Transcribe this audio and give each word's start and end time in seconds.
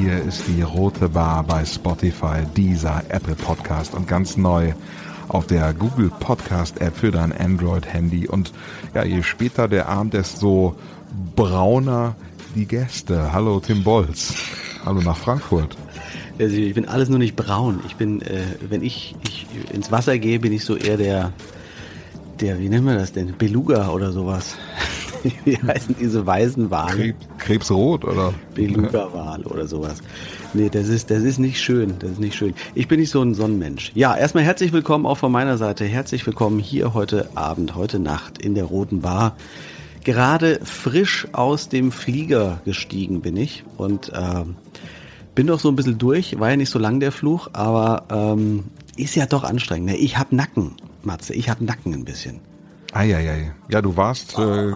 Hier 0.00 0.22
ist 0.22 0.44
die 0.46 0.62
Rote 0.62 1.08
Bar 1.08 1.42
bei 1.42 1.64
Spotify, 1.64 2.44
dieser 2.56 3.02
Apple 3.08 3.34
Podcast 3.34 3.94
und 3.94 4.06
ganz 4.06 4.36
neu 4.36 4.72
auf 5.26 5.48
der 5.48 5.74
Google 5.74 6.12
Podcast 6.20 6.80
App 6.80 6.96
für 6.96 7.10
dein 7.10 7.32
Android-Handy. 7.32 8.28
Und 8.28 8.52
ja, 8.94 9.02
je 9.02 9.24
später 9.24 9.66
der 9.66 9.88
Abend, 9.88 10.14
desto 10.14 10.76
brauner 11.34 12.14
die 12.54 12.66
Gäste. 12.66 13.32
Hallo 13.32 13.58
Tim 13.58 13.82
Bolz. 13.82 14.34
Hallo 14.84 15.00
nach 15.00 15.16
Frankfurt. 15.16 15.76
Also 16.38 16.54
ich 16.54 16.74
bin 16.74 16.86
alles 16.86 17.08
nur 17.08 17.18
nicht 17.18 17.34
braun. 17.34 17.80
Ich 17.88 17.96
bin, 17.96 18.22
äh, 18.22 18.44
wenn 18.68 18.84
ich, 18.84 19.16
ich 19.24 19.46
ins 19.74 19.90
Wasser 19.90 20.16
gehe, 20.18 20.38
bin 20.38 20.52
ich 20.52 20.64
so 20.64 20.76
eher 20.76 20.96
der, 20.96 21.32
der, 22.40 22.60
wie 22.60 22.68
nennen 22.68 22.86
wir 22.86 22.94
das 22.94 23.12
denn? 23.12 23.34
Beluga 23.36 23.88
oder 23.88 24.12
sowas. 24.12 24.54
wie 25.44 25.56
heißen 25.56 25.96
diese 25.98 26.26
weißen 26.26 26.70
Wale? 26.70 26.96
Krebs, 26.96 27.28
Krebsrot 27.38 28.04
oder? 28.04 28.34
Beluga-Wal 28.54 29.42
oder 29.46 29.66
sowas. 29.66 30.02
Nee, 30.54 30.68
das 30.68 30.88
ist, 30.88 31.10
das 31.10 31.22
ist 31.22 31.38
nicht 31.38 31.60
schön. 31.60 31.94
Das 31.98 32.12
ist 32.12 32.20
nicht 32.20 32.36
schön. 32.36 32.54
Ich 32.74 32.88
bin 32.88 33.00
nicht 33.00 33.10
so 33.10 33.22
ein 33.22 33.34
Sonnenmensch. 33.34 33.92
Ja, 33.94 34.16
erstmal 34.16 34.44
herzlich 34.44 34.72
willkommen 34.72 35.06
auch 35.06 35.18
von 35.18 35.32
meiner 35.32 35.58
Seite. 35.58 35.84
Herzlich 35.84 36.26
willkommen 36.26 36.58
hier 36.58 36.94
heute 36.94 37.28
Abend, 37.34 37.74
heute 37.74 37.98
Nacht 37.98 38.38
in 38.38 38.54
der 38.54 38.64
Roten 38.64 39.00
Bar. 39.00 39.36
Gerade 40.04 40.60
frisch 40.64 41.26
aus 41.32 41.68
dem 41.68 41.92
Flieger 41.92 42.60
gestiegen 42.64 43.20
bin 43.20 43.36
ich 43.36 43.64
und 43.76 44.10
äh, 44.10 44.44
bin 45.34 45.46
doch 45.46 45.60
so 45.60 45.68
ein 45.68 45.76
bisschen 45.76 45.98
durch. 45.98 46.38
War 46.40 46.50
ja 46.50 46.56
nicht 46.56 46.70
so 46.70 46.78
lang 46.78 47.00
der 47.00 47.12
Fluch, 47.12 47.50
aber 47.52 48.04
ähm, 48.10 48.64
ist 48.96 49.14
ja 49.14 49.26
doch 49.26 49.44
anstrengend. 49.44 49.90
Ne? 49.90 49.96
Ich 49.96 50.18
hab 50.18 50.32
Nacken, 50.32 50.72
Matze. 51.02 51.34
Ich 51.34 51.48
hab 51.48 51.60
Nacken 51.60 51.94
ein 51.94 52.04
bisschen. 52.04 52.40
Eieiei. 52.92 53.52
Ja, 53.68 53.82
du 53.82 53.96
warst 53.96 54.38
äh, 54.38 54.72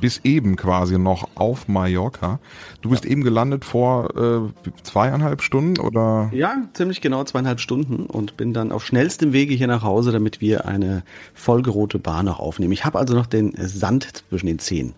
bis 0.00 0.20
eben 0.24 0.56
quasi 0.56 0.98
noch 0.98 1.28
auf 1.36 1.68
Mallorca. 1.68 2.40
Du 2.80 2.90
bist 2.90 3.04
ja. 3.04 3.10
eben 3.10 3.22
gelandet 3.22 3.64
vor 3.64 4.16
äh, 4.16 4.68
zweieinhalb 4.82 5.42
Stunden 5.42 5.80
oder? 5.80 6.30
Ja, 6.32 6.56
ziemlich 6.72 7.00
genau 7.00 7.22
zweieinhalb 7.24 7.60
Stunden 7.60 8.06
und 8.06 8.36
bin 8.36 8.52
dann 8.52 8.72
auf 8.72 8.84
schnellstem 8.84 9.32
Wege 9.32 9.54
hier 9.54 9.68
nach 9.68 9.82
Hause, 9.82 10.10
damit 10.10 10.40
wir 10.40 10.66
eine 10.66 11.04
folgerote 11.34 11.98
Bar 11.98 12.22
noch 12.24 12.40
aufnehmen. 12.40 12.72
Ich 12.72 12.84
habe 12.84 12.98
also 12.98 13.14
noch 13.14 13.26
den 13.26 13.54
Sand 13.56 14.24
zwischen 14.28 14.46
den 14.46 14.58
Zähnen. 14.58 14.94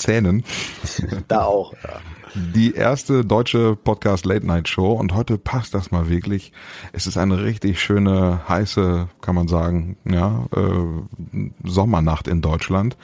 Zähnen? 0.00 0.44
da 1.28 1.44
auch. 1.44 1.74
Ja 1.84 2.00
die 2.34 2.74
erste 2.74 3.24
deutsche 3.24 3.76
Podcast 3.76 4.24
Late 4.24 4.46
Night 4.46 4.68
Show 4.68 4.92
und 4.92 5.14
heute 5.14 5.38
passt 5.38 5.74
das 5.74 5.90
mal 5.90 6.08
wirklich. 6.08 6.52
Es 6.92 7.06
ist 7.06 7.16
eine 7.16 7.42
richtig 7.42 7.80
schöne, 7.80 8.40
heiße, 8.48 9.08
kann 9.20 9.34
man 9.34 9.48
sagen, 9.48 9.96
ja, 10.08 10.46
äh, 10.54 11.38
Sommernacht 11.64 12.28
in 12.28 12.40
Deutschland. 12.40 12.96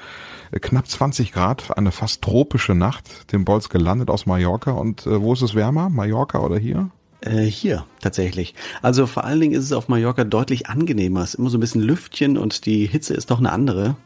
Knapp 0.60 0.86
20 0.86 1.32
Grad, 1.32 1.76
eine 1.76 1.90
fast 1.90 2.22
tropische 2.22 2.74
Nacht. 2.74 3.28
Tim 3.28 3.44
Bolz 3.44 3.68
gelandet 3.68 4.10
aus 4.10 4.26
Mallorca 4.26 4.72
und 4.72 5.06
äh, 5.06 5.20
wo 5.20 5.32
ist 5.32 5.42
es 5.42 5.54
wärmer? 5.54 5.88
Mallorca 5.88 6.38
oder 6.38 6.58
hier? 6.58 6.90
Äh, 7.20 7.42
hier 7.42 7.84
tatsächlich. 8.00 8.54
Also 8.82 9.06
vor 9.06 9.24
allen 9.24 9.40
Dingen 9.40 9.54
ist 9.54 9.64
es 9.64 9.72
auf 9.72 9.88
Mallorca 9.88 10.24
deutlich 10.24 10.68
angenehmer. 10.68 11.22
Es 11.22 11.30
ist 11.30 11.40
immer 11.40 11.50
so 11.50 11.58
ein 11.58 11.60
bisschen 11.60 11.82
Lüftchen 11.82 12.38
und 12.38 12.66
die 12.66 12.86
Hitze 12.86 13.14
ist 13.14 13.30
doch 13.30 13.38
eine 13.38 13.50
andere 13.50 13.96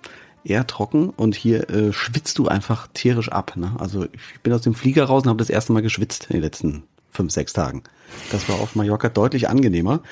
eher 0.45 0.67
trocken 0.67 1.11
und 1.11 1.35
hier 1.35 1.69
äh, 1.71 1.93
schwitzt 1.93 2.39
du 2.39 2.49
einfach 2.49 2.89
tierisch 2.93 3.31
ab. 3.31 3.57
Ne? 3.57 3.73
Also 3.79 4.05
ich 4.05 4.41
bin 4.43 4.53
aus 4.53 4.63
dem 4.63 4.75
Flieger 4.75 5.05
raus 5.05 5.25
und 5.25 5.29
habe 5.29 5.39
das 5.39 5.51
erste 5.51 5.73
Mal 5.73 5.83
geschwitzt 5.83 6.27
in 6.31 6.37
den 6.37 6.43
letzten 6.43 6.83
fünf, 7.11 7.33
sechs 7.33 7.53
Tagen. 7.53 7.83
Das 8.31 8.49
war 8.49 8.57
auf 8.61 8.77
Mallorca 8.77 9.09
deutlich 9.09 9.49
angenehmer. 9.49 10.03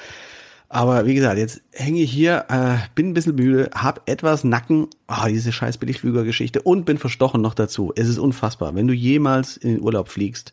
Aber 0.70 1.06
wie 1.06 1.14
gesagt, 1.14 1.38
jetzt 1.38 1.62
hänge 1.72 2.00
ich 2.00 2.12
hier, 2.12 2.44
äh, 2.50 2.76
bin 2.94 3.08
ein 3.08 3.14
bisschen 3.14 3.36
müde, 3.36 3.70
hab 3.74 4.08
etwas 4.08 4.44
Nacken, 4.44 4.88
oh, 5.08 5.26
diese 5.26 5.50
scheiß 5.50 5.78
Billigflüger-Geschichte 5.78 6.60
und 6.60 6.84
bin 6.84 6.98
verstochen 6.98 7.40
noch 7.40 7.54
dazu. 7.54 7.92
Es 7.96 8.08
ist 8.08 8.18
unfassbar. 8.18 8.74
Wenn 8.74 8.86
du 8.86 8.92
jemals 8.92 9.56
in 9.56 9.76
den 9.76 9.80
Urlaub 9.80 10.10
fliegst 10.10 10.52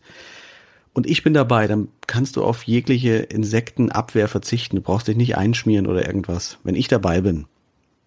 und 0.93 1.05
ich 1.05 1.21
bin 1.21 1.33
dabei, 1.33 1.67
dann 1.67 1.89
kannst 2.07 2.37
du 2.37 2.43
auf 2.45 2.63
jegliche 2.63 3.15
Insektenabwehr 3.15 4.29
verzichten. 4.29 4.77
Du 4.77 4.81
brauchst 4.81 5.09
dich 5.09 5.17
nicht 5.17 5.35
einschmieren 5.35 5.85
oder 5.85 6.07
irgendwas. 6.07 6.59
Wenn 6.63 6.75
ich 6.75 6.87
dabei 6.87 7.19
bin, 7.19 7.45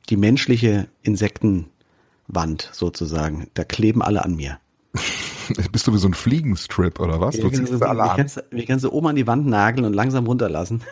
die 0.08 0.16
menschliche 0.16 0.88
Insektenwand 1.02 2.70
sozusagen. 2.72 3.48
Da 3.54 3.64
kleben 3.64 4.02
alle 4.02 4.24
an 4.24 4.36
mir. 4.36 4.58
Bist 5.72 5.86
du 5.86 5.94
wie 5.94 5.98
so 5.98 6.08
ein 6.08 6.14
Fliegenstrip 6.14 7.00
oder 7.00 7.20
was? 7.20 7.38
Du 7.38 7.48
ziehst 7.48 7.82
alle 7.82 8.02
wie, 8.02 8.08
an. 8.08 8.16
Kannst, 8.16 8.42
kannst 8.66 8.84
du 8.84 8.92
oben 8.92 9.08
an 9.08 9.16
die 9.16 9.26
Wand 9.26 9.46
nageln 9.46 9.86
und 9.86 9.94
langsam 9.94 10.26
runterlassen? 10.26 10.82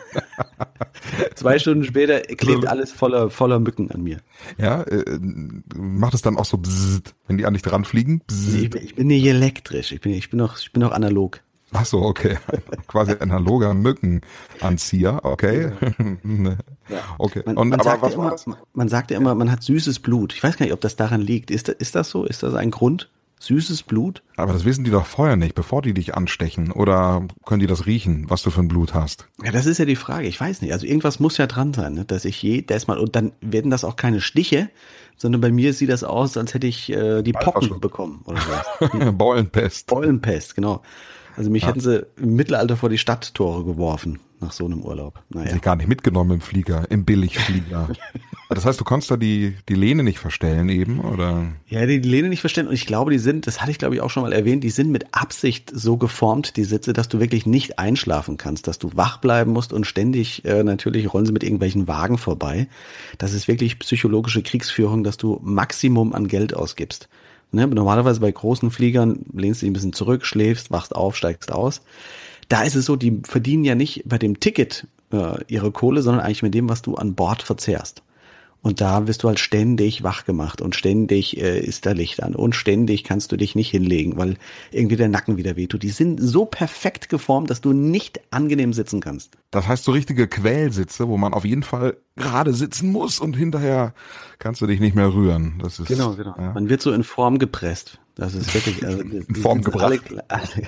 Zwei 1.35 1.59
Stunden 1.59 1.83
später 1.83 2.21
klebt 2.21 2.67
alles 2.67 2.91
voller, 2.91 3.29
voller 3.29 3.59
Mücken 3.59 3.91
an 3.91 4.01
mir. 4.01 4.19
Ja, 4.57 4.81
äh, 4.83 5.19
macht 5.75 6.15
es 6.15 6.21
dann 6.21 6.37
auch 6.37 6.45
so 6.45 6.57
bzzzt, 6.57 7.13
wenn 7.27 7.37
die 7.37 7.45
an 7.45 7.53
dich 7.53 7.61
dran 7.61 7.85
fliegen? 7.85 8.21
Ich, 8.29 8.69
bin, 8.69 8.83
ich 8.83 8.95
bin 8.95 9.07
nicht 9.07 9.25
elektrisch, 9.25 9.91
ich 9.91 10.01
bin, 10.01 10.13
ich 10.13 10.29
bin 10.29 10.39
noch, 10.39 10.57
ich 10.57 10.71
bin 10.71 10.81
noch 10.81 10.91
analog. 10.91 11.41
Ach 11.73 11.85
so, 11.85 12.01
okay. 12.01 12.37
Quasi 12.87 13.13
analoger 13.19 13.73
Mückenanzieher, 13.73 15.19
okay. 15.23 15.71
ja. 16.89 16.99
Okay. 17.17 17.43
Man, 17.45 17.57
Und, 17.57 17.69
man, 17.69 17.81
aber 17.81 18.01
was 18.01 18.45
immer, 18.45 18.57
man 18.73 18.89
sagt 18.89 19.11
ja 19.11 19.17
immer, 19.17 19.35
man 19.35 19.51
hat 19.51 19.63
süßes 19.63 19.99
Blut. 19.99 20.33
Ich 20.33 20.43
weiß 20.43 20.57
gar 20.57 20.65
nicht, 20.65 20.73
ob 20.73 20.81
das 20.81 20.95
daran 20.95 21.21
liegt. 21.21 21.51
Ist, 21.51 21.69
ist 21.69 21.95
das 21.95 22.09
so? 22.09 22.23
Ist 22.23 22.43
das 22.43 22.53
ein 22.53 22.71
Grund? 22.71 23.09
Süßes 23.39 23.83
Blut? 23.83 24.23
Aber 24.35 24.51
das 24.51 24.65
wissen 24.65 24.83
die 24.83 24.89
doch 24.89 25.05
vorher 25.05 25.35
nicht, 25.35 25.53
bevor 25.53 25.83
die 25.83 25.93
dich 25.93 26.15
anstechen. 26.15 26.71
Oder 26.71 27.27
können 27.45 27.59
die 27.59 27.67
das 27.67 27.85
riechen, 27.85 28.25
was 28.29 28.41
du 28.41 28.49
für 28.49 28.61
ein 28.61 28.67
Blut 28.67 28.95
hast? 28.95 29.27
Ja, 29.43 29.51
das 29.51 29.67
ist 29.67 29.77
ja 29.77 29.85
die 29.85 29.95
Frage. 29.95 30.27
Ich 30.27 30.39
weiß 30.39 30.61
nicht. 30.61 30.73
Also 30.73 30.87
irgendwas 30.87 31.19
muss 31.19 31.37
ja 31.37 31.45
dran 31.45 31.73
sein, 31.73 31.93
ne? 31.93 32.05
dass 32.05 32.25
ich 32.25 32.41
je, 32.41 32.63
das 32.63 32.87
mal, 32.87 32.97
und 32.97 33.15
dann 33.15 33.33
werden 33.41 33.69
das 33.69 33.83
auch 33.83 33.95
keine 33.95 34.21
Stiche, 34.21 34.69
sondern 35.17 35.41
bei 35.41 35.51
mir 35.51 35.73
sieht 35.73 35.89
das 35.89 36.03
aus, 36.03 36.35
als 36.35 36.55
hätte 36.55 36.65
ich 36.65 36.91
äh, 36.91 37.21
die 37.21 37.33
Pocken 37.33 37.79
bekommen 37.79 38.21
oder 38.25 38.39
was. 38.39 39.13
Beulenpest. 39.17 39.87
Beulenpest, 39.87 40.55
genau. 40.55 40.81
Also 41.37 41.51
mich 41.51 41.61
ja. 41.61 41.69
hätten 41.69 41.79
sie 41.79 42.05
im 42.17 42.35
Mittelalter 42.35 42.75
vor 42.75 42.89
die 42.89 42.97
Stadttore 42.97 43.63
geworfen 43.63 44.19
nach 44.39 44.51
so 44.51 44.65
einem 44.65 44.81
Urlaub. 44.81 45.21
Naja. 45.29 45.51
Sie 45.51 45.59
gar 45.59 45.75
nicht 45.75 45.87
mitgenommen 45.87 46.31
im 46.31 46.41
Flieger, 46.41 46.89
im 46.89 47.05
Billigflieger. 47.05 47.89
das 48.49 48.65
heißt, 48.65 48.79
du 48.79 48.83
konntest 48.83 49.11
da 49.11 49.17
die, 49.17 49.55
die 49.69 49.75
Lehne 49.75 50.03
nicht 50.03 50.17
verstellen 50.17 50.69
eben, 50.69 50.99
oder? 50.99 51.45
Ja, 51.67 51.85
die, 51.85 51.99
Lehne 51.99 52.29
nicht 52.29 52.41
verstellen. 52.41 52.67
Und 52.67 52.73
ich 52.73 52.87
glaube, 52.87 53.11
die 53.11 53.19
sind, 53.19 53.45
das 53.45 53.61
hatte 53.61 53.69
ich 53.69 53.77
glaube 53.77 53.93
ich 53.93 54.01
auch 54.01 54.09
schon 54.09 54.23
mal 54.23 54.33
erwähnt, 54.33 54.63
die 54.63 54.71
sind 54.71 54.91
mit 54.91 55.13
Absicht 55.13 55.71
so 55.71 55.97
geformt, 55.97 56.57
die 56.57 56.63
Sitze, 56.63 56.93
dass 56.93 57.07
du 57.07 57.19
wirklich 57.19 57.45
nicht 57.45 57.77
einschlafen 57.77 58.37
kannst, 58.37 58.67
dass 58.67 58.79
du 58.79 58.91
wach 58.95 59.17
bleiben 59.17 59.51
musst 59.51 59.73
und 59.73 59.85
ständig, 59.85 60.43
äh, 60.43 60.63
natürlich 60.63 61.13
rollen 61.13 61.27
sie 61.27 61.33
mit 61.33 61.43
irgendwelchen 61.43 61.87
Wagen 61.87 62.17
vorbei. 62.17 62.67
Das 63.19 63.33
ist 63.33 63.47
wirklich 63.47 63.77
psychologische 63.77 64.41
Kriegsführung, 64.41 65.03
dass 65.03 65.17
du 65.17 65.39
Maximum 65.43 66.13
an 66.13 66.27
Geld 66.27 66.55
ausgibst. 66.55 67.09
Ne? 67.51 67.67
Normalerweise 67.67 68.19
bei 68.19 68.31
großen 68.31 68.71
Fliegern 68.71 69.19
lehnst 69.33 69.61
du 69.61 69.65
dich 69.65 69.71
ein 69.71 69.73
bisschen 69.73 69.93
zurück, 69.93 70.25
schläfst, 70.25 70.71
wachst 70.71 70.95
auf, 70.95 71.15
steigst 71.15 71.51
aus. 71.51 71.81
Da 72.49 72.63
ist 72.63 72.75
es 72.75 72.85
so, 72.85 72.95
die 72.95 73.21
verdienen 73.23 73.63
ja 73.63 73.75
nicht 73.75 74.03
bei 74.05 74.17
dem 74.17 74.39
Ticket 74.39 74.87
äh, 75.11 75.43
ihre 75.47 75.71
Kohle, 75.71 76.01
sondern 76.01 76.23
eigentlich 76.23 76.43
mit 76.43 76.53
dem, 76.53 76.69
was 76.69 76.81
du 76.81 76.95
an 76.95 77.15
Bord 77.15 77.41
verzehrst. 77.41 78.03
Und 78.61 78.81
da 78.81 79.07
wirst 79.07 79.23
du 79.23 79.27
halt 79.27 79.39
ständig 79.39 80.03
wach 80.03 80.25
gemacht 80.25 80.61
und 80.61 80.75
ständig 80.75 81.37
äh, 81.37 81.59
ist 81.59 81.85
da 81.85 81.91
Licht 81.91 82.21
an 82.23 82.35
und 82.35 82.55
ständig 82.55 83.03
kannst 83.03 83.31
du 83.31 83.37
dich 83.37 83.55
nicht 83.55 83.69
hinlegen, 83.69 84.17
weil 84.17 84.37
irgendwie 84.71 84.95
der 84.95 85.09
Nacken 85.09 85.37
wieder 85.37 85.55
wehtut. 85.55 85.83
Die 85.83 85.89
sind 85.89 86.19
so 86.19 86.45
perfekt 86.45 87.07
geformt, 87.07 87.49
dass 87.49 87.61
du 87.61 87.71
nicht 87.71 88.19
angenehm 88.31 88.73
sitzen 88.73 88.99
kannst. 88.99 89.37
Das 89.51 89.67
heißt 89.67 89.83
so 89.83 89.91
richtige 89.91 90.27
Quälsitze, 90.27 91.07
wo 91.07 91.17
man 91.17 91.33
auf 91.33 91.45
jeden 91.45 91.63
Fall 91.63 91.97
gerade 92.15 92.53
sitzen 92.53 92.91
muss 92.91 93.19
und 93.19 93.37
hinterher 93.37 93.93
kannst 94.39 94.59
du 94.61 94.67
dich 94.67 94.79
nicht 94.79 94.95
mehr 94.95 95.13
rühren. 95.13 95.59
Das 95.61 95.79
ist, 95.79 95.87
genau, 95.87 96.15
genau. 96.15 96.35
Ja. 96.37 96.53
Man 96.53 96.67
wird 96.67 96.81
so 96.81 96.91
in 96.91 97.03
Form 97.03 97.39
gepresst. 97.39 97.99
Das 98.15 98.33
ist 98.33 98.53
wirklich, 98.53 98.85
also, 98.85 98.99
in 99.01 99.35
Form 99.35 99.61
gebracht. 99.61 100.01
Alle, 100.09 100.29
alle, 100.29 100.67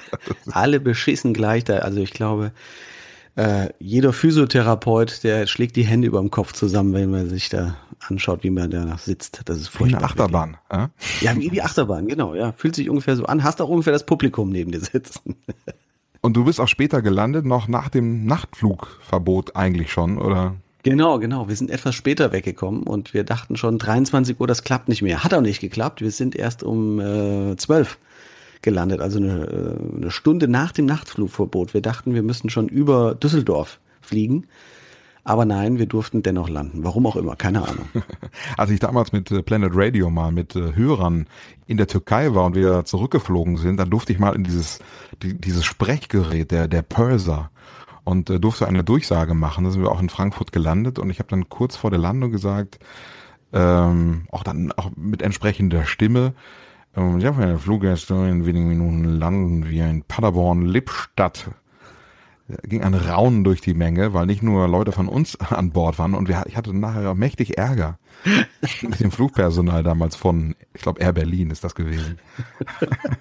alle 0.52 0.80
beschissen 0.80 1.34
gleich 1.34 1.64
da. 1.64 1.78
Also 1.80 2.00
ich 2.00 2.12
glaube, 2.12 2.52
äh, 3.36 3.70
jeder 3.80 4.14
Physiotherapeut, 4.14 5.24
der 5.24 5.48
schlägt 5.48 5.76
die 5.76 5.86
Hände 5.86 6.08
über 6.08 6.20
dem 6.20 6.32
Kopf 6.32 6.54
zusammen, 6.54 6.94
wenn 6.94 7.12
man 7.12 7.30
sich 7.30 7.50
da 7.50 7.78
anschaut, 8.08 8.44
wie 8.44 8.50
man 8.50 8.70
da 8.70 8.98
sitzt. 8.98 9.42
Das 9.46 9.58
ist 9.58 9.68
furchtbar. 9.70 10.00
Wie 10.00 10.04
eine 10.04 10.06
Achterbahn. 10.06 10.58
Äh? 10.70 10.88
Ja, 11.22 11.36
wie 11.36 11.50
die 11.50 11.62
Achterbahn, 11.62 12.08
genau. 12.08 12.36
Ja, 12.36 12.52
fühlt 12.54 12.76
sich 12.76 12.90
ungefähr 12.90 13.16
so 13.16 13.26
an. 13.26 13.44
Hast 13.44 13.62
auch 13.62 13.70
ungefähr 13.70 13.94
das 13.94 14.06
Publikum 14.06 14.50
neben 14.50 14.72
dir 14.72 14.82
sitzen. 14.82 15.36
Und 16.22 16.36
du 16.36 16.44
bist 16.44 16.60
auch 16.60 16.68
später 16.68 17.02
gelandet, 17.02 17.46
noch 17.46 17.68
nach 17.68 17.88
dem 17.88 18.26
Nachtflugverbot 18.26 19.56
eigentlich 19.56 19.92
schon, 19.92 20.18
oder? 20.18 20.56
Genau, 20.84 21.20
genau. 21.20 21.48
Wir 21.48 21.56
sind 21.56 21.72
etwas 21.72 21.96
später 21.96 22.32
weggekommen 22.32 22.84
und 22.84 23.14
wir 23.14 23.24
dachten 23.24 23.58
schon 23.58 23.78
23 23.78 24.40
Uhr, 24.40 24.48
das 24.48 24.64
klappt 24.64 24.90
nicht 24.90 25.02
mehr. 25.02 25.24
Hat 25.24 25.34
auch 25.34 25.42
nicht 25.42 25.60
geklappt. 25.60 26.02
Wir 26.02 26.12
sind 26.12 26.36
erst 26.36 26.64
um 26.64 27.00
äh, 27.00 27.56
12 27.56 27.98
gelandet, 28.62 29.02
also 29.02 29.20
eine, 29.20 29.46
äh, 29.46 29.96
eine 29.98 30.12
Stunde 30.12 30.48
nach 30.48 30.72
dem 30.72 30.86
Nachtflugverbot. 30.86 31.74
Wir 31.74 31.82
dachten, 31.82 32.14
wir 32.14 32.24
müssten 32.24 32.50
schon 32.50 32.68
über 32.68 33.16
Düsseldorf 33.16 33.80
fliegen. 34.02 34.48
Aber 35.24 35.46
nein, 35.46 35.78
wir 35.78 35.86
durften 35.86 36.24
dennoch 36.24 36.50
landen. 36.50 36.84
Warum 36.84 37.06
auch 37.06 37.16
immer, 37.16 37.36
keine 37.36 37.68
Ahnung. 37.68 37.88
Als 38.58 38.72
ich 38.72 38.80
damals 38.80 39.12
mit 39.12 39.30
äh, 39.32 39.44
Planet 39.44 39.72
Radio 39.74 40.10
mal 40.10 40.32
mit 40.32 40.56
äh, 40.56 40.76
Hörern 40.76 41.28
in 41.68 41.78
der 41.78 41.88
Türkei 41.88 42.34
war 42.34 42.46
und 42.46 42.56
wir 42.56 42.86
zurückgeflogen 42.86 43.58
sind, 43.58 43.78
dann 43.78 43.90
durfte 43.90 44.12
ich 44.12 44.20
mal 44.20 44.36
in 44.36 44.44
dieses, 44.44 44.80
dieses 45.22 45.66
Sprechgerät, 45.66 46.52
der, 46.52 46.68
der 46.68 46.82
Purser, 46.82 47.52
und 48.06 48.30
durfte 48.44 48.68
eine 48.68 48.84
Durchsage 48.84 49.36
machen. 49.36 49.66
Da 49.66 49.72
sind 49.72 49.84
wir 49.84 49.92
auch 49.92 50.02
in 50.02 50.10
Frankfurt 50.10 50.52
gelandet 50.52 50.98
und 50.98 51.12
ich 51.12 51.20
habe 51.20 51.30
dann 51.30 51.48
kurz 51.48 51.76
vor 51.76 51.92
der 51.92 52.00
Landung 52.00 52.32
gesagt, 52.32 52.80
ähm, 53.54 54.26
auch 54.32 54.44
dann 54.44 54.72
auch 54.72 54.90
mit 54.96 55.22
entsprechender 55.22 55.86
Stimme, 55.86 56.34
Und 56.96 57.22
ja, 57.22 57.32
meine 57.32 57.58
Fluggäste 57.58 58.14
in 58.14 58.46
wenigen 58.46 58.68
Minuten 58.68 59.04
landen 59.04 59.70
wir 59.70 59.88
in 59.88 60.04
Paderborn-Lippstadt. 60.04 61.52
Ging 62.64 62.82
ein 62.84 62.96
Raunen 62.96 63.44
durch 63.44 63.62
die 63.62 63.76
Menge, 63.76 64.16
weil 64.16 64.26
nicht 64.26 64.42
nur 64.42 64.68
Leute 64.68 64.92
von 64.92 65.08
uns 65.08 65.40
an 65.40 65.70
Bord 65.70 66.00
waren 66.00 66.16
und 66.16 66.28
wir, 66.28 66.44
ich 66.48 66.58
hatte 66.58 66.76
nachher 66.76 67.14
mächtig 67.14 67.60
Ärger 67.60 68.00
mit 68.82 69.00
dem 69.00 69.12
Flugpersonal 69.12 69.84
damals 69.84 70.16
von, 70.16 70.56
ich 70.74 70.82
glaube, 70.82 71.00
Air 71.00 71.14
Berlin 71.14 71.52
ist 71.52 71.64
das 71.64 71.76
gewesen. 71.76 72.18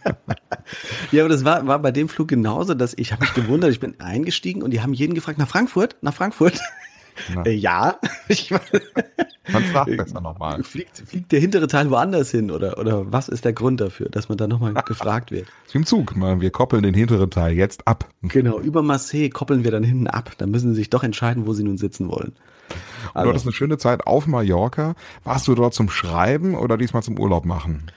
ja, 1.12 1.22
aber 1.22 1.28
das 1.28 1.44
war, 1.44 1.66
war 1.66 1.78
bei 1.78 1.92
dem 1.92 2.08
Flug 2.08 2.28
genauso, 2.28 2.72
dass 2.72 2.94
ich 2.96 3.12
habe 3.12 3.20
mich 3.20 3.34
gewundert, 3.34 3.70
ich 3.70 3.80
bin 3.80 4.00
eingestiegen 4.00 4.62
und 4.62 4.70
die 4.70 4.80
haben 4.80 4.94
jeden 4.94 5.14
gefragt, 5.14 5.38
nach 5.38 5.48
Frankfurt, 5.48 5.96
nach 6.00 6.14
Frankfurt. 6.14 6.58
Äh, 7.44 7.52
ja. 7.52 7.98
man 9.52 9.64
fragt 9.64 9.96
besser 9.96 10.20
nochmal. 10.20 10.62
Fliegt, 10.62 10.98
fliegt 10.98 11.32
der 11.32 11.40
hintere 11.40 11.66
Teil 11.66 11.90
woanders 11.90 12.30
hin 12.30 12.50
oder, 12.50 12.78
oder 12.78 13.10
was 13.12 13.28
ist 13.28 13.44
der 13.44 13.52
Grund 13.52 13.80
dafür, 13.80 14.08
dass 14.08 14.28
man 14.28 14.38
da 14.38 14.46
nochmal 14.46 14.74
gefragt 14.86 15.30
wird? 15.30 15.46
Im 15.72 15.86
Zug, 15.86 16.14
wir 16.16 16.50
koppeln 16.50 16.82
den 16.82 16.94
hinteren 16.94 17.30
Teil 17.30 17.54
jetzt 17.54 17.86
ab. 17.86 18.08
Genau, 18.22 18.58
über 18.58 18.82
Marseille 18.82 19.30
koppeln 19.30 19.64
wir 19.64 19.70
dann 19.70 19.84
hinten 19.84 20.06
ab. 20.06 20.32
Da 20.38 20.46
müssen 20.46 20.70
sie 20.70 20.76
sich 20.76 20.90
doch 20.90 21.02
entscheiden, 21.02 21.46
wo 21.46 21.52
sie 21.52 21.64
nun 21.64 21.78
sitzen 21.78 22.08
wollen. 22.08 22.32
Also. 23.14 23.24
Du 23.24 23.30
hattest 23.30 23.46
eine 23.46 23.54
schöne 23.54 23.78
Zeit 23.78 24.06
auf 24.06 24.26
Mallorca. 24.26 24.94
Warst 25.24 25.48
du 25.48 25.54
dort 25.54 25.74
zum 25.74 25.88
Schreiben 25.88 26.54
oder 26.54 26.76
diesmal 26.76 27.02
zum 27.02 27.18
Urlaub 27.18 27.44
machen? 27.44 27.90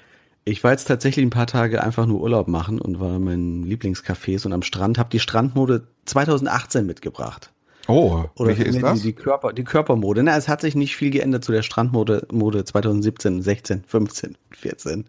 Ich 0.43 0.63
war 0.63 0.71
jetzt 0.71 0.85
tatsächlich 0.85 1.23
ein 1.23 1.29
paar 1.29 1.47
Tage 1.47 1.83
einfach 1.83 2.07
nur 2.07 2.19
Urlaub 2.21 2.47
machen 2.47 2.81
und 2.81 2.99
war 2.99 3.15
in 3.17 3.23
meinen 3.23 3.63
Lieblingscafés 3.63 4.45
und 4.45 4.53
am 4.53 4.63
Strand, 4.63 4.97
habe 4.97 5.09
die 5.09 5.19
Strandmode 5.19 5.87
2018 6.05 6.85
mitgebracht. 6.85 7.50
Oh, 7.87 8.25
Oder 8.35 8.49
welche 8.49 8.63
ist 8.63 8.81
das? 8.81 9.01
Die, 9.01 9.13
Körper, 9.13 9.53
die 9.53 9.63
Körpermode. 9.63 10.23
Na, 10.23 10.37
es 10.37 10.47
hat 10.47 10.61
sich 10.61 10.75
nicht 10.75 10.95
viel 10.95 11.09
geändert 11.09 11.43
zu 11.43 11.51
der 11.51 11.63
Strandmode 11.63 12.27
Mode 12.31 12.63
2017, 12.63 13.41
16, 13.41 13.83
15, 13.85 14.37
14. 14.51 15.05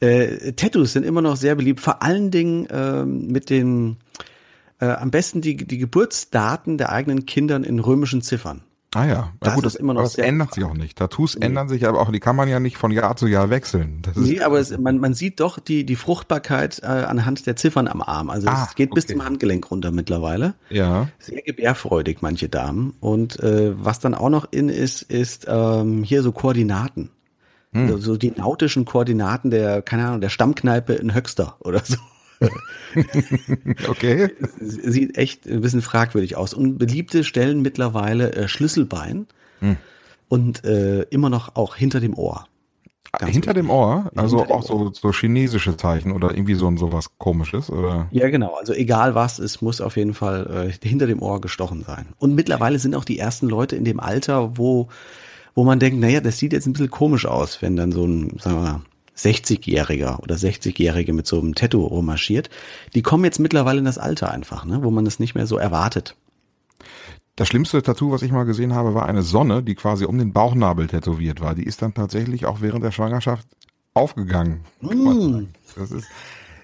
Äh, 0.00 0.52
Tattoos 0.52 0.92
sind 0.94 1.04
immer 1.04 1.22
noch 1.22 1.36
sehr 1.36 1.54
beliebt, 1.54 1.80
vor 1.80 2.02
allen 2.02 2.30
Dingen 2.30 2.66
äh, 2.66 3.04
mit 3.04 3.50
den 3.50 3.98
äh, 4.80 4.86
am 4.86 5.10
besten 5.10 5.40
die, 5.40 5.56
die 5.56 5.78
Geburtsdaten 5.78 6.76
der 6.76 6.90
eigenen 6.90 7.24
Kindern 7.24 7.62
in 7.62 7.78
römischen 7.78 8.20
Ziffern. 8.20 8.62
Ah 8.94 9.06
ja, 9.06 9.32
das, 9.40 9.54
gut, 9.54 9.64
das, 9.64 9.74
immer 9.74 9.94
noch 9.94 10.02
das 10.02 10.16
ändert 10.16 10.52
sich 10.52 10.64
auch 10.64 10.74
nicht. 10.74 10.98
Tattoos 10.98 11.36
nee. 11.36 11.46
ändern 11.46 11.68
sich 11.68 11.86
aber 11.86 12.00
auch, 12.00 12.12
die 12.12 12.20
kann 12.20 12.36
man 12.36 12.48
ja 12.48 12.60
nicht 12.60 12.76
von 12.76 12.90
Jahr 12.90 13.16
zu 13.16 13.26
Jahr 13.26 13.48
wechseln. 13.48 14.02
Das 14.02 14.16
nee, 14.16 14.40
aber 14.40 14.60
es, 14.60 14.76
man, 14.76 14.98
man 14.98 15.14
sieht 15.14 15.40
doch 15.40 15.58
die, 15.58 15.84
die 15.84 15.96
Fruchtbarkeit 15.96 16.80
äh, 16.82 16.86
anhand 16.86 17.46
der 17.46 17.56
Ziffern 17.56 17.88
am 17.88 18.02
Arm. 18.02 18.28
Also 18.28 18.48
ah, 18.48 18.66
es 18.68 18.74
geht 18.74 18.90
okay. 18.90 18.96
bis 18.96 19.06
zum 19.06 19.24
Handgelenk 19.24 19.70
runter 19.70 19.92
mittlerweile. 19.92 20.54
Ja. 20.68 21.08
Sehr 21.18 21.40
gebärfreudig, 21.40 22.18
manche 22.20 22.50
Damen. 22.50 22.94
Und 23.00 23.40
äh, 23.40 23.72
was 23.82 23.98
dann 23.98 24.14
auch 24.14 24.28
noch 24.28 24.48
in 24.50 24.68
ist, 24.68 25.02
ist 25.02 25.46
ähm, 25.48 26.02
hier 26.04 26.22
so 26.22 26.32
Koordinaten. 26.32 27.10
Hm. 27.72 27.88
So, 27.88 27.96
so 27.96 28.16
die 28.18 28.32
nautischen 28.32 28.84
Koordinaten 28.84 29.50
der, 29.50 29.80
keine 29.80 30.06
Ahnung, 30.06 30.20
der 30.20 30.28
Stammkneipe 30.28 30.92
in 30.92 31.14
Höxter 31.14 31.56
oder 31.60 31.80
so. 31.84 31.96
okay. 33.88 34.30
Sieht 34.60 35.16
echt 35.16 35.46
ein 35.46 35.60
bisschen 35.60 35.82
fragwürdig 35.82 36.36
aus. 36.36 36.54
Und 36.54 36.78
beliebte 36.78 37.24
Stellen 37.24 37.62
mittlerweile 37.62 38.32
äh, 38.32 38.48
Schlüsselbein 38.48 39.26
hm. 39.60 39.76
und 40.28 40.64
äh, 40.64 41.02
immer 41.02 41.30
noch 41.30 41.56
auch 41.56 41.76
hinter 41.76 42.00
dem 42.00 42.14
Ohr. 42.14 42.46
Ganz 43.18 43.32
hinter 43.32 43.52
dem 43.52 43.68
Ohr? 43.68 44.10
Also 44.16 44.38
hinter 44.38 44.54
auch 44.54 44.62
so, 44.62 44.90
so 44.92 45.12
chinesische 45.12 45.76
Zeichen 45.76 46.12
oder 46.12 46.30
irgendwie 46.30 46.54
so, 46.54 46.74
so 46.76 46.92
was 46.92 47.18
komisches? 47.18 47.68
Oder? 47.68 48.08
Ja, 48.10 48.30
genau. 48.30 48.54
Also 48.54 48.72
egal 48.72 49.14
was, 49.14 49.38
es 49.38 49.60
muss 49.60 49.82
auf 49.82 49.96
jeden 49.96 50.14
Fall 50.14 50.70
äh, 50.82 50.86
hinter 50.86 51.06
dem 51.06 51.20
Ohr 51.20 51.40
gestochen 51.40 51.84
sein. 51.84 52.06
Und 52.18 52.34
mittlerweile 52.34 52.78
sind 52.78 52.94
auch 52.94 53.04
die 53.04 53.18
ersten 53.18 53.48
Leute 53.48 53.76
in 53.76 53.84
dem 53.84 54.00
Alter, 54.00 54.56
wo, 54.56 54.88
wo 55.54 55.64
man 55.64 55.78
denkt, 55.78 56.00
naja, 56.00 56.20
das 56.20 56.38
sieht 56.38 56.54
jetzt 56.54 56.66
ein 56.66 56.72
bisschen 56.72 56.90
komisch 56.90 57.26
aus, 57.26 57.60
wenn 57.60 57.76
dann 57.76 57.92
so 57.92 58.06
ein, 58.06 58.38
sagen 58.38 58.56
wir 58.56 58.62
mal, 58.62 58.80
60-Jähriger 59.16 60.20
oder 60.20 60.36
60-Jährige 60.36 61.12
mit 61.12 61.26
so 61.26 61.38
einem 61.38 61.54
Tattoo 61.54 61.84
rummarschiert, 61.84 62.50
die 62.94 63.02
kommen 63.02 63.24
jetzt 63.24 63.38
mittlerweile 63.38 63.78
in 63.78 63.84
das 63.84 63.98
Alter 63.98 64.30
einfach, 64.30 64.64
ne, 64.64 64.82
wo 64.82 64.90
man 64.90 65.06
es 65.06 65.18
nicht 65.18 65.34
mehr 65.34 65.46
so 65.46 65.56
erwartet. 65.58 66.16
Das 67.36 67.48
schlimmste 67.48 67.82
Tattoo, 67.82 68.10
was 68.10 68.22
ich 68.22 68.30
mal 68.30 68.44
gesehen 68.44 68.74
habe, 68.74 68.94
war 68.94 69.06
eine 69.06 69.22
Sonne, 69.22 69.62
die 69.62 69.74
quasi 69.74 70.04
um 70.04 70.18
den 70.18 70.32
Bauchnabel 70.32 70.86
tätowiert 70.86 71.40
war. 71.40 71.54
Die 71.54 71.64
ist 71.64 71.80
dann 71.80 71.94
tatsächlich 71.94 72.44
auch 72.44 72.60
während 72.60 72.84
der 72.84 72.92
Schwangerschaft 72.92 73.46
aufgegangen. 73.94 74.60
Mm. 74.80 75.46
Das 75.76 75.90
ist, 75.90 76.06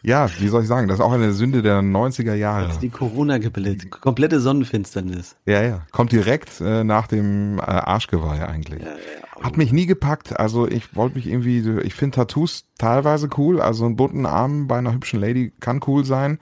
ja, 0.03 0.29
wie 0.39 0.49
soll 0.49 0.63
ich 0.63 0.69
sagen, 0.69 0.89
das 0.89 0.99
ist 0.99 1.05
auch 1.05 1.13
eine 1.13 1.33
Sünde 1.33 1.63
der 1.63 1.81
90er 1.81 2.35
Jahre. 2.35 2.65
Das 2.65 2.75
ist 2.75 2.83
die 2.83 2.91
Corona-Gebilde, 2.91 3.89
komplette 3.89 4.41
Sonnenfinsternis. 4.41 5.37
Ja, 5.47 5.63
ja, 5.63 5.83
kommt 5.93 6.13
direkt 6.13 6.61
äh, 6.61 6.85
nach 6.85 7.07
dem 7.07 7.59
äh, 7.59 7.63
Arschgeweih 7.63 8.47
eigentlich. 8.47 8.83
Ja, 8.83 8.91
ja. 8.91 9.45
Hat 9.45 9.57
mich 9.57 9.73
nie 9.73 9.87
gepackt, 9.87 10.39
also 10.39 10.67
ich 10.67 10.97
wollte 10.97 11.17
mich 11.17 11.29
irgendwie, 11.29 11.61
ich 11.83 11.95
finde 11.95 12.17
Tattoos 12.17 12.65
teilweise 12.77 13.29
cool, 13.37 13.61
also 13.61 13.87
ein 13.87 13.95
bunten 13.95 14.27
Arm 14.27 14.67
bei 14.67 14.79
einer 14.79 14.93
hübschen 14.93 15.21
Lady 15.21 15.53
kann 15.61 15.81
cool 15.87 16.05
sein, 16.05 16.39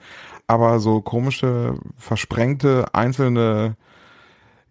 aber 0.47 0.79
so 0.79 1.01
komische, 1.01 1.75
versprengte, 1.97 2.85
einzelne, 2.93 3.75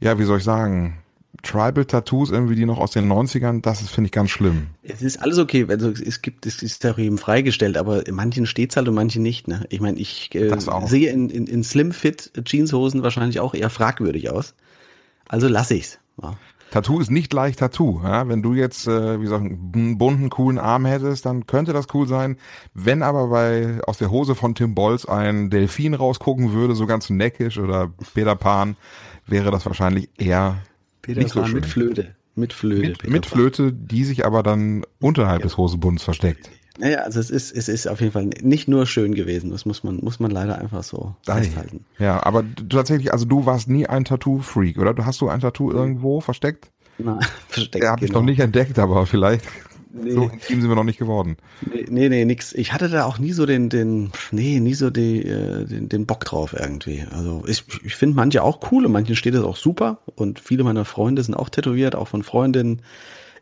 ja, 0.01 0.19
wie 0.19 0.25
soll 0.25 0.39
ich 0.39 0.45
sagen, 0.45 0.99
Tribal-Tattoos 1.43 2.31
irgendwie, 2.31 2.55
die 2.55 2.67
noch 2.67 2.79
aus 2.79 2.91
den 2.91 3.11
90ern, 3.11 3.63
das 3.63 3.81
finde 3.89 4.09
ich 4.09 4.13
ganz 4.13 4.31
schlimm. 4.31 4.69
Es 4.83 5.03
ist 5.03 5.23
alles 5.23 5.39
okay, 5.39 5.67
also 5.69 5.91
es 5.91 6.23
gibt, 6.23 6.47
es 6.47 6.63
ist 6.63 6.85
ja 6.85 6.97
eben 6.97 7.19
freigestellt, 7.19 7.77
aber 7.77 8.07
in 8.07 8.15
manchen 8.15 8.47
steht's 8.47 8.77
halt 8.77 8.89
und 8.89 8.95
manchen 8.95 9.23
nicht. 9.23 9.49
Ne? 9.49 9.65
Ich 9.71 9.81
meine, 9.81 9.99
ich 9.99 10.35
äh, 10.35 10.51
sehe 10.87 11.11
in, 11.11 11.31
in, 11.31 11.47
in 11.47 11.63
Slim-Fit 11.63 12.33
Jeanshosen 12.45 13.03
wahrscheinlich 13.03 13.41
auch 13.41 13.55
eher 13.55 13.71
fragwürdig 13.71 14.31
aus. 14.31 14.55
Also 15.29 15.49
lasse 15.49 15.75
ich's. 15.75 15.99
Ja. 16.23 16.37
Tattoo 16.71 17.01
ist 17.01 17.11
nicht 17.11 17.33
leicht 17.33 17.61
Tattoo. 17.61 18.01
Ja? 18.03 18.29
Wenn 18.29 18.43
du 18.43 18.55
jetzt, 18.55 18.87
äh, 18.87 19.21
wie 19.21 19.27
sagen, 19.27 19.73
einen 19.75 19.99
bunten, 19.99 20.31
coolen 20.31 20.59
Arm 20.59 20.85
hättest, 20.85 21.27
dann 21.27 21.47
könnte 21.47 21.73
das 21.73 21.87
cool 21.95 22.07
sein. 22.09 22.37
Wenn 22.75 23.03
aber 23.03 23.29
bei 23.29 23.81
aus 23.87 23.99
der 23.99 24.11
Hose 24.11 24.35
von 24.35 24.55
Tim 24.55 24.75
Bolz 24.75 25.05
ein 25.05 25.51
Delfin 25.51 25.95
rausgucken 25.95 26.53
würde, 26.53 26.75
so 26.75 26.87
ganz 26.87 27.09
neckisch 27.09 27.59
oder 27.59 27.93
Peter 28.15 28.37
Pan, 28.37 28.77
wäre 29.27 29.51
das 29.51 29.67
wahrscheinlich 29.67 30.09
eher 30.19 30.59
Peter 31.07 31.49
mit 31.49 31.67
Flöte. 31.67 32.15
Mit 32.35 32.53
Flöte. 32.53 32.89
Mit, 32.89 33.09
mit 33.09 33.27
Flöte, 33.27 33.73
die 33.73 34.05
sich 34.05 34.27
aber 34.27 34.43
dann 34.43 34.85
unterhalb 35.01 35.41
ja. 35.41 35.45
des 35.45 35.57
Hosenbunds 35.57 36.03
versteckt. 36.03 36.51
Naja, 36.79 36.99
also 36.99 37.21
es 37.21 37.31
ist, 37.31 37.57
es 37.57 37.69
ist 37.69 37.87
auf 37.87 38.01
jeden 38.01 38.13
Fall 38.13 38.29
nicht 38.43 38.69
nur 38.69 38.87
schön 38.87 39.15
gewesen. 39.15 39.51
Das 39.51 39.65
muss 39.65 39.83
man, 39.83 39.97
muss 39.97 40.21
man 40.21 40.31
leider 40.31 40.59
einfach 40.59 40.83
so 40.83 41.15
Ei. 41.27 41.43
festhalten. 41.43 41.87
Ja, 41.99 42.25
aber 42.27 42.45
tatsächlich, 42.69 43.13
also 43.13 43.25
du 43.25 43.47
warst 43.47 43.69
nie 43.69 43.87
ein 43.87 44.05
Tattoo-Freak, 44.05 44.77
oder? 44.77 44.95
Hast 45.07 45.23
du 45.23 45.29
ein 45.29 45.41
Tattoo 45.41 45.73
irgendwo 45.73 46.21
versteckt? 46.21 46.71
Nein, 46.99 47.21
versteckt. 47.49 47.83
Ja, 47.83 47.93
habe 47.93 48.01
genau. 48.01 48.11
ich 48.11 48.15
noch 48.15 48.23
nicht 48.23 48.41
entdeckt, 48.41 48.79
aber 48.79 49.07
vielleicht 49.07 49.45
Nee. 50.03 50.11
So 50.13 50.25
intim 50.25 50.61
sind 50.61 50.69
wir 50.69 50.77
noch 50.77 50.85
nicht 50.85 50.99
geworden. 50.99 51.37
Nee, 51.71 51.87
nee, 51.89 52.09
nee, 52.09 52.25
nix. 52.25 52.53
Ich 52.53 52.73
hatte 52.73 52.89
da 52.89 53.05
auch 53.05 53.19
nie 53.19 53.33
so 53.33 53.47
den, 53.47 53.69
den, 53.69 54.11
nee, 54.31 54.61
nie 54.61 54.75
so 54.75 54.91
die, 54.91 55.23
äh, 55.23 55.65
den, 55.65 55.89
den 55.89 56.07
Bock 56.07 56.25
drauf 56.25 56.55
irgendwie. 56.59 57.05
Also 57.11 57.45
ich, 57.47 57.65
ich 57.85 57.97
finde 57.97 58.17
manche 58.17 58.43
auch 58.43 58.71
cool 58.71 58.85
und 58.85 58.93
manchen 58.93 59.17
steht 59.17 59.35
das 59.35 59.45
auch 59.45 59.57
super 59.57 59.99
und 60.15 60.39
viele 60.41 60.65
meiner 60.65 60.85
Freunde 60.85 61.23
sind 61.23 61.35
auch 61.35 61.49
tätowiert, 61.49 61.95
auch 61.95 62.09
von 62.09 62.23
Freundinnen. 62.23 62.83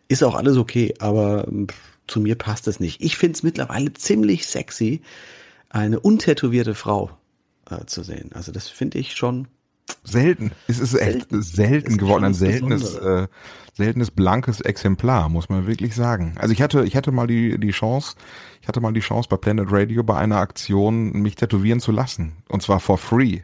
Ist 0.09 0.23
auch 0.23 0.35
alles 0.35 0.57
okay, 0.57 0.95
aber 0.99 1.49
zu 2.07 2.21
mir 2.21 2.37
passt 2.37 2.69
es 2.69 2.79
nicht. 2.79 3.03
Ich 3.03 3.17
finde 3.17 3.37
es 3.37 3.43
mittlerweile 3.43 3.93
ziemlich 3.93 4.47
sexy, 4.47 5.01
eine 5.71 5.99
untätowierte 5.99 6.75
Frau 6.75 7.11
äh, 7.71 7.85
zu 7.87 8.03
sehen. 8.03 8.31
Also 8.35 8.53
das 8.53 8.69
finde 8.69 8.99
ich 8.99 9.15
schon 9.15 9.49
selten. 10.05 10.53
Es 10.69 10.79
ist 10.79 10.95
echt 10.95 11.31
selten, 11.31 11.43
selten 11.43 11.97
geworden, 11.97 12.25
ein 12.25 12.35
seltenes, 12.35 12.95
äh, 12.95 13.27
seltenes 13.73 14.11
blankes 14.11 14.61
Exemplar, 14.61 15.29
muss 15.29 15.49
man 15.49 15.67
wirklich 15.67 15.95
sagen. 15.95 16.35
Also 16.39 16.53
ich 16.53 16.63
hatte, 16.63 16.85
ich 16.85 16.97
hatte 16.97 17.11
mal 17.11 17.27
die, 17.27 17.59
die 17.59 17.71
Chance, 17.71 18.15
ich 18.61 18.69
hatte 18.69 18.81
mal 18.81 18.93
die 18.93 19.01
Chance 19.01 19.29
bei 19.29 19.37
Planet 19.37 19.67
Radio 19.71 20.05
bei 20.05 20.17
einer 20.17 20.37
Aktion 20.37 21.13
mich 21.13 21.35
tätowieren 21.35 21.81
zu 21.81 21.91
lassen. 21.91 22.37
Und 22.49 22.63
zwar 22.63 22.81
for 22.81 22.99
free. 22.99 23.41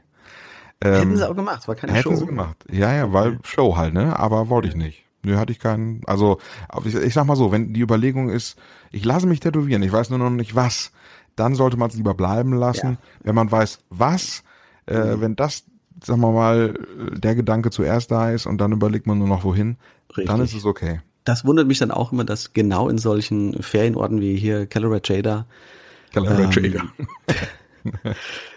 Ähm, 0.82 0.94
hätten 0.94 1.16
sie 1.16 1.28
auch 1.28 1.36
gemacht, 1.36 1.66
war 1.66 1.74
keine 1.74 1.92
hätten 1.92 2.02
Show. 2.02 2.10
Hätten 2.10 2.20
sie 2.20 2.26
gemacht. 2.26 2.56
Ja, 2.70 2.94
ja, 2.94 3.12
weil 3.12 3.38
Show 3.42 3.76
halt, 3.76 3.92
ne? 3.92 4.18
Aber 4.18 4.48
wollte 4.48 4.68
ich 4.68 4.76
nicht. 4.76 5.04
Nö, 5.22 5.36
hatte 5.36 5.52
ich 5.52 5.58
keinen, 5.58 6.00
also 6.06 6.38
ich, 6.84 6.94
ich 6.94 7.12
sag 7.12 7.26
mal 7.26 7.36
so, 7.36 7.52
wenn 7.52 7.74
die 7.74 7.80
Überlegung 7.80 8.30
ist, 8.30 8.58
ich 8.90 9.04
lasse 9.04 9.26
mich 9.26 9.40
tätowieren, 9.40 9.82
ich 9.82 9.92
weiß 9.92 10.08
nur 10.08 10.18
noch 10.18 10.30
nicht 10.30 10.54
was, 10.54 10.92
dann 11.36 11.54
sollte 11.54 11.76
man 11.76 11.90
es 11.90 11.96
lieber 11.96 12.14
bleiben 12.14 12.54
lassen. 12.54 12.92
Ja. 12.92 12.96
Wenn 13.24 13.34
man 13.34 13.52
weiß, 13.52 13.80
was, 13.90 14.42
äh, 14.86 15.16
mhm. 15.16 15.20
wenn 15.20 15.36
das 15.36 15.64
sagen 16.04 16.20
wir 16.20 16.32
mal, 16.32 16.74
der 17.12 17.34
Gedanke 17.34 17.70
zuerst 17.70 18.10
da 18.10 18.30
ist 18.30 18.46
und 18.46 18.58
dann 18.58 18.72
überlegt 18.72 19.06
man 19.06 19.18
nur 19.18 19.28
noch 19.28 19.44
wohin, 19.44 19.76
Richtig. 20.10 20.26
dann 20.26 20.40
ist 20.40 20.54
es 20.54 20.64
okay. 20.64 21.00
Das 21.24 21.44
wundert 21.44 21.66
mich 21.66 21.78
dann 21.78 21.90
auch 21.90 22.12
immer, 22.12 22.24
dass 22.24 22.52
genau 22.52 22.88
in 22.88 22.98
solchen 22.98 23.62
Ferienorten 23.62 24.20
wie 24.20 24.36
hier 24.36 24.66
Caloret 24.66 25.08
Jada 25.08 25.46
Jada 26.12 26.50
ähm, 26.56 26.90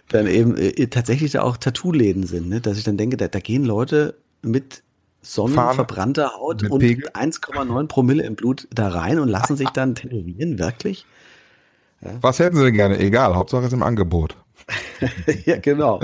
dann 0.09 0.27
eben 0.27 0.57
äh, 0.57 0.87
tatsächlich 0.87 1.31
da 1.31 1.43
auch 1.43 1.57
Tattoo-Läden 1.57 2.25
sind, 2.25 2.49
ne? 2.49 2.61
dass 2.61 2.77
ich 2.77 2.83
dann 2.83 2.97
denke, 2.97 3.17
da, 3.17 3.27
da 3.27 3.39
gehen 3.39 3.65
Leute 3.65 4.15
mit 4.41 4.83
sonnenverbrannter 5.21 6.33
Haut 6.35 6.69
und 6.69 6.83
1,9 6.83 7.87
Promille 7.87 8.23
im 8.23 8.35
Blut 8.35 8.67
da 8.71 8.89
rein 8.89 9.19
und 9.19 9.29
lassen 9.29 9.55
sich 9.55 9.69
dann 9.69 9.95
tätowieren, 9.95 10.59
wirklich? 10.59 11.05
Ja. 12.01 12.11
Was 12.21 12.39
hätten 12.39 12.57
sie 12.57 12.63
denn 12.63 12.73
gerne? 12.73 12.99
Egal, 12.99 13.35
Hauptsache 13.35 13.65
ist 13.65 13.73
im 13.73 13.83
Angebot. 13.83 14.35
ja, 15.45 15.57
genau. 15.57 16.01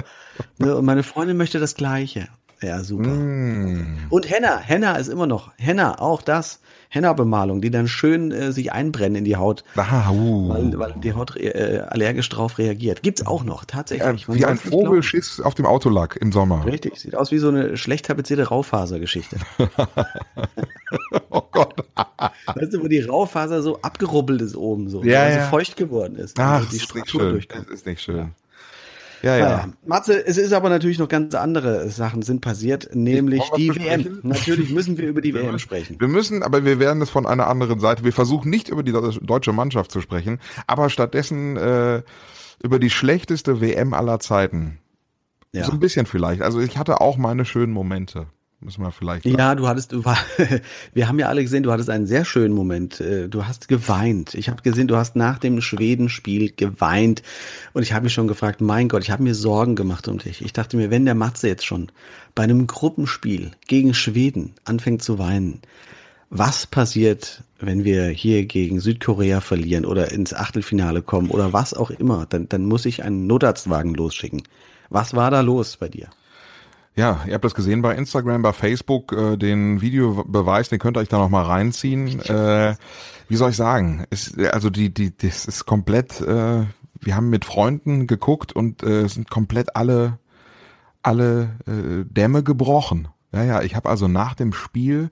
Ne, 0.57 0.75
und 0.75 0.85
meine 0.85 1.03
Freundin 1.03 1.37
möchte 1.37 1.59
das 1.59 1.75
Gleiche. 1.75 2.27
Ja, 2.61 2.83
super. 2.83 3.09
Mm. 3.09 4.07
Und 4.09 4.29
Henna, 4.29 4.57
Henna 4.57 4.97
ist 4.97 5.07
immer 5.07 5.27
noch, 5.27 5.51
Henna, 5.57 5.99
auch 5.99 6.21
das, 6.21 6.59
Henna-Bemalung, 6.89 7.61
die 7.61 7.69
dann 7.69 7.87
schön 7.87 8.31
äh, 8.31 8.51
sich 8.51 8.73
einbrennen 8.73 9.15
in 9.15 9.23
die 9.23 9.37
Haut, 9.37 9.63
ah, 9.75 10.09
uh. 10.11 10.49
weil, 10.49 10.79
weil 10.79 10.95
die 11.01 11.13
Haut 11.13 11.37
äh, 11.37 11.83
allergisch 11.87 12.27
drauf 12.27 12.57
reagiert. 12.57 13.01
Gibt's 13.01 13.25
auch 13.25 13.43
noch, 13.43 13.63
tatsächlich. 13.63 14.27
Ja, 14.27 14.33
wie 14.33 14.45
ein 14.45 14.57
Vogelschiss 14.57 15.39
auf 15.39 15.55
dem 15.55 15.65
Autolack 15.67 16.17
im 16.19 16.31
Sommer. 16.31 16.65
Richtig, 16.65 16.97
sieht 16.97 17.15
aus 17.15 17.31
wie 17.31 17.37
so 17.37 17.47
eine 17.47 17.77
schlecht 17.77 18.07
tapezierte 18.07 18.47
Raufasergeschichte. 18.47 19.37
oh 21.29 21.43
Gott. 21.51 21.75
weißt 22.55 22.73
du, 22.73 22.83
wo 22.83 22.87
die 22.87 23.01
Raufaser 23.01 23.61
so 23.61 23.79
abgerubbelt 23.81 24.41
ist 24.41 24.57
oben, 24.57 24.89
so, 24.89 25.03
ja, 25.03 25.29
ja. 25.29 25.47
feucht 25.47 25.77
geworden 25.77 26.15
ist. 26.17 26.37
Ach, 26.39 26.55
also 26.55 26.65
das, 26.65 26.73
ist 26.73 26.95
nicht 26.95 27.09
schön. 27.09 27.45
das 27.47 27.67
ist 27.67 27.85
nicht 27.85 28.01
schön. 28.01 28.17
Ja. 28.17 28.29
Ja, 29.21 29.37
ja. 29.37 29.43
Naja. 29.43 29.73
Matze, 29.85 30.25
es 30.25 30.37
ist 30.37 30.53
aber 30.53 30.69
natürlich 30.69 30.99
noch 30.99 31.07
ganz 31.07 31.35
andere 31.35 31.89
Sachen 31.89 32.21
sind 32.21 32.41
passiert, 32.41 32.89
nämlich 32.93 33.43
die 33.57 33.75
WM. 33.75 34.19
Natürlich 34.23 34.71
müssen 34.71 34.97
wir 34.97 35.07
über 35.07 35.21
die 35.21 35.33
WM 35.35 35.59
sprechen. 35.59 35.97
Wir 35.99 36.07
müssen, 36.07 36.43
aber 36.43 36.65
wir 36.65 36.79
werden 36.79 37.01
es 37.01 37.09
von 37.09 37.25
einer 37.25 37.47
anderen 37.47 37.79
Seite. 37.79 38.03
Wir 38.03 38.13
versuchen 38.13 38.49
nicht 38.49 38.69
über 38.69 38.83
die 38.83 38.91
deutsche 38.91 39.53
Mannschaft 39.53 39.91
zu 39.91 40.01
sprechen, 40.01 40.39
aber 40.67 40.89
stattdessen 40.89 41.57
äh, 41.57 42.01
über 42.63 42.79
die 42.79 42.89
schlechteste 42.89 43.61
WM 43.61 43.93
aller 43.93 44.19
Zeiten. 44.19 44.79
Ja. 45.51 45.65
So 45.65 45.71
ein 45.71 45.79
bisschen 45.79 46.05
vielleicht. 46.05 46.41
Also 46.41 46.59
ich 46.59 46.77
hatte 46.77 47.01
auch 47.01 47.17
meine 47.17 47.45
schönen 47.45 47.73
Momente. 47.73 48.27
Müssen 48.61 48.83
wir 48.83 48.91
vielleicht. 48.91 49.23
Sagen. 49.23 49.37
Ja, 49.37 49.55
du 49.55 49.67
hattest, 49.67 49.93
du 49.93 50.03
war, 50.03 50.17
wir 50.93 51.07
haben 51.07 51.17
ja 51.17 51.29
alle 51.29 51.41
gesehen, 51.41 51.63
du 51.63 51.71
hattest 51.71 51.89
einen 51.89 52.07
sehr 52.07 52.25
schönen 52.25 52.53
Moment. 52.53 52.99
Äh, 52.99 53.29
du 53.29 53.45
hast 53.45 53.69
geweint. 53.69 54.33
Ich 54.35 54.49
habe 54.49 54.61
gesehen, 54.61 54.89
du 54.89 54.97
hast 54.97 55.15
nach 55.15 55.39
dem 55.39 55.61
Schwedenspiel 55.61 56.51
geweint. 56.53 57.23
Und 57.73 57.83
ich 57.83 57.93
habe 57.93 58.03
mich 58.03 58.13
schon 58.13 58.27
gefragt, 58.27 58.59
mein 58.59 58.89
Gott, 58.89 59.03
ich 59.03 59.11
habe 59.11 59.23
mir 59.23 59.33
Sorgen 59.33 59.75
gemacht 59.75 60.09
um 60.09 60.17
dich. 60.17 60.41
Ich 60.41 60.51
dachte 60.51 60.75
mir, 60.75 60.91
wenn 60.91 61.05
der 61.05 61.15
Matze 61.15 61.47
jetzt 61.47 61.65
schon 61.65 61.89
bei 62.35 62.43
einem 62.43 62.67
Gruppenspiel 62.67 63.51
gegen 63.67 63.93
Schweden 63.93 64.55
anfängt 64.65 65.03
zu 65.03 65.19
weinen, 65.19 65.61
was 66.29 66.67
passiert, 66.67 67.43
wenn 67.59 67.85
wir 67.85 68.07
hier 68.07 68.45
gegen 68.45 68.81
Südkorea 68.81 69.39
verlieren 69.39 69.85
oder 69.85 70.11
ins 70.11 70.33
Achtelfinale 70.33 71.01
kommen 71.01 71.29
oder 71.29 71.53
was 71.53 71.73
auch 71.73 71.91
immer, 71.91 72.25
dann, 72.25 72.49
dann 72.49 72.65
muss 72.65 72.85
ich 72.85 73.03
einen 73.03 73.25
Notarztwagen 73.25 73.93
losschicken. 73.93 74.43
Was 74.89 75.13
war 75.15 75.31
da 75.31 75.41
los 75.41 75.77
bei 75.77 75.87
dir? 75.87 76.09
Ja, 76.95 77.21
ihr 77.27 77.33
habt 77.33 77.45
das 77.45 77.55
gesehen 77.55 77.81
bei 77.81 77.95
Instagram, 77.95 78.41
bei 78.41 78.53
Facebook, 78.53 79.13
äh, 79.13 79.37
den 79.37 79.81
Videobeweis, 79.81 80.69
den 80.69 80.79
könnt 80.79 80.97
ihr 80.97 81.01
euch 81.01 81.07
da 81.07 81.17
noch 81.17 81.29
mal 81.29 81.45
reinziehen. 81.45 82.19
Äh, 82.21 82.75
wie 83.27 83.35
soll 83.35 83.51
ich 83.51 83.55
sagen? 83.55 84.05
Es, 84.09 84.37
also 84.37 84.69
die, 84.69 84.93
die, 84.93 85.15
das 85.15 85.45
ist 85.45 85.65
komplett. 85.65 86.19
Äh, 86.19 86.65
wir 86.99 87.15
haben 87.15 87.29
mit 87.29 87.45
Freunden 87.45 88.07
geguckt 88.07 88.51
und 88.53 88.83
äh, 88.83 89.07
sind 89.07 89.29
komplett 89.29 89.75
alle, 89.75 90.19
alle 91.01 91.55
äh, 91.67 92.03
Dämme 92.05 92.43
gebrochen. 92.43 93.07
Ja, 93.31 93.43
ja. 93.43 93.61
Ich 93.61 93.75
habe 93.75 93.89
also 93.89 94.07
nach 94.07 94.33
dem 94.33 94.51
Spiel 94.51 95.11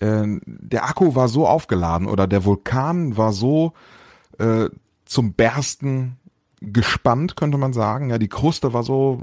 äh, 0.00 0.26
der 0.46 0.86
Akku 0.86 1.14
war 1.14 1.28
so 1.28 1.46
aufgeladen 1.46 2.08
oder 2.08 2.26
der 2.26 2.44
Vulkan 2.44 3.16
war 3.16 3.32
so 3.32 3.74
äh, 4.38 4.68
zum 5.04 5.34
Bersten 5.34 6.16
gespannt, 6.60 7.36
könnte 7.36 7.58
man 7.58 7.72
sagen. 7.72 8.10
Ja, 8.10 8.18
die 8.18 8.28
Kruste 8.28 8.72
war 8.72 8.82
so 8.82 9.22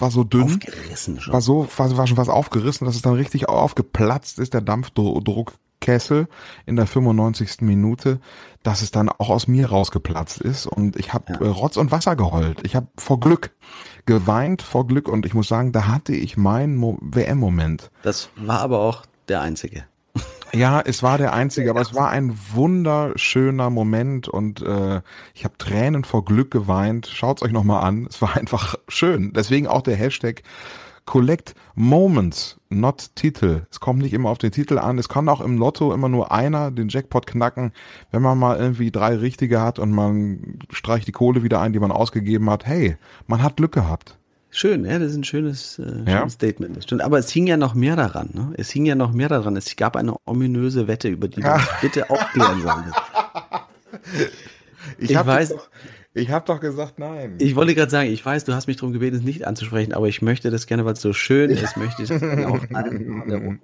war 0.00 0.10
so 0.10 0.24
dünn, 0.24 0.54
aufgerissen 0.54 1.20
schon. 1.20 1.32
war 1.32 1.40
so 1.40 1.68
war, 1.76 1.96
war 1.96 2.06
schon 2.06 2.16
was 2.16 2.28
aufgerissen, 2.28 2.84
dass 2.84 2.96
es 2.96 3.02
dann 3.02 3.14
richtig 3.14 3.48
aufgeplatzt 3.48 4.38
ist, 4.38 4.54
der 4.54 4.60
Dampfdruckkessel 4.60 6.28
in 6.66 6.76
der 6.76 6.86
95. 6.86 7.60
Minute, 7.60 8.20
dass 8.62 8.82
es 8.82 8.90
dann 8.90 9.08
auch 9.08 9.30
aus 9.30 9.48
mir 9.48 9.68
rausgeplatzt 9.68 10.40
ist 10.40 10.66
und 10.66 10.96
ich 10.96 11.12
habe 11.12 11.32
ja. 11.32 11.40
Äh, 11.40 11.48
Rotz 11.48 11.76
und 11.76 11.90
Wasser 11.90 12.16
geheult. 12.16 12.60
Ich 12.64 12.76
habe 12.76 12.88
vor 12.96 13.20
Glück 13.20 13.52
geweint 14.08 14.62
vor 14.62 14.86
Glück 14.86 15.06
und 15.06 15.26
ich 15.26 15.34
muss 15.34 15.48
sagen, 15.48 15.70
da 15.70 15.86
hatte 15.86 16.14
ich 16.14 16.38
meinen 16.38 16.80
WM-Moment. 17.02 17.90
Das 18.02 18.30
war 18.36 18.60
aber 18.60 18.80
auch 18.80 19.04
der 19.28 19.42
einzige. 19.42 19.84
Ja, 20.52 20.80
es 20.80 21.02
war 21.02 21.18
der 21.18 21.32
einzige, 21.34 21.70
aber 21.70 21.80
es 21.80 21.94
war 21.94 22.08
ein 22.08 22.36
wunderschöner 22.52 23.70
Moment 23.70 24.28
und 24.28 24.62
äh, 24.62 25.02
ich 25.34 25.44
habe 25.44 25.58
Tränen 25.58 26.04
vor 26.04 26.24
Glück 26.24 26.50
geweint. 26.50 27.06
Schaut's 27.06 27.42
euch 27.42 27.52
nochmal 27.52 27.84
an. 27.84 28.06
Es 28.08 28.22
war 28.22 28.36
einfach 28.38 28.76
schön. 28.88 29.32
Deswegen 29.34 29.66
auch 29.66 29.82
der 29.82 29.96
Hashtag 29.96 30.42
Collect 31.04 31.54
Moments, 31.74 32.58
not 32.68 33.14
Titel. 33.14 33.66
Es 33.70 33.80
kommt 33.80 34.00
nicht 34.00 34.12
immer 34.12 34.28
auf 34.28 34.36
den 34.36 34.52
Titel 34.52 34.78
an. 34.78 34.98
Es 34.98 35.08
kann 35.08 35.28
auch 35.30 35.40
im 35.40 35.56
Lotto 35.56 35.94
immer 35.94 36.10
nur 36.10 36.32
einer 36.32 36.70
den 36.70 36.88
Jackpot 36.88 37.26
knacken, 37.26 37.72
wenn 38.10 38.20
man 38.20 38.38
mal 38.38 38.58
irgendwie 38.58 38.90
drei 38.90 39.16
richtige 39.16 39.62
hat 39.62 39.78
und 39.78 39.90
man 39.90 40.58
streicht 40.70 41.06
die 41.06 41.12
Kohle 41.12 41.42
wieder 41.42 41.62
ein, 41.62 41.72
die 41.72 41.78
man 41.78 41.92
ausgegeben 41.92 42.50
hat. 42.50 42.66
Hey, 42.66 42.98
man 43.26 43.42
hat 43.42 43.56
Glück 43.56 43.72
gehabt. 43.72 44.18
Schön, 44.50 44.84
ja, 44.84 44.98
das 44.98 45.10
ist 45.10 45.16
ein 45.16 45.24
schönes, 45.24 45.78
äh, 45.78 46.10
schönes 46.10 46.32
Statement. 46.32 46.76
Das 46.76 46.84
stimmt. 46.84 47.02
Aber 47.02 47.18
es 47.18 47.30
hing 47.30 47.46
ja 47.46 47.56
noch 47.56 47.74
mehr 47.74 47.96
daran. 47.96 48.30
Ne? 48.32 48.52
Es 48.56 48.70
hing 48.70 48.86
ja 48.86 48.94
noch 48.94 49.12
mehr 49.12 49.28
daran. 49.28 49.56
Es 49.56 49.76
gab 49.76 49.96
eine 49.96 50.16
ominöse 50.24 50.88
Wette, 50.88 51.08
über 51.08 51.28
die 51.28 51.42
wir 51.42 51.60
bitte 51.82 52.08
aufklären 52.08 52.62
sollen. 52.62 52.92
Ich, 54.98 55.10
ich 55.10 55.16
weiß. 55.16 55.50
Doch, 55.50 55.68
ich 56.14 56.30
habe 56.30 56.44
doch 56.46 56.60
gesagt, 56.60 56.98
nein. 56.98 57.36
Ich 57.38 57.54
wollte 57.54 57.74
gerade 57.74 57.90
sagen, 57.90 58.10
ich 58.10 58.24
weiß, 58.24 58.44
du 58.44 58.54
hast 58.54 58.66
mich 58.66 58.76
darum 58.76 58.92
gebeten, 58.92 59.16
es 59.16 59.22
nicht 59.22 59.46
anzusprechen, 59.46 59.92
aber 59.92 60.08
ich 60.08 60.22
möchte 60.22 60.50
das 60.50 60.66
gerne, 60.66 60.84
weil 60.84 60.94
es 60.94 61.02
so 61.02 61.12
schön 61.12 61.50
ist, 61.50 61.76
möchte 61.76 62.02
ich 62.02 62.10
es 62.10 62.22
auch 62.22 62.60
allen 62.74 63.60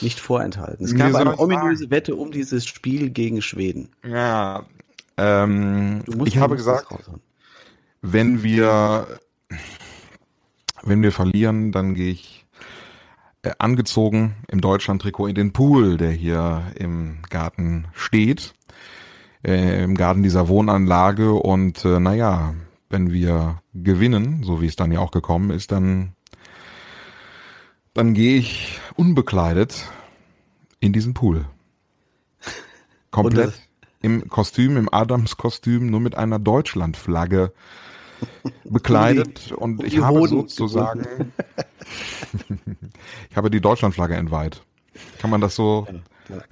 nicht 0.00 0.18
vorenthalten. 0.18 0.84
Es 0.84 0.96
gab 0.96 1.14
eine 1.14 1.38
ominöse 1.38 1.90
Wette 1.90 2.16
um 2.16 2.32
dieses 2.32 2.66
Spiel 2.66 3.10
gegen 3.10 3.42
Schweden. 3.42 3.90
Ja. 4.04 4.66
Ähm, 5.16 6.02
ich 6.24 6.38
habe 6.38 6.56
gesagt, 6.56 6.86
wenn 8.00 8.42
wir 8.42 9.06
wenn 10.84 11.02
wir 11.02 11.12
verlieren, 11.12 11.72
dann 11.72 11.94
gehe 11.94 12.12
ich 12.12 12.46
äh, 13.42 13.52
angezogen 13.58 14.36
im 14.48 14.60
Deutschland-Trikot 14.60 15.26
in 15.26 15.34
den 15.34 15.52
Pool, 15.52 15.96
der 15.96 16.10
hier 16.10 16.62
im 16.76 17.22
Garten 17.28 17.88
steht, 17.92 18.54
äh, 19.44 19.82
im 19.82 19.96
Garten 19.96 20.22
dieser 20.22 20.48
Wohnanlage. 20.48 21.32
Und 21.32 21.84
äh, 21.84 21.98
naja, 21.98 22.54
wenn 22.88 23.12
wir 23.12 23.60
gewinnen, 23.74 24.42
so 24.44 24.60
wie 24.60 24.66
es 24.66 24.76
dann 24.76 24.92
ja 24.92 25.00
auch 25.00 25.10
gekommen 25.10 25.50
ist, 25.50 25.72
dann, 25.72 26.12
dann 27.94 28.14
gehe 28.14 28.38
ich 28.38 28.78
unbekleidet 28.94 29.88
in 30.78 30.92
diesen 30.92 31.14
Pool. 31.14 31.46
Komplett 33.10 33.54
im 34.02 34.28
Kostüm, 34.28 34.76
im 34.76 34.92
Adams-Kostüm, 34.92 35.86
nur 35.86 36.00
mit 36.00 36.16
einer 36.16 36.38
Deutschlandflagge 36.38 37.52
bekleidet 38.64 39.52
und 39.52 39.82
ich 39.84 40.00
habe 40.00 40.20
Hoden 40.20 40.48
sozusagen, 40.48 41.06
ich 43.30 43.36
habe 43.36 43.50
die 43.50 43.60
Deutschlandflagge 43.60 44.14
entweiht. 44.14 44.62
Kann 45.18 45.30
man 45.30 45.40
das 45.40 45.54
so, 45.54 45.86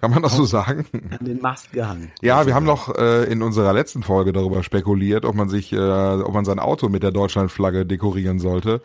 kann 0.01 0.11
man 0.11 0.23
das 0.23 0.37
so 0.37 0.45
sagen? 0.45 0.87
An 1.19 1.25
den 1.25 1.41
Mast 1.41 1.73
gehangen. 1.73 2.11
Ja, 2.23 2.47
wir 2.47 2.55
haben 2.55 2.67
noch 2.67 2.95
äh, 2.97 3.25
in 3.25 3.43
unserer 3.43 3.73
letzten 3.73 4.03
Folge 4.03 4.33
darüber 4.33 4.63
spekuliert, 4.63 5.25
ob 5.25 5.35
man 5.35 5.49
sich, 5.49 5.73
äh, 5.73 5.79
ob 5.79 6.33
man 6.33 6.45
sein 6.45 6.59
Auto 6.59 6.89
mit 6.89 7.03
der 7.03 7.11
Deutschlandflagge 7.11 7.87
dekorieren 7.87 8.39
sollte. 8.39 8.83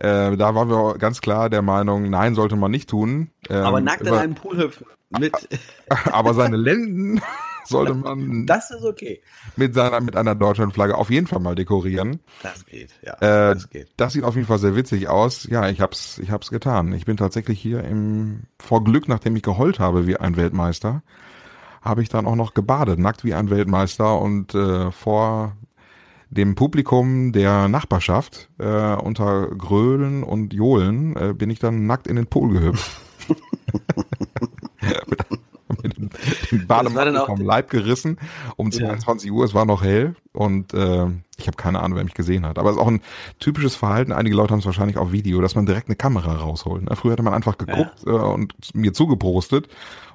Äh, 0.00 0.38
da 0.38 0.54
waren 0.54 0.70
wir 0.70 0.96
ganz 0.96 1.20
klar 1.20 1.50
der 1.50 1.60
Meinung, 1.60 2.08
nein, 2.08 2.34
sollte 2.34 2.56
man 2.56 2.70
nicht 2.70 2.88
tun. 2.88 3.30
Ähm, 3.50 3.64
aber 3.64 3.82
nackt 3.82 4.00
in 4.00 4.14
einem 4.14 4.34
Pool 4.34 4.56
hüpfen. 4.56 4.86
Mit. 5.10 5.34
aber 6.10 6.32
seine 6.32 6.56
Lenden 6.56 7.20
sollte 7.66 7.92
man. 7.92 8.46
Das 8.46 8.70
ist 8.70 8.82
okay. 8.82 9.20
Mit 9.56 9.74
seiner, 9.74 10.00
mit 10.00 10.16
einer 10.16 10.34
Deutschlandflagge 10.34 10.96
auf 10.96 11.10
jeden 11.10 11.26
Fall 11.26 11.40
mal 11.40 11.54
dekorieren. 11.54 12.20
Das 12.42 12.64
geht, 12.64 12.94
ja. 13.02 13.12
Äh, 13.16 13.54
das 13.54 13.68
geht. 13.68 13.88
Das 13.98 14.14
sieht 14.14 14.24
auf 14.24 14.36
jeden 14.36 14.46
Fall 14.46 14.58
sehr 14.58 14.74
witzig 14.74 15.08
aus. 15.08 15.44
Ja, 15.44 15.68
ich 15.68 15.82
hab's, 15.82 16.18
ich 16.18 16.30
hab's 16.30 16.50
getan. 16.50 16.94
Ich 16.94 17.04
bin 17.04 17.18
tatsächlich 17.18 17.60
hier 17.60 17.84
im, 17.84 18.44
vor 18.58 18.82
Glück, 18.82 19.06
nachdem 19.06 19.36
ich 19.36 19.42
geheult 19.42 19.80
habe 19.80 20.06
wie 20.06 20.16
ein 20.16 20.38
Weltmeister, 20.38 21.02
habe 21.82 22.02
ich 22.02 22.08
dann 22.08 22.24
auch 22.24 22.36
noch 22.36 22.54
gebadet, 22.54 22.98
nackt 22.98 23.22
wie 23.22 23.34
ein 23.34 23.50
Weltmeister 23.50 24.18
und 24.18 24.54
äh, 24.54 24.90
vor 24.90 25.56
dem 26.30 26.54
Publikum 26.54 27.32
der 27.32 27.68
Nachbarschaft 27.68 28.48
äh, 28.58 28.94
unter 28.94 29.48
Grölen 29.48 30.22
und 30.22 30.52
Johlen 30.52 31.16
äh, 31.16 31.34
bin 31.34 31.50
ich 31.50 31.58
dann 31.58 31.86
nackt 31.86 32.06
in 32.06 32.16
den 32.16 32.26
Pool 32.26 32.52
gehüpft. 32.52 33.00
den 36.50 36.66
Bademantel 36.66 37.24
vom 37.26 37.40
Leib 37.40 37.70
gerissen 37.70 38.18
um 38.56 38.70
22 38.70 39.28
ja. 39.28 39.34
Uhr. 39.34 39.44
Es 39.44 39.54
war 39.54 39.64
noch 39.64 39.82
hell 39.82 40.14
und 40.32 40.74
äh, 40.74 41.06
ich 41.36 41.46
habe 41.46 41.56
keine 41.56 41.80
Ahnung, 41.80 41.96
wer 41.96 42.04
mich 42.04 42.14
gesehen 42.14 42.46
hat. 42.46 42.58
Aber 42.58 42.70
es 42.70 42.76
ist 42.76 42.82
auch 42.82 42.88
ein 42.88 43.02
typisches 43.38 43.76
Verhalten. 43.76 44.12
Einige 44.12 44.36
Leute 44.36 44.52
haben 44.52 44.60
es 44.60 44.66
wahrscheinlich 44.66 44.98
auf 44.98 45.12
Video, 45.12 45.40
dass 45.40 45.54
man 45.54 45.66
direkt 45.66 45.88
eine 45.88 45.96
Kamera 45.96 46.34
rausholt. 46.34 46.88
Ne? 46.88 46.96
Früher 46.96 47.12
hatte 47.12 47.22
man 47.22 47.34
einfach 47.34 47.58
geguckt 47.58 48.04
ja. 48.06 48.12
äh, 48.12 48.32
und 48.32 48.54
mir 48.74 48.92
zugepostet. 48.92 49.68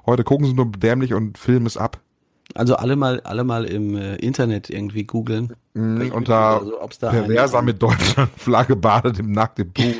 Heute 0.06 0.24
gucken 0.24 0.46
sie 0.46 0.54
nur 0.54 0.66
dämlich 0.66 1.14
und 1.14 1.38
filmen 1.38 1.66
es 1.66 1.76
ab. 1.76 2.00
Also 2.56 2.76
alle 2.76 2.96
mal, 2.96 3.20
alle 3.20 3.44
mal 3.44 3.64
im 3.64 3.96
äh, 3.96 4.16
Internet 4.16 4.70
irgendwie 4.70 5.04
googeln. 5.04 5.54
Mm, 5.74 6.10
und 6.10 6.28
da, 6.28 6.60
so, 6.64 6.78
da 7.00 7.10
perverser 7.10 7.62
mit 7.62 7.82
Deutschland 7.82 8.30
Flagge 8.36 8.76
badet 8.76 9.18
im 9.18 9.32
nackten 9.32 9.72
Pool. 9.72 9.94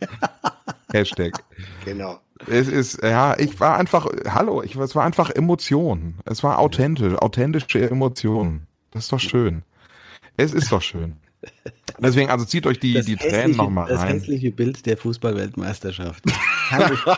Hashtag. 0.92 1.32
Genau. 1.84 2.20
Es 2.46 2.68
ist, 2.68 3.02
ja, 3.02 3.36
ich 3.38 3.58
war 3.58 3.76
einfach, 3.76 4.06
hallo, 4.28 4.62
ich, 4.62 4.76
es 4.76 4.94
war 4.94 5.04
einfach 5.04 5.30
Emotion. 5.30 6.16
Es 6.24 6.42
war 6.44 6.58
authentisch, 6.58 7.14
authentische 7.14 7.90
Emotion. 7.90 8.66
Das 8.92 9.04
ist 9.04 9.12
doch 9.12 9.20
schön. 9.20 9.62
Es 10.36 10.52
ist 10.52 10.70
doch 10.70 10.82
schön. 10.82 11.16
Deswegen, 11.98 12.28
also 12.30 12.44
zieht 12.44 12.66
euch 12.66 12.78
die, 12.78 12.94
Das 12.94 13.06
die 13.06 13.16
Tränen 13.16 13.56
nochmal 13.56 13.88
Das 13.88 14.00
rein. 14.00 14.08
hässliche 14.14 14.50
Bild 14.50 14.84
der 14.84 14.96
Fußballweltmeisterschaft. 14.96 16.22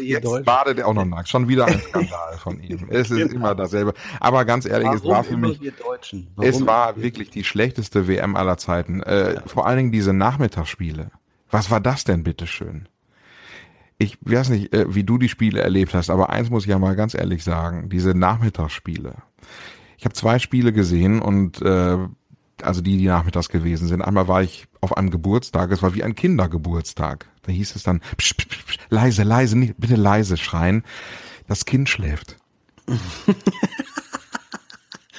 Jetzt 0.00 0.44
badet 0.44 0.78
er 0.78 0.86
auch 0.86 0.94
noch 0.94 1.04
nackt. 1.04 1.28
Schon 1.28 1.48
wieder 1.48 1.66
ein 1.66 1.80
Skandal 1.80 2.38
von 2.38 2.60
ihm. 2.60 2.86
Es 2.90 3.10
ist 3.10 3.32
immer 3.32 3.54
dasselbe. 3.54 3.94
Aber 4.20 4.44
ganz 4.44 4.66
ehrlich, 4.66 4.88
es 4.90 5.04
war 5.04 5.24
für 5.24 5.36
mich, 5.36 5.60
es 5.62 5.74
Warum 6.36 6.66
war 6.66 7.00
wirklich 7.00 7.30
die 7.30 7.44
schlechteste 7.44 8.06
WM 8.06 8.36
aller 8.36 8.56
Zeiten. 8.56 9.02
Äh, 9.02 9.40
Vor 9.46 9.66
allen 9.66 9.78
Dingen 9.78 9.92
diese 9.92 10.12
Nachmittagsspiele. 10.12 11.10
Was 11.50 11.70
war 11.70 11.80
das 11.80 12.04
denn, 12.04 12.22
bitteschön? 12.22 12.88
Ich 13.98 14.16
weiß 14.20 14.50
nicht, 14.50 14.72
äh, 14.72 14.94
wie 14.94 15.02
du 15.02 15.18
die 15.18 15.28
Spiele 15.28 15.60
erlebt 15.60 15.92
hast, 15.94 16.08
aber 16.10 16.30
eins 16.30 16.50
muss 16.50 16.64
ich 16.64 16.70
ja 16.70 16.78
mal 16.78 16.94
ganz 16.94 17.14
ehrlich 17.14 17.42
sagen, 17.42 17.88
diese 17.88 18.14
Nachmittagsspiele. 18.16 19.16
Ich 19.96 20.04
habe 20.04 20.14
zwei 20.14 20.38
Spiele 20.38 20.72
gesehen 20.72 21.20
und 21.20 21.60
äh, 21.62 21.98
also 22.64 22.80
die, 22.80 22.96
die 22.96 23.06
nachmittags 23.06 23.48
gewesen 23.48 23.88
sind. 23.88 24.02
Einmal 24.02 24.28
war 24.28 24.42
ich 24.42 24.66
auf 24.80 24.96
einem 24.96 25.10
Geburtstag, 25.10 25.70
es 25.72 25.82
war 25.82 25.94
wie 25.94 26.02
ein 26.04 26.14
Kindergeburtstag. 26.14 27.26
Da 27.42 27.52
hieß 27.52 27.74
es 27.76 27.82
dann, 27.82 28.00
psch, 28.16 28.34
psch, 28.36 28.46
psch, 28.66 28.78
leise, 28.90 29.22
leise, 29.22 29.56
nicht, 29.58 29.74
bitte 29.78 29.96
leise 29.96 30.36
schreien. 30.36 30.82
Das 31.46 31.64
Kind 31.64 31.88
schläft. 31.88 32.36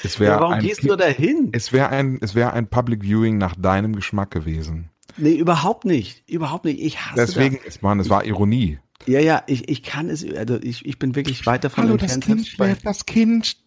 es 0.03 0.19
wäre 0.19 0.33
Ja, 0.35 0.39
warum 0.41 0.53
ein, 0.55 0.61
gehst 0.63 0.79
Kind- 0.81 0.91
du 0.91 0.95
dahin? 0.95 1.49
es 1.51 1.73
wäre 1.73 1.89
ein, 1.89 2.19
es 2.21 2.35
wäre 2.35 2.53
ein 2.53 2.67
Public 2.67 3.03
Viewing 3.03 3.37
nach 3.37 3.55
deinem 3.55 3.95
Geschmack 3.95 4.31
gewesen. 4.31 4.89
Nee, 5.17 5.33
überhaupt 5.33 5.85
nicht. 5.85 6.29
Überhaupt 6.29 6.65
nicht. 6.65 6.79
Ich 6.79 6.99
hasse 7.01 7.15
Deswegen, 7.17 7.57
ist 7.57 7.81
man, 7.81 7.99
es 7.99 8.09
war 8.09 8.23
Ironie. 8.25 8.79
das. 8.99 9.07
Ja, 9.07 9.19
ja, 9.19 9.43
ich, 9.47 9.67
ich 9.69 9.83
kann 9.83 10.09
es, 10.09 10.25
also 10.35 10.57
ich, 10.61 10.85
ich 10.85 10.99
bin 10.99 11.15
wirklich 11.15 11.45
weit 11.45 11.63
davon 11.63 11.85
Hallo, 11.85 11.97
das 11.97 12.13
entfernt. 12.13 12.37
Kind 12.37 12.45
selbst 12.45 12.57
bei- 12.57 12.65
schläft, 12.67 12.85
das 12.85 13.05
Kind, 13.05 13.57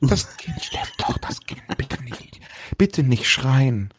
das 0.00 0.36
Kind 0.36 0.62
schläft 0.62 0.94
doch, 0.98 1.18
das 1.18 1.40
Kind, 1.40 1.62
bitte 1.76 2.02
nicht, 2.02 2.40
bitte 2.78 3.02
nicht 3.02 3.28
schreien. 3.28 3.90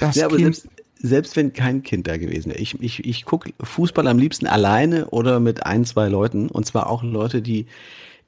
Das 0.00 0.16
Ja, 0.16 0.26
aber 0.26 0.36
Kind, 0.36 0.56
selbst, 0.56 0.68
selbst 1.02 1.36
wenn 1.36 1.52
kein 1.52 1.82
Kind 1.82 2.06
da 2.06 2.16
gewesen 2.16 2.50
wäre. 2.50 2.60
Ich, 2.60 2.80
ich, 2.80 3.04
ich 3.04 3.24
gucke 3.24 3.52
Fußball 3.60 4.06
am 4.06 4.18
liebsten 4.18 4.46
alleine 4.46 5.06
oder 5.10 5.40
mit 5.40 5.64
ein, 5.66 5.84
zwei 5.84 6.08
Leuten. 6.08 6.48
Und 6.48 6.66
zwar 6.66 6.88
auch 6.88 7.02
Leute, 7.02 7.42
die 7.42 7.66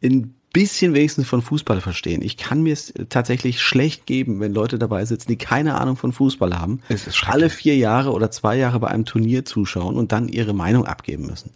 ein 0.02 0.34
bisschen 0.52 0.94
wenigstens 0.94 1.26
von 1.26 1.42
Fußball 1.42 1.80
verstehen. 1.80 2.22
Ich 2.22 2.36
kann 2.36 2.62
mir 2.62 2.72
es 2.72 2.92
tatsächlich 3.08 3.60
schlecht 3.60 4.06
geben, 4.06 4.40
wenn 4.40 4.52
Leute 4.52 4.78
dabei 4.78 5.04
sitzen, 5.04 5.28
die 5.28 5.36
keine 5.36 5.80
Ahnung 5.80 5.96
von 5.96 6.12
Fußball 6.12 6.58
haben, 6.58 6.80
alle 7.26 7.48
vier 7.48 7.76
Jahre 7.76 8.12
oder 8.12 8.30
zwei 8.30 8.56
Jahre 8.56 8.78
bei 8.80 8.88
einem 8.88 9.06
Turnier 9.06 9.44
zuschauen 9.44 9.96
und 9.96 10.12
dann 10.12 10.28
ihre 10.28 10.52
Meinung 10.52 10.84
abgeben 10.86 11.26
müssen. 11.26 11.52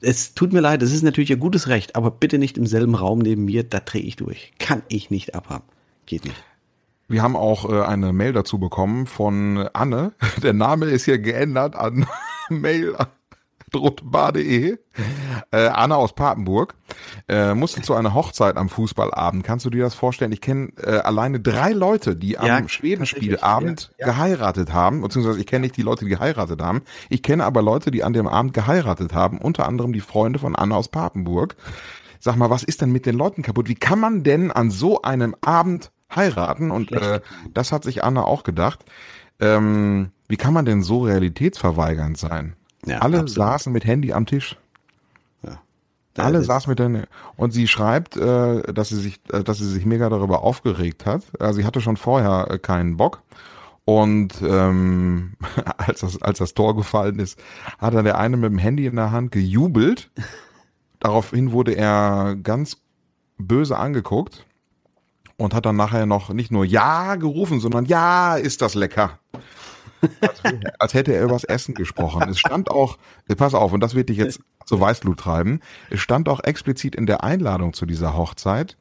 Es 0.00 0.34
tut 0.34 0.52
mir 0.52 0.60
leid, 0.60 0.82
es 0.82 0.92
ist 0.92 1.02
natürlich 1.02 1.30
ihr 1.30 1.36
gutes 1.36 1.68
Recht, 1.68 1.96
aber 1.96 2.10
bitte 2.10 2.38
nicht 2.38 2.56
im 2.56 2.66
selben 2.66 2.94
Raum 2.94 3.18
neben 3.18 3.44
mir, 3.44 3.64
da 3.64 3.80
drehe 3.80 4.02
ich 4.02 4.16
durch. 4.16 4.52
Kann 4.58 4.82
ich 4.88 5.10
nicht 5.10 5.34
abhaben. 5.34 5.64
Geht 6.06 6.24
nicht. 6.24 6.42
wir 7.08 7.22
haben 7.22 7.36
auch 7.36 7.68
äh, 7.70 7.82
eine 7.82 8.12
Mail 8.12 8.32
dazu 8.32 8.58
bekommen 8.58 9.06
von 9.06 9.68
Anne. 9.72 10.12
Der 10.42 10.52
Name 10.52 10.86
ist 10.86 11.04
hier 11.04 11.18
geändert 11.18 11.74
an 11.74 12.06
mail 12.48 12.94
rotbar.de. 13.74 14.78
Äh, 15.50 15.66
Anna 15.68 15.96
aus 15.96 16.14
Papenburg 16.14 16.74
äh, 17.28 17.54
musste 17.54 17.82
zu 17.82 17.94
einer 17.94 18.14
Hochzeit 18.14 18.56
am 18.56 18.68
Fußballabend. 18.68 19.44
Kannst 19.44 19.64
du 19.64 19.70
dir 19.70 19.82
das 19.82 19.94
vorstellen? 19.94 20.32
Ich 20.32 20.40
kenne 20.40 20.70
äh, 20.82 20.98
alleine 20.98 21.40
drei 21.40 21.72
Leute, 21.72 22.16
die 22.16 22.32
Ja, 22.32 22.56
am 22.56 22.68
Schwedenspielabend 22.68 23.92
ja, 23.98 24.06
ja. 24.06 24.12
geheiratet 24.12 24.72
haben, 24.72 25.02
beziehungsweise 25.02 25.40
ich 25.40 25.46
kenne 25.46 25.62
nicht 25.62 25.76
die 25.76 25.82
Leute, 25.82 26.04
die 26.04 26.10
geheiratet 26.10 26.60
haben. 26.62 26.82
Ich 27.08 27.22
kenne 27.22 27.44
aber 27.44 27.62
Leute, 27.62 27.90
die 27.90 28.04
an 28.04 28.12
dem 28.12 28.26
Abend 28.26 28.54
geheiratet 28.54 29.14
haben, 29.14 29.38
unter 29.38 29.66
anderem 29.66 29.92
die 29.92 30.00
Freunde 30.00 30.38
von 30.38 30.56
Anna 30.56 30.76
aus 30.76 30.88
Papenburg. 30.88 31.56
Sag 32.20 32.36
mal, 32.36 32.50
was 32.50 32.64
ist 32.64 32.82
denn 32.82 32.90
mit 32.90 33.06
den 33.06 33.16
Leuten 33.16 33.42
kaputt? 33.42 33.68
Wie 33.68 33.76
kann 33.76 34.00
man 34.00 34.24
denn 34.24 34.50
an 34.50 34.70
so 34.70 35.02
einem 35.02 35.36
Abend 35.40 35.92
heiraten? 36.14 36.70
Und 36.70 36.90
äh, 36.92 37.20
das 37.54 37.70
hat 37.72 37.84
sich 37.84 38.02
Anna 38.02 38.24
auch 38.24 38.42
gedacht. 38.42 38.84
Ähm, 39.40 40.10
wie 40.26 40.36
kann 40.36 40.52
man 40.52 40.64
denn 40.64 40.82
so 40.82 41.02
realitätsverweigernd 41.02 42.18
sein? 42.18 42.56
Ja, 42.86 42.98
Alle 42.98 43.20
absolut. 43.20 43.30
saßen 43.30 43.72
mit 43.72 43.84
Handy 43.84 44.12
am 44.12 44.26
Tisch. 44.26 44.56
Ja. 45.42 45.60
Alle 46.16 46.42
saßen 46.42 46.70
mit 46.70 46.78
der 46.78 47.06
und 47.36 47.52
sie 47.52 47.68
schreibt, 47.68 48.16
äh, 48.16 48.72
dass 48.72 48.88
sie 48.88 48.96
sich, 49.00 49.20
äh, 49.32 49.42
dass 49.44 49.58
sie 49.58 49.68
sich 49.68 49.84
mega 49.84 50.08
darüber 50.08 50.42
aufgeregt 50.42 51.06
hat. 51.06 51.22
Äh, 51.40 51.52
sie 51.52 51.64
hatte 51.64 51.80
schon 51.80 51.96
vorher 51.96 52.48
äh, 52.50 52.58
keinen 52.58 52.96
Bock 52.96 53.22
und 53.84 54.34
ähm, 54.42 55.32
als 55.76 56.00
das 56.00 56.20
als 56.22 56.38
das 56.38 56.54
Tor 56.54 56.76
gefallen 56.76 57.18
ist, 57.18 57.38
hat 57.78 57.94
dann 57.94 58.04
der 58.04 58.18
eine 58.18 58.36
mit 58.36 58.50
dem 58.50 58.58
Handy 58.58 58.86
in 58.86 58.96
der 58.96 59.12
Hand 59.12 59.32
gejubelt. 59.32 60.10
Daraufhin 61.00 61.52
wurde 61.52 61.72
er 61.76 62.36
ganz 62.42 62.78
böse 63.38 63.76
angeguckt 63.78 64.44
und 65.36 65.54
hat 65.54 65.66
dann 65.66 65.76
nachher 65.76 66.06
noch 66.06 66.30
nicht 66.30 66.50
nur 66.50 66.64
Ja 66.64 67.14
gerufen, 67.14 67.60
sondern 67.60 67.84
Ja, 67.86 68.34
ist 68.36 68.60
das 68.62 68.74
lecker. 68.74 69.18
Als, 70.78 70.94
hätte 70.94 71.12
er 71.14 71.24
übers 71.24 71.44
Essen 71.44 71.74
gesprochen. 71.74 72.28
Es 72.28 72.38
stand 72.38 72.70
auch, 72.70 72.98
äh, 73.28 73.34
pass 73.34 73.54
auf, 73.54 73.72
und 73.72 73.80
das 73.80 73.94
wird 73.94 74.08
dich 74.08 74.18
jetzt 74.18 74.40
zur 74.64 74.80
Weißglut 74.80 75.18
treiben, 75.18 75.60
es 75.90 76.00
stand 76.00 76.28
auch 76.28 76.40
explizit 76.44 76.94
in 76.94 77.06
der 77.06 77.24
Einladung 77.24 77.72
zu 77.72 77.86
dieser 77.86 78.16
Hochzeit, 78.16 78.76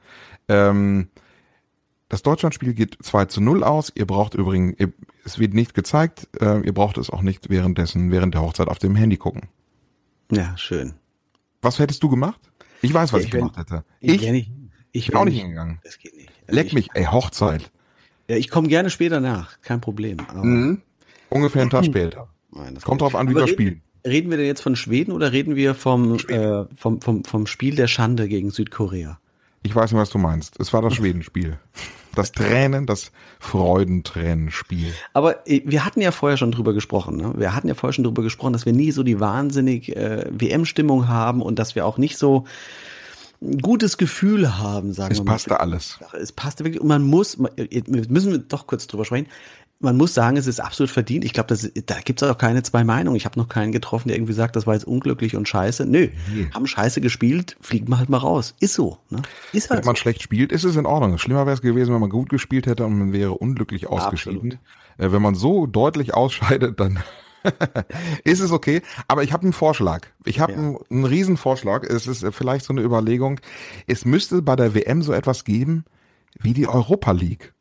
ähm, 0.48 1.10
das 2.10 2.24
Deutschlandspiel 2.24 2.74
geht 2.74 2.98
2 3.02 3.26
zu 3.26 3.42
0 3.42 3.66
aus. 3.66 3.92
Ihr 3.94 4.08
braucht 4.08 4.34
übrigens, 4.34 4.80
ihr, 4.80 4.94
es 5.26 5.40
wird 5.40 5.54
nicht 5.54 5.74
gezeigt, 5.74 6.30
äh, 6.40 6.62
ihr 6.62 6.74
braucht 6.74 6.98
es 6.98 7.10
auch 7.10 7.22
nicht 7.22 7.50
währenddessen, 7.50 8.12
während 8.12 8.34
der 8.34 8.42
Hochzeit 8.42 8.70
auf 8.70 8.80
dem 8.80 8.96
Handy 8.96 9.18
gucken. 9.18 9.50
Ja, 10.32 10.56
schön. 10.58 10.94
Was 11.62 11.80
hättest 11.80 12.02
du 12.04 12.10
gemacht? 12.10 12.40
Ich 12.82 12.94
weiß, 12.94 13.12
was 13.12 13.20
ich, 13.22 13.26
Ich 13.26 13.32
bin- 13.32 13.40
gemacht 13.42 13.58
hätte. 13.58 13.84
Ich, 14.00 14.22
Ich, 14.24 14.32
nicht, 14.32 14.52
ich 14.94 15.08
bin 15.08 15.18
auch 15.18 15.26
nicht 15.26 15.40
hingegangen. 15.40 15.80
Das 15.84 15.98
geht 15.98 16.16
nicht. 16.16 16.30
Leck 16.48 16.68
ich, 16.68 16.74
mich, 16.74 16.90
ey, 16.94 17.04
Hochzeit. 17.06 17.72
Ja, 18.30 18.38
ich 18.38 18.50
komme 18.50 18.70
gerne 18.70 18.90
später 18.90 19.20
nach, 19.20 19.60
kein 19.62 19.82
Problem. 19.82 20.18
Mhm. 20.34 20.82
Ungefähr 21.30 21.62
einen 21.62 21.72
Tag 21.72 21.86
später. 21.86 22.28
nein, 22.52 22.76
das 22.76 22.84
Kommt 22.84 23.02
drauf 23.02 23.16
an, 23.16 23.30
wie 23.30 23.36
wir 23.36 23.44
reden- 23.44 23.54
spielen. 23.54 23.82
Reden 24.06 24.30
wir 24.30 24.38
denn 24.38 24.46
jetzt 24.46 24.62
von 24.62 24.76
Schweden 24.78 25.12
oder 25.12 25.32
reden 25.34 25.56
wir 25.56 25.76
vom, 25.76 26.16
äh, 26.30 26.63
vom, 26.78 27.02
vom, 27.02 27.26
vom 27.26 27.46
Spiel 27.48 27.76
der 27.76 27.88
Schande 27.88 28.28
gegen 28.30 28.52
Südkorea? 28.52 29.20
Ich 29.63 29.76
weiß 29.76 29.92
nicht, 29.92 30.00
was 30.00 30.10
du 30.12 30.18
meinst. 30.18 30.60
Es 30.62 30.72
war 30.72 30.82
das 30.82 30.94
Schwedenspiel. 30.94 31.58
Das 32.16 32.32
Tränen, 32.32 32.86
das 32.86 33.12
Freudentränenspiel. 33.40 34.94
Aber 35.13 35.48
äh, 35.48 35.62
wir 35.66 35.84
hatten 35.86 36.02
ja 36.02 36.12
vorher 36.12 36.38
schon 36.38 36.52
drüber 36.52 36.74
gesprochen. 36.74 37.18
Ne? 37.18 37.34
Wir 37.38 37.54
hatten 37.56 37.68
ja 37.68 37.74
vorher 37.74 37.94
schon 37.94 38.04
drüber 38.04 38.24
gesprochen, 38.24 38.54
dass 38.54 38.66
wir 38.66 38.74
nie 38.74 38.92
so 38.92 39.04
die 39.04 39.20
wahnsinnig 39.20 39.96
äh, 39.96 40.26
WM-Stimmung 40.32 41.08
haben 41.08 41.42
und 41.42 41.60
dass 41.60 41.76
wir 41.76 41.86
auch 41.86 41.98
nicht 41.98 42.18
so 42.18 42.46
ein 43.42 43.60
gutes 43.60 43.98
Gefühl 43.98 44.58
haben, 44.58 44.94
sagen 44.94 45.12
Es 45.12 45.20
wir 45.20 45.26
mal. 45.26 45.34
passte 45.34 45.60
alles. 45.60 46.00
Es 46.20 46.32
passte 46.32 46.63
wirklich 46.63 46.82
und 46.82 46.88
man 46.88 47.04
muss, 47.04 47.38
müssen 47.38 48.32
wir 48.32 48.38
doch 48.40 48.66
kurz 48.66 48.88
drüber 48.88 49.06
sprechen. 49.06 49.28
Man 49.80 49.96
muss 49.96 50.16
sagen, 50.16 50.38
es 50.38 50.48
ist 50.48 50.60
absolut 50.60 50.90
verdient. 50.90 51.24
Ich 51.24 51.34
glaube, 51.34 51.56
da 51.86 52.00
gibt 52.00 52.20
es 52.22 52.28
auch 52.28 52.40
keine 52.40 52.63
zwei 52.63 52.84
Meinungen. 52.84 53.16
Ich 53.16 53.26
habe 53.26 53.40
noch 53.40 53.48
keinen 53.48 53.72
getroffen, 53.72 54.08
der 54.08 54.18
irgendwie 54.18 54.34
sagt, 54.34 54.56
das 54.56 54.66
war 54.66 54.74
jetzt 54.74 54.86
unglücklich 54.88 55.36
und 55.36 55.48
scheiße. 55.48 55.86
Nö, 55.86 56.08
haben 56.52 56.66
scheiße 56.66 57.00
gespielt, 57.00 57.56
fliegen 57.62 57.88
wir 57.90 58.00
halt 58.00 58.10
mal 58.10 58.18
raus. 58.18 58.56
Ist 58.60 58.74
so. 58.74 58.98
Ne? 59.12 59.22
Ist 59.54 59.70
halt 59.70 59.82
Wenn 59.82 59.86
man 59.86 59.96
so. 59.96 60.02
schlecht 60.02 60.24
spielt, 60.24 60.52
ist 60.52 60.63
es 60.63 60.76
in 60.78 60.88
Ordnung. 60.88 61.20
Schlimmer 61.20 61.46
wäre 61.46 61.54
es 61.54 61.62
gewesen, 61.62 61.94
wenn 61.94 62.02
man 62.02 62.10
gut 62.10 62.30
gespielt 62.30 62.66
hätte 62.66 62.86
und 62.88 62.98
man 62.98 63.13
wäre 63.13 63.34
unglücklich 63.34 63.86
ausgeschieden. 63.88 64.58
Äh, 64.98 65.12
wenn 65.12 65.22
man 65.22 65.36
so 65.36 65.68
deutlich 65.68 66.16
ausscheidet, 66.16 66.80
dann 66.80 66.98
ist 68.24 68.40
es 68.40 68.52
okay. 68.52 68.82
Aber 69.08 69.22
ich 69.22 69.32
habe 69.32 69.44
einen 69.44 69.54
Vorschlag. 69.54 70.08
Ich 70.26 70.40
habe 70.40 70.54
Ja. 70.54 70.58
einen, 70.58 70.78
einen 70.90 71.06
riesen 71.06 71.38
Vorschlag. 71.38 71.84
Es 71.84 72.08
ist 72.08 72.24
äh, 72.24 72.32
vielleicht 72.32 72.66
so 72.66 72.74
eine 72.74 72.82
Überlegung. 72.82 73.40
Es 73.86 74.06
müsste 74.06 74.42
bei 74.42 74.56
der 74.56 74.74
WM 74.74 75.04
so 75.04 75.13
etwas 75.13 75.44
geben 75.44 75.86
wie 76.40 76.54
die 76.54 76.68
Europa 76.68 77.12
League. 77.12 77.54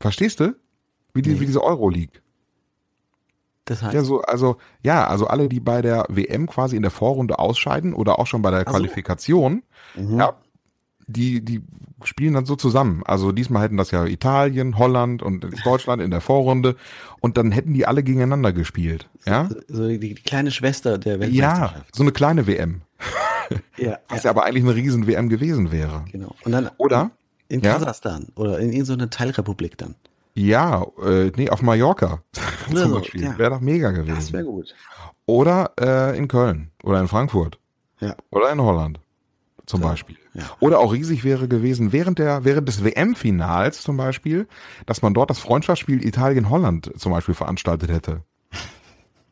Verstehst 0.00 0.38
du? 0.38 0.54
Wie, 1.18 1.22
die, 1.34 1.40
wie 1.40 1.46
diese 1.46 1.62
Euro 1.62 1.88
League. 1.88 2.22
Das 3.64 3.82
heißt, 3.82 3.94
Ja, 3.94 4.02
so, 4.02 4.22
also, 4.22 4.56
ja, 4.82 5.06
also 5.06 5.26
alle, 5.26 5.48
die 5.48 5.60
bei 5.60 5.82
der 5.82 6.06
WM 6.08 6.46
quasi 6.46 6.74
in 6.76 6.82
der 6.82 6.90
Vorrunde 6.90 7.38
ausscheiden 7.38 7.92
oder 7.92 8.18
auch 8.18 8.26
schon 8.26 8.40
bei 8.42 8.50
der 8.50 8.60
so. 8.60 8.64
Qualifikation, 8.66 9.62
Mhm. 9.94 10.18
ja, 10.18 10.32
die, 11.06 11.42
die 11.44 11.62
spielen 12.04 12.34
dann 12.34 12.44
so 12.46 12.54
zusammen. 12.56 13.02
Also 13.04 13.32
diesmal 13.32 13.62
hätten 13.62 13.76
das 13.78 13.90
ja 13.90 14.04
Italien, 14.06 14.78
Holland 14.78 15.22
und 15.22 15.46
Deutschland 15.64 16.00
in 16.02 16.10
der 16.10 16.20
Vorrunde 16.20 16.76
und 17.20 17.36
dann 17.36 17.50
hätten 17.50 17.72
die 17.74 17.86
alle 17.86 18.02
gegeneinander 18.02 18.52
gespielt. 18.52 19.08
Ja, 19.26 19.48
so 19.68 19.88
die, 19.88 19.98
die 19.98 20.14
kleine 20.14 20.50
Schwester 20.50 20.96
der 20.98 21.14
ja, 21.14 21.20
Weltmeisterschaft. 21.20 21.94
so 21.96 22.02
eine 22.02 22.12
kleine 22.12 22.46
WM, 22.46 22.82
Ja, 23.78 23.98
was 24.08 24.22
ja, 24.22 24.24
ja 24.26 24.30
aber 24.30 24.44
eigentlich 24.44 24.64
eine 24.64 24.74
riesen 24.74 25.06
WM 25.06 25.28
gewesen 25.28 25.72
wäre. 25.72 26.04
genau. 26.12 26.34
Und 26.44 26.52
dann 26.52 26.70
Oder? 26.78 27.10
in 27.48 27.60
Ja? 27.62 27.74
Kasachstan 27.74 28.28
oder 28.36 28.58
in 28.58 28.70
irgendeiner 28.72 29.08
Teilrepublik 29.10 29.76
dann. 29.78 29.94
Ja, 30.38 30.86
äh, 31.04 31.32
nee, 31.36 31.50
auf 31.50 31.62
Mallorca 31.62 32.22
Oder 32.70 32.82
zum 32.82 32.92
Beispiel. 32.92 33.22
ja. 33.24 33.38
Wäre 33.38 33.50
doch 33.50 33.60
mega 33.60 33.90
Das 33.92 34.06
gewesen. 34.06 34.32
wäre 34.32 34.44
gut. 34.44 34.74
Oder 35.26 35.72
äh, 35.80 36.16
in 36.16 36.28
Köln 36.28 36.70
oder 36.82 37.00
in 37.00 37.08
Frankfurt 37.08 37.58
Ja. 38.00 38.14
oder 38.30 38.50
in 38.52 38.60
Holland 38.60 39.00
zum 39.66 39.82
Ja, 39.82 39.88
Beispiel. 39.88 40.16
ja. 40.34 40.44
Oder 40.60 40.78
auch 40.78 40.92
riesig 40.92 41.24
wäre 41.24 41.48
gewesen 41.48 41.92
während 41.92 42.18
der 42.18 42.44
während 42.44 42.68
des 42.68 42.84
WM-Finals 42.84 43.82
zum 43.82 43.96
Beispiel, 43.96 44.46
dass 44.86 45.02
man 45.02 45.12
dort 45.12 45.28
das 45.30 45.38
Freundschaftsspiel 45.40 46.04
Italien-Holland 46.06 46.92
zum 46.96 47.12
Beispiel 47.12 47.34
veranstaltet 47.34 47.90
hätte. 47.90 48.22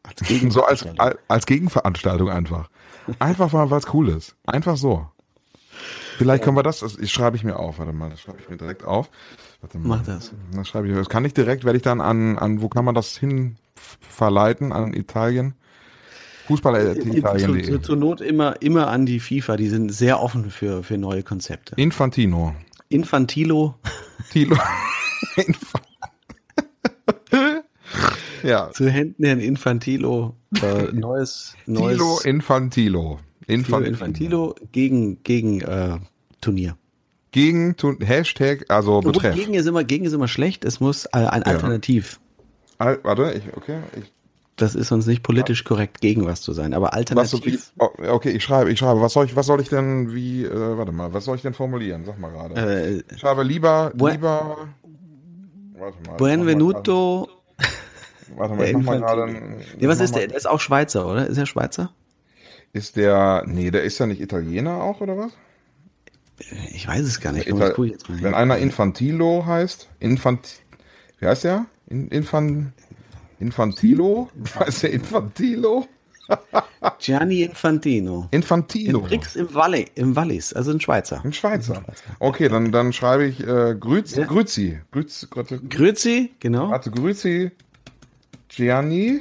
Als 0.03 0.19
So 0.21 0.25
als, 0.25 0.29
Gegenveranstaltung. 0.29 1.01
als 1.01 1.17
als 1.29 1.47
Gegenveranstaltung 1.47 2.31
einfach. 2.31 2.69
Einfach 3.19 3.53
mal, 3.53 3.71
weil 3.71 3.79
es 3.79 3.95
cool 3.95 4.09
ist. 4.09 4.37
Einfach 4.47 4.77
so. 4.77 5.07
Vielleicht 6.19 6.43
können 6.45 6.57
wir 6.57 6.63
das, 6.63 6.81
das 6.81 7.11
schreibe 7.11 7.37
ich 7.37 7.45
mir 7.45 7.59
auf. 7.59 7.79
Warte 7.79 7.93
mal, 7.93 8.11
das 8.11 8.21
schreibe 8.21 8.39
ich 8.41 8.49
mir 8.49 8.57
direkt 8.57 8.85
auf. 8.85 9.11
Warte 9.67 9.79
mal. 9.79 9.97
Mach 9.97 10.05
das. 10.05 10.33
Das 10.55 10.69
schreibe 10.69 10.89
ich. 10.89 10.95
Das 10.95 11.09
kann 11.09 11.25
ich 11.25 11.35
direkt, 11.35 11.65
werde 11.65 11.77
ich 11.77 11.83
dann 11.83 12.01
an, 12.01 12.39
an, 12.39 12.63
wo 12.63 12.69
kann 12.69 12.85
man 12.85 12.95
das 12.95 13.17
hin 13.17 13.57
verleiten? 13.75 14.73
An 14.73 14.95
Italien? 14.95 15.55
Fußball-Italien.de. 16.47 17.65
Zu, 17.65 17.79
zur 17.81 17.97
Not 17.97 18.21
immer, 18.21 18.63
immer 18.63 18.87
an 18.87 19.07
die 19.07 19.19
FIFA. 19.19 19.57
Die 19.57 19.67
sind 19.67 19.93
sehr 19.93 20.23
offen 20.23 20.51
für, 20.51 20.85
für 20.85 20.99
neue 20.99 21.25
Konzepte. 21.25 21.75
Infantino. 21.75 22.55
Infantilo. 22.91 23.75
Tilo. 24.31 24.57
ja. 28.45 28.71
Zu 28.71 28.89
Händen 28.89 29.25
Herrn 29.25 29.41
Infantilo. 29.41 30.37
Äh, 30.63 30.93
neues, 30.93 31.57
neues. 31.67 31.97
Tilo 31.97 32.21
Infantilo. 32.21 33.19
Infantilo. 33.49 33.89
Infantilo 33.89 34.55
gegen, 34.71 35.25
gegen 35.25 35.61
äh, 35.63 35.99
Turnier. 36.41 36.77
Gegen 37.37 37.77
Hashtag, 38.01 38.65
also 38.69 39.03
betreff. 39.03 39.35
Gegen 39.35 39.53
ist 39.53 39.67
immer, 39.67 39.85
gegen 39.85 40.07
ist 40.07 40.15
immer 40.15 40.27
schlecht. 40.27 40.65
Es 40.65 40.81
muss 40.81 41.05
äh, 41.05 41.19
ein 41.19 41.43
Alternativ. 41.43 42.19
Al 42.79 42.99
warte, 43.03 43.31
ich, 43.35 43.55
okay. 43.55 43.77
Ich, 43.95 44.11
das 44.57 44.75
ist 44.75 44.91
uns 44.91 45.05
nicht 45.05 45.23
politisch 45.23 45.65
korrekt, 45.65 46.01
gegen 46.01 46.25
was 46.25 46.41
zu 46.41 46.55
sein, 46.55 46.73
aber 46.73 46.95
alternativ. 46.95 47.73
Was, 47.77 47.91
wie, 47.99 48.09
oh, 48.09 48.15
okay, 48.15 48.31
ich 48.31 48.43
schreibe, 48.43 48.73
ich 48.73 48.79
schreibe. 48.79 49.03
Was 49.03 49.13
soll 49.13 49.27
ich, 49.27 49.37
was 49.37 49.45
soll 49.45 49.61
ich 49.61 49.69
denn, 49.69 50.15
wie, 50.15 50.47
äh, 50.47 50.79
warte 50.79 50.93
mal, 50.93 51.13
was 51.13 51.27
soll 51.27 51.37
ich 51.37 51.43
denn 51.43 51.53
formulieren? 51.53 52.07
Sag 52.07 52.19
mal 52.19 52.31
gerade. 52.31 52.55
Äh, 52.55 53.03
ich 53.13 53.21
schreibe 53.21 53.43
lieber, 53.43 53.93
bu 53.95 54.09
lieber. 54.09 54.69
Warte 55.79 55.97
mal. 56.07 56.17
Buenvenuto. 56.17 57.29
Warte 58.35 58.55
mal, 58.55 58.65
ich 58.65 58.77
mach 58.79 58.83
mal 58.83 59.01
gerade. 59.01 59.31
Nee, 59.79 59.89
was 59.89 60.01
ist 60.01 60.17
der? 60.17 60.29
Der 60.29 60.39
ist 60.39 60.49
auch 60.49 60.61
Schweizer, 60.61 61.07
oder? 61.07 61.27
Ist 61.27 61.37
er 61.37 61.45
Schweizer? 61.45 61.93
Ist 62.73 62.97
der, 62.97 63.45
nee, 63.47 63.71
der 63.71 63.83
ist 63.83 63.99
ja 63.99 64.07
nicht 64.07 64.23
Italiener 64.23 64.83
auch, 64.83 65.03
oder 65.03 65.19
was? 65.19 65.33
Ich 66.73 66.87
weiß 66.87 67.07
es 67.07 67.21
gar 67.21 67.33
nicht. 67.33 67.49
Ital 67.49 67.75
Wenn 68.09 68.35
einer 68.35 68.59
Infantilo 68.59 69.45
heißt, 69.47 69.89
Infant, 70.01 70.61
wie 71.19 71.27
heißt 71.27 71.45
der? 71.45 71.67
In, 71.89 72.09
Infan, 72.09 72.73
Infantilo? 73.39 74.31
Heißt 74.59 74.83
der 74.83 74.93
Infantilo? 74.93 75.87
Gianni 76.99 77.43
Infantino. 77.43 78.29
Infantino. 78.31 78.99
In 78.99 79.05
Brix 79.05 79.37
im 79.37 79.55
Valle, 79.55 79.85
im 79.95 80.17
Wallis, 80.17 80.53
also 80.53 80.73
ein 80.73 80.81
Schweizer. 80.81 81.21
Ein 81.25 81.33
Schweizer. 81.33 81.85
Okay, 82.19 82.49
dann, 82.49 82.73
dann 82.73 82.93
schreibe 82.93 83.27
ich 83.27 83.41
äh, 83.47 83.77
Grüzi. 83.79 84.21
Ja. 84.21 84.27
Grüzi. 84.27 84.81
Grüzi, 84.91 85.27
Grüzi, 85.69 86.33
genau. 86.41 86.71
Warte, 86.71 86.91
Grüzi. 86.91 87.53
Gianni. 88.49 89.21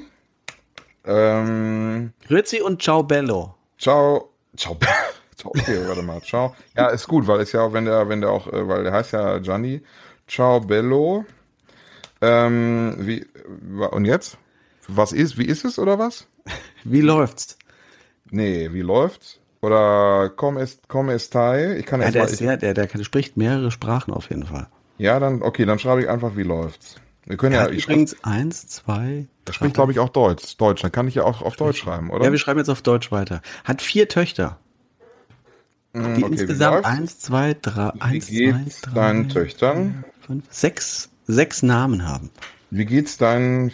Ähm, 1.05 2.11
Grüzi 2.27 2.61
und 2.61 2.81
Ciao 2.81 3.03
Bello. 3.03 3.53
Ciao. 3.77 4.31
Ciao 4.57 4.73
Bello. 4.73 5.14
Okay, 5.43 5.79
warte 5.87 6.01
mal. 6.01 6.21
Ciao. 6.21 6.55
Ja, 6.75 6.87
ist 6.87 7.07
gut, 7.07 7.27
weil 7.27 7.41
es 7.41 7.51
ja 7.51 7.61
auch, 7.61 7.73
wenn 7.73 7.85
der, 7.85 8.07
wenn 8.09 8.21
der 8.21 8.29
auch, 8.29 8.47
äh, 8.51 8.67
weil 8.67 8.83
der 8.83 8.93
heißt 8.93 9.13
ja 9.13 9.39
Gianni. 9.39 9.81
Ciao 10.27 10.59
Bello. 10.59 11.25
Ähm, 12.21 12.95
wie, 12.99 13.25
und 13.91 14.05
jetzt? 14.05 14.37
Was 14.87 15.11
ist, 15.11 15.37
wie 15.37 15.45
ist 15.45 15.65
es 15.65 15.79
oder 15.79 15.99
was? 15.99 16.27
Wie 16.83 17.01
läuft's? 17.01 17.57
Nee, 18.29 18.69
wie 18.71 18.81
läuft's? 18.81 19.39
Oder 19.61 20.31
komm 20.35 20.57
est, 20.57 20.87
komm 20.87 21.09
estai? 21.09 21.77
Ich 21.77 21.85
kann 21.85 22.01
ja, 22.01 22.11
der, 22.11 22.23
mal, 22.23 22.29
ist 22.29 22.37
sehr, 22.37 22.57
der, 22.57 22.73
der 22.73 23.03
spricht 23.03 23.35
mehrere 23.35 23.71
Sprachen 23.71 24.13
auf 24.13 24.29
jeden 24.29 24.45
Fall. 24.45 24.67
Ja, 24.97 25.19
dann, 25.19 25.41
okay, 25.41 25.65
dann 25.65 25.79
schreibe 25.79 26.01
ich 26.01 26.09
einfach, 26.09 26.35
wie 26.35 26.43
läuft's. 26.43 26.95
Wir 27.25 27.37
können 27.37 27.55
ja, 27.55 27.67
ja 27.67 27.73
übrigens 27.73 28.15
eins, 28.23 28.67
zwei. 28.67 29.27
Der 29.47 29.53
spricht, 29.53 29.73
glaube 29.73 29.91
ich, 29.91 29.99
auch 29.99 30.09
Deutsch. 30.09 30.57
Deutsch. 30.57 30.83
Dann 30.83 30.91
kann 30.91 31.07
ich 31.07 31.15
ja 31.15 31.23
auch 31.23 31.41
auf 31.41 31.55
Deutsch 31.55 31.79
schreiben, 31.79 32.11
oder? 32.11 32.25
Ja, 32.25 32.31
wir 32.31 32.37
schreiben 32.37 32.59
jetzt 32.59 32.69
auf 32.69 32.83
Deutsch 32.83 33.11
weiter. 33.11 33.41
Hat 33.63 33.81
vier 33.81 34.07
Töchter. 34.07 34.59
Hm, 35.95 36.15
die 36.15 36.23
okay, 36.25 36.33
insgesamt 36.33 36.85
eins, 36.85 37.19
zwei, 37.19 37.55
drei, 37.59 37.93
wie 37.95 38.01
eins, 38.01 38.27
geht's 38.27 38.81
zwei, 38.81 38.91
drei, 38.91 38.95
deinen 38.95 39.29
Töchtern? 39.29 40.03
Fünf, 40.25 40.43
sechs, 40.49 41.09
sechs 41.25 41.63
Namen 41.63 42.05
haben. 42.05 42.31
Wie 42.69 42.85
geht's 42.85 43.17
deinen 43.17 43.71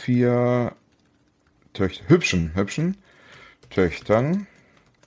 vier 0.00 0.74
Töchtern? 1.72 2.08
Hübschen, 2.08 2.54
hübschen 2.54 2.98
Töchtern? 3.70 4.46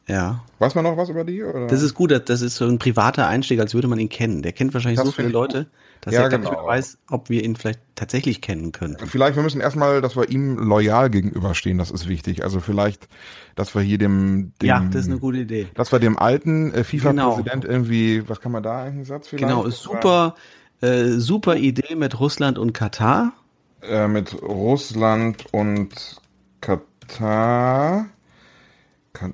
Ja. 0.07 0.43
Weiß 0.59 0.75
man 0.75 0.83
noch 0.83 0.97
was 0.97 1.09
über 1.09 1.23
die? 1.23 1.43
Oder? 1.43 1.67
Das 1.67 1.81
ist 1.81 1.95
gut, 1.95 2.11
das 2.11 2.41
ist 2.41 2.55
so 2.55 2.65
ein 2.65 2.77
privater 2.77 3.27
Einstieg, 3.27 3.59
als 3.59 3.73
würde 3.73 3.87
man 3.87 3.97
ihn 3.97 4.09
kennen. 4.09 4.43
Der 4.43 4.51
kennt 4.51 4.73
wahrscheinlich 4.73 4.99
das 4.99 5.07
so 5.07 5.11
viele 5.11 5.29
Leute, 5.29 5.67
dass 6.01 6.13
ja, 6.13 6.21
er 6.21 6.29
genau. 6.29 6.51
gar 6.51 6.57
nicht 6.57 6.67
weiß, 6.67 6.97
ob 7.09 7.29
wir 7.29 7.43
ihn 7.43 7.55
vielleicht 7.55 7.79
tatsächlich 7.95 8.41
kennen 8.41 8.71
können. 8.71 8.97
Vielleicht, 9.07 9.35
wir 9.35 9.41
müssen 9.41 9.61
erstmal, 9.61 10.01
dass 10.01 10.15
wir 10.15 10.29
ihm 10.29 10.57
loyal 10.57 11.09
gegenüberstehen, 11.09 11.79
das 11.79 11.89
ist 11.89 12.07
wichtig. 12.07 12.43
Also 12.43 12.59
vielleicht, 12.59 13.07
dass 13.55 13.73
wir 13.73 13.81
hier 13.81 13.97
dem, 13.97 14.53
dem 14.61 14.67
Ja, 14.67 14.79
das 14.79 15.01
ist 15.01 15.09
eine 15.09 15.19
gute 15.19 15.39
Idee. 15.39 15.67
Dass 15.73 15.91
wir 15.91 15.97
dem 15.97 16.19
alten 16.19 16.71
äh, 16.73 16.83
FIFA-Präsident 16.83 17.63
genau. 17.63 17.73
irgendwie, 17.73 18.29
was 18.29 18.39
kann 18.39 18.51
man 18.51 18.61
da 18.61 18.83
einen 18.83 19.05
Satz 19.05 19.27
vielleicht? 19.27 19.47
Genau, 19.47 19.65
ist 19.65 19.81
super, 19.81 20.35
äh, 20.81 21.07
super 21.13 21.55
Idee 21.55 21.95
mit 21.95 22.19
Russland 22.19 22.59
und 22.59 22.73
Katar. 22.73 23.33
Äh, 23.81 24.07
mit 24.07 24.39
Russland 24.43 25.45
und 25.51 26.21
Katar. 26.61 28.05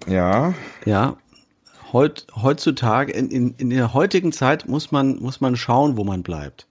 Ja. 0.08 0.54
Ja. 0.86 1.18
Heut, 1.94 2.26
heutzutage, 2.36 3.12
in, 3.12 3.30
in, 3.30 3.56
in 3.58 3.70
der 3.70 3.94
heutigen 3.94 4.32
Zeit 4.32 4.68
muss 4.68 4.92
man, 4.92 5.20
muss 5.20 5.42
man 5.42 5.58
schauen, 5.58 5.98
wo 5.98 6.04
man 6.04 6.24
bleibt. 6.24 6.68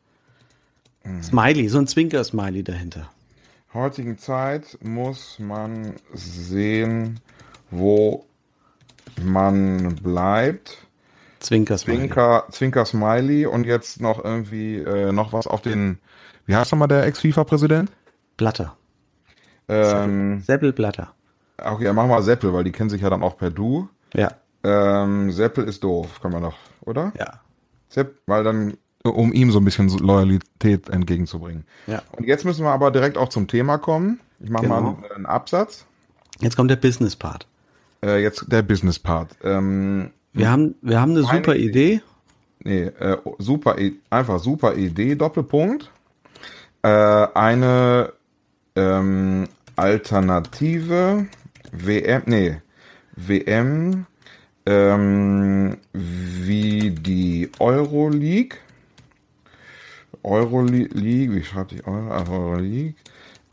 Mhm. 1.04 1.22
Smiley, 1.22 1.68
so 1.68 1.78
ein 1.78 1.86
Zwinker-Smiley 1.86 2.62
dahinter. 2.62 3.10
Heutigen 3.72 4.18
Zeit 4.18 4.78
muss 4.82 5.38
man 5.38 5.94
sehen, 6.12 7.20
wo 7.70 8.24
man 9.22 9.94
bleibt. 9.96 10.78
Zwinker 11.38 11.78
Smiley. 11.78 12.00
Zwinker, 12.00 12.44
Zwinker 12.50 12.84
Smiley 12.84 13.46
und 13.46 13.64
jetzt 13.64 14.00
noch 14.00 14.22
irgendwie 14.24 14.76
äh, 14.76 15.12
noch 15.12 15.32
was 15.32 15.46
auf 15.46 15.62
den, 15.62 15.98
wie 16.46 16.54
heißt 16.54 16.72
nochmal 16.72 16.88
der 16.88 17.04
Ex-FIFA-Präsident? 17.04 17.90
Blatter. 18.36 18.76
Ähm, 19.68 20.40
Seppel 20.40 20.72
Blatter. 20.72 21.14
Okay, 21.64 21.84
ja, 21.84 21.92
mach 21.92 22.06
mal 22.06 22.22
Seppel, 22.22 22.52
weil 22.52 22.64
die 22.64 22.72
kennen 22.72 22.90
sich 22.90 23.02
ja 23.02 23.10
dann 23.10 23.22
auch 23.22 23.36
per 23.36 23.50
Du. 23.50 23.88
Ja. 24.14 24.32
Ähm, 24.62 25.30
Seppel 25.32 25.64
ist 25.64 25.82
doof, 25.84 26.20
kann 26.20 26.32
man 26.32 26.42
noch, 26.42 26.56
oder? 26.82 27.12
Ja. 27.18 27.40
Sepp, 27.88 28.18
weil 28.26 28.44
dann, 28.44 28.74
um 29.02 29.32
ihm 29.32 29.50
so 29.50 29.58
ein 29.58 29.64
bisschen 29.64 29.88
Loyalität 29.88 30.88
entgegenzubringen. 30.88 31.64
Ja. 31.86 32.02
Und 32.12 32.26
jetzt 32.26 32.44
müssen 32.44 32.64
wir 32.64 32.70
aber 32.70 32.90
direkt 32.90 33.18
auch 33.18 33.28
zum 33.28 33.48
Thema 33.48 33.78
kommen. 33.78 34.20
Ich 34.38 34.50
mache 34.50 34.64
genau. 34.64 34.80
mal 34.80 34.88
einen, 34.88 35.12
einen, 35.12 35.26
Absatz. 35.26 35.86
Jetzt 36.40 36.56
kommt 36.56 36.70
der 36.70 36.76
Business 36.76 37.16
Part. 37.16 37.46
Äh, 38.02 38.22
jetzt 38.22 38.46
der 38.50 38.62
Business 38.62 38.98
Part. 38.98 39.36
Ähm, 39.42 40.10
wir 40.32 40.50
haben, 40.50 40.76
wir 40.82 41.00
haben 41.00 41.12
eine 41.12 41.22
super 41.22 41.56
Idee. 41.56 42.00
Nee, 42.62 42.84
äh, 42.84 43.16
super, 43.38 43.76
einfach 44.10 44.38
super 44.38 44.74
Idee, 44.76 45.14
Doppelpunkt. 45.14 45.90
Äh, 46.82 46.88
eine 46.88 48.12
ähm, 48.76 49.48
Alternative 49.76 51.26
WM, 51.72 52.22
nee, 52.26 52.60
WM 53.16 54.06
ähm, 54.66 55.78
wie 55.92 56.90
die 56.90 57.50
Euroleague. 57.58 58.58
Euroleague, 60.22 61.34
wie 61.34 61.42
schreibt 61.42 61.72
die 61.72 61.84
Euro, 61.84 62.10
Euroleague? 62.10 62.94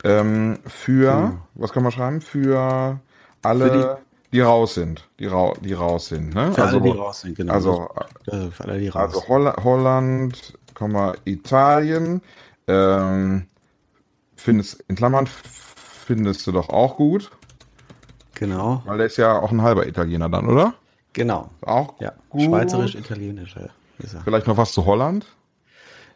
Ähm, 0.04 0.58
für, 0.66 1.12
hm. 1.12 1.38
was 1.54 1.72
kann 1.72 1.82
man 1.82 1.92
schreiben? 1.92 2.20
Für 2.20 3.00
alle, 3.42 3.64
für 3.64 3.78
die, 4.30 4.36
die, 4.36 4.40
raus 4.40 4.74
sind. 4.74 5.08
Die, 5.18 5.26
ra 5.26 5.54
die 5.60 5.72
raus 5.72 6.08
sind. 6.08 6.34
Ne? 6.34 6.52
Für 6.52 6.62
also, 6.62 6.78
alle, 6.78 6.92
die 6.92 6.98
raus 6.98 7.20
sind, 7.20 7.36
genau. 7.36 7.52
Also, 7.52 7.88
äh, 8.26 8.50
für 8.50 8.64
alle, 8.64 8.78
die 8.78 8.88
raus. 8.88 9.14
also 9.14 9.28
Holl 9.28 9.52
Holland, 9.64 10.58
Italien. 11.24 12.20
Ähm, 12.68 13.46
findest, 14.36 14.84
in 14.88 14.96
Klammern 14.96 15.26
findest 15.26 16.46
du 16.46 16.52
doch 16.52 16.68
auch 16.68 16.96
gut. 16.96 17.30
Genau. 18.38 18.82
Weil 18.84 18.98
der 18.98 19.06
ist 19.06 19.16
ja 19.16 19.38
auch 19.38 19.50
ein 19.50 19.62
halber 19.62 19.86
Italiener 19.86 20.28
dann, 20.28 20.48
oder? 20.48 20.74
Genau. 21.12 21.50
Auch 21.62 22.00
ja. 22.00 22.12
Schweizerisch-Italienisch 22.32 23.56
er. 23.56 23.70
Vielleicht 24.22 24.46
noch 24.46 24.56
was 24.56 24.72
zu 24.72 24.86
Holland? 24.86 25.26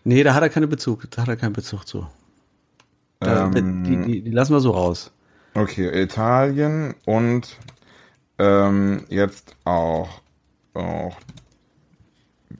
Nee, 0.04 0.22
da 0.22 0.34
hat 0.34 0.42
er 0.42 0.48
keinen 0.48 0.68
Bezug. 0.68 1.10
Da 1.10 1.22
hat 1.22 1.28
er 1.28 1.36
keinen 1.36 1.52
Bezug 1.52 1.86
zu. 1.86 2.06
Da, 3.18 3.50
ähm, 3.54 3.84
die, 3.84 3.96
die, 3.96 4.22
die, 4.22 4.30
lassen 4.30 4.52
wir 4.52 4.60
so 4.60 4.70
raus. 4.70 5.10
Okay, 5.54 6.02
Italien 6.02 6.94
und 7.04 7.56
ähm, 8.38 9.04
jetzt 9.08 9.56
auch, 9.64 10.08
auch 10.74 11.16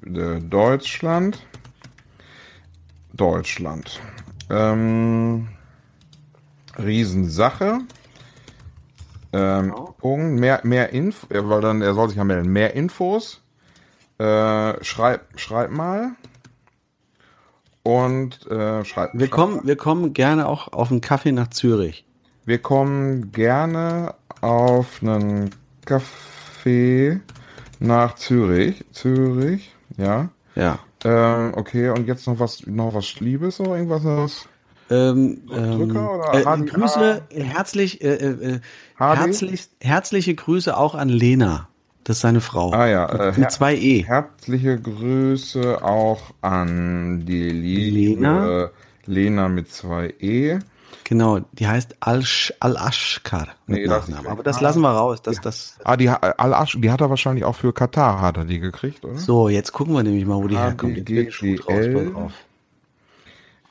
äh, 0.04 0.40
Deutschland. 0.40 1.46
Deutschland. 3.12 4.00
Ähm, 4.50 5.48
Riesensache. 6.78 7.80
Ähm, 9.32 9.70
genau. 9.70 9.94
Punkt, 9.98 10.40
mehr, 10.40 10.60
mehr 10.62 10.90
Info, 10.90 11.26
weil 11.30 11.60
dann, 11.60 11.82
er 11.82 11.94
soll 11.94 12.08
sich 12.08 12.18
ja 12.18 12.24
melden. 12.24 12.52
Mehr 12.52 12.74
Infos. 12.74 13.42
Äh, 14.18 14.82
schreib, 14.84 15.22
schreib 15.36 15.70
mal. 15.70 16.12
Und 17.82 18.46
äh, 18.50 18.84
schreib. 18.84 19.10
Wir 19.14 19.26
schreib 19.26 19.30
kommen, 19.30 19.56
mal. 19.56 19.66
wir 19.66 19.76
kommen 19.76 20.12
gerne 20.12 20.48
auch 20.48 20.72
auf 20.72 20.90
einen 20.90 21.00
Kaffee 21.00 21.32
nach 21.32 21.48
Zürich. 21.48 22.04
Wir 22.44 22.58
kommen 22.58 23.32
gerne 23.32 24.14
auf 24.40 25.02
einen 25.02 25.50
Kaffee 25.84 27.20
nach 27.80 28.14
Zürich. 28.14 28.84
Zürich, 28.92 29.74
ja. 29.96 30.28
Ja. 30.54 30.78
Ähm, 31.04 31.52
okay, 31.56 31.88
und 31.88 32.06
jetzt 32.06 32.26
noch 32.26 32.38
was, 32.38 32.66
noch 32.66 32.94
was 32.94 33.18
Liebes 33.20 33.58
oder 33.58 33.76
irgendwas? 33.76 34.46
Ähm, 34.92 35.46
Drücker 35.46 36.14
oder 36.18 36.54
äh? 36.54 36.60
Grüße, 36.66 37.22
herzlich, 37.34 38.02
äh, 38.04 38.14
äh, 38.14 38.60
HD? 38.98 39.16
herzlich, 39.18 39.68
herzliche 39.80 40.34
Grüße 40.34 40.76
auch 40.76 40.94
an 40.94 41.08
Lena. 41.08 41.68
Das 42.04 42.16
ist 42.16 42.22
seine 42.22 42.40
Frau. 42.40 42.72
Ah 42.72 42.86
ja, 42.88 43.06
äh, 43.06 43.38
Mit 43.38 43.50
zwei 43.52 43.76
E. 43.76 44.02
Herzliche 44.04 44.78
Grüße 44.80 45.82
auch 45.84 46.20
an 46.40 47.24
die 47.26 47.48
Lena? 47.50 48.70
Lena 49.06 49.48
mit 49.48 49.70
zwei 49.72 50.12
E. 50.18 50.58
Genau, 51.04 51.40
die 51.52 51.66
heißt 51.66 51.96
Al-Ashkar 52.00 53.48
mit 53.66 53.78
Nee, 53.80 53.86
das 53.86 54.08
Nachnamen. 54.08 54.30
Aber 54.30 54.42
das 54.42 54.60
lassen 54.60 54.80
wir 54.82 54.90
raus. 54.90 55.20
Das, 55.22 55.40
das, 55.40 55.76
Ah, 55.84 55.96
die, 55.96 56.08
Al-Asch, 56.08 56.76
die 56.80 56.90
hat 56.90 57.00
er 57.00 57.10
wahrscheinlich 57.10 57.44
auch 57.44 57.56
für 57.56 57.72
Katar, 57.72 58.20
hat 58.20 58.36
er 58.36 58.44
die 58.44 58.58
gekriegt, 58.60 59.04
oder? 59.04 59.16
so, 59.18 59.48
jetzt 59.48 59.72
gucken 59.72 59.94
wir 59.94 60.02
nämlich 60.02 60.24
mal, 60.26 60.36
wo 60.36 60.48
die 60.48 60.56
Ah, 60.56 60.66
herkommt. 60.66 60.96
HDGL. 60.98 61.58
pass 61.58 62.14
auf. 62.14 62.32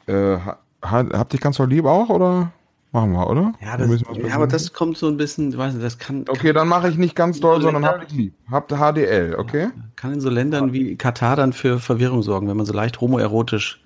Äh, 0.08 0.38
habt 0.82 1.34
ihr 1.34 1.40
ganz 1.40 1.58
so 1.58 1.66
lieb 1.66 1.86
auch, 1.86 2.10
oder? 2.10 2.52
Machen 2.94 3.14
wir, 3.14 3.30
oder? 3.30 3.54
Ja, 3.62 3.78
Wir 3.80 3.88
das, 3.88 4.02
ja, 4.02 4.10
wissen. 4.16 4.32
aber 4.34 4.48
das 4.48 4.74
kommt 4.74 4.98
so 4.98 5.08
ein 5.08 5.16
bisschen, 5.16 5.58
weiß 5.58 5.74
nicht, 5.76 5.86
das 5.86 5.98
kann, 5.98 6.26
Okay, 6.28 6.52
dann 6.52 6.68
mache 6.68 6.90
ich 6.90 6.98
nicht 6.98 7.16
ganz 7.16 7.40
doll, 7.40 7.62
sondern 7.62 7.84
Länder- 7.84 8.00
habt 8.02 8.12
lieb. 8.12 8.34
Habt 8.52 8.72
HDL, 8.74 9.36
okay? 9.38 9.70
kann 9.96 10.12
in 10.14 10.20
so 10.20 10.30
Ländern 10.30 10.74
wie 10.74 10.98
Katar 10.98 11.38
dann 11.38 11.54
für 11.54 11.80
Verwirrung 11.80 12.22
sorgen, 12.22 12.50
wenn 12.50 12.58
man 12.58 12.66
so 12.66 12.74
leicht 12.74 13.00
homoerotisch 13.00 13.82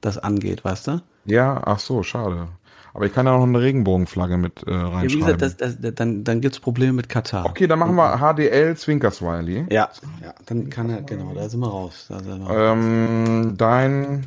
das 0.00 0.16
angeht, 0.18 0.64
weißt 0.64 0.86
du? 0.88 1.02
Ja, 1.24 1.60
ach 1.64 1.80
so, 1.80 2.04
schade. 2.04 2.46
Aber 2.94 3.04
ich 3.04 3.12
kann 3.12 3.26
ja 3.26 3.36
noch 3.36 3.42
eine 3.44 3.60
Regenbogenflagge 3.60 4.36
mit 4.36 4.62
äh, 4.66 4.70
Ja, 4.70 4.90
wie 4.90 4.94
reinschreiben. 4.94 5.38
gesagt, 5.38 5.60
das, 5.60 5.76
das, 5.80 5.94
dann, 5.96 6.22
dann 6.22 6.40
gibt's 6.40 6.60
Probleme 6.60 6.92
mit 6.92 7.08
Katar. 7.08 7.46
okay, 7.46 7.66
dann 7.66 7.78
machen 7.80 7.96
wir 7.96 8.18
HDL 8.18 8.76
Zwinkerswiley. 8.76 9.66
Ja, 9.70 9.88
ja, 10.22 10.34
dann 10.46 10.70
kann 10.70 10.88
er, 10.88 11.02
genau, 11.02 11.32
da 11.34 11.48
sind 11.48 11.60
wir 11.60 11.68
raus. 11.68 12.06
Sind 12.08 12.26
wir 12.26 12.36
raus. 12.46 12.54
Ähm, 12.56 13.54
dein 13.56 14.26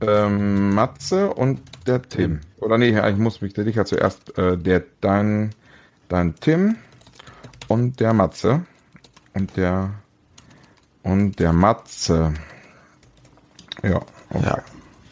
ähm, 0.00 0.74
Matze 0.74 1.32
und 1.32 1.60
der 1.86 2.02
Tim. 2.02 2.40
Oder 2.58 2.78
nee, 2.78 2.98
ich 2.98 3.16
muss 3.16 3.40
mich, 3.40 3.54
der 3.54 3.64
hat 3.74 3.88
zuerst, 3.88 4.36
äh, 4.38 4.56
der, 4.56 4.84
dein, 5.00 5.54
dein 6.08 6.34
Tim 6.36 6.76
und 7.68 8.00
der 8.00 8.12
Matze. 8.12 8.66
Und 9.34 9.56
der, 9.56 9.90
und 11.02 11.38
der 11.38 11.52
Matze. 11.52 12.32
Ja, 13.82 13.96
okay. 14.30 14.44
Ja, 14.44 14.58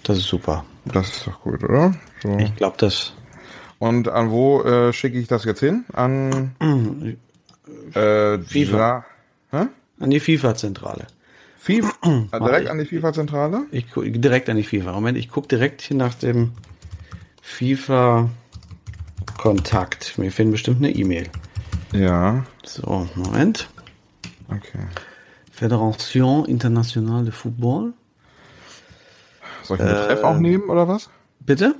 das 0.03 0.19
ist 0.19 0.29
super. 0.29 0.65
Das 0.87 1.09
ist 1.09 1.27
doch 1.27 1.41
gut, 1.43 1.63
oder? 1.63 1.95
So. 2.23 2.37
Ich 2.39 2.57
glaube, 2.57 2.77
das. 2.79 3.13
Und 3.79 4.09
an 4.09 4.31
wo 4.31 4.63
äh, 4.63 4.93
schicke 4.93 5.19
ich 5.19 5.29
das 5.29 5.45
jetzt 5.45 5.61
hin? 5.61 5.85
An 5.93 6.55
äh, 7.95 8.39
FIFA. 8.39 9.05
Da, 9.51 9.59
hä? 9.59 9.67
An 10.01 10.11
die 10.11 10.21
FIFA-Zentrale. 10.21 11.07
FIFA, 11.65 11.93
äh, 12.33 12.41
direkt 12.41 12.69
an 12.69 12.77
die 12.79 12.85
FIFA-Zentrale? 12.85 13.65
Ich 13.71 13.91
gu- 13.91 14.03
direkt 14.03 14.51
an 14.51 14.57
die 14.59 14.65
FIFA. 14.65 14.93
Moment, 14.93 15.17
ich 15.17 15.31
gucke 15.31 15.49
direkt 15.49 15.81
hier 15.81 15.97
nach 15.97 16.13
dem 16.15 16.53
FIFA-Kontakt. 17.41 20.19
Wir 20.19 20.31
finden 20.31 20.53
bestimmt 20.53 20.77
eine 20.79 20.91
E-Mail. 20.91 21.31
Ja, 21.93 22.45
So, 22.65 23.09
Moment. 23.15 23.71
okay. 24.49 24.81
Fédération 25.51 26.45
Internationale 26.45 27.25
de 27.25 27.33
Football. 27.33 27.95
Soll 29.63 29.79
ich 29.79 29.83
einen 29.85 29.95
Betreff 29.95 30.23
auch 30.23 30.39
nehmen 30.39 30.69
oder 30.69 30.87
was? 30.87 31.09
Bitte? 31.41 31.77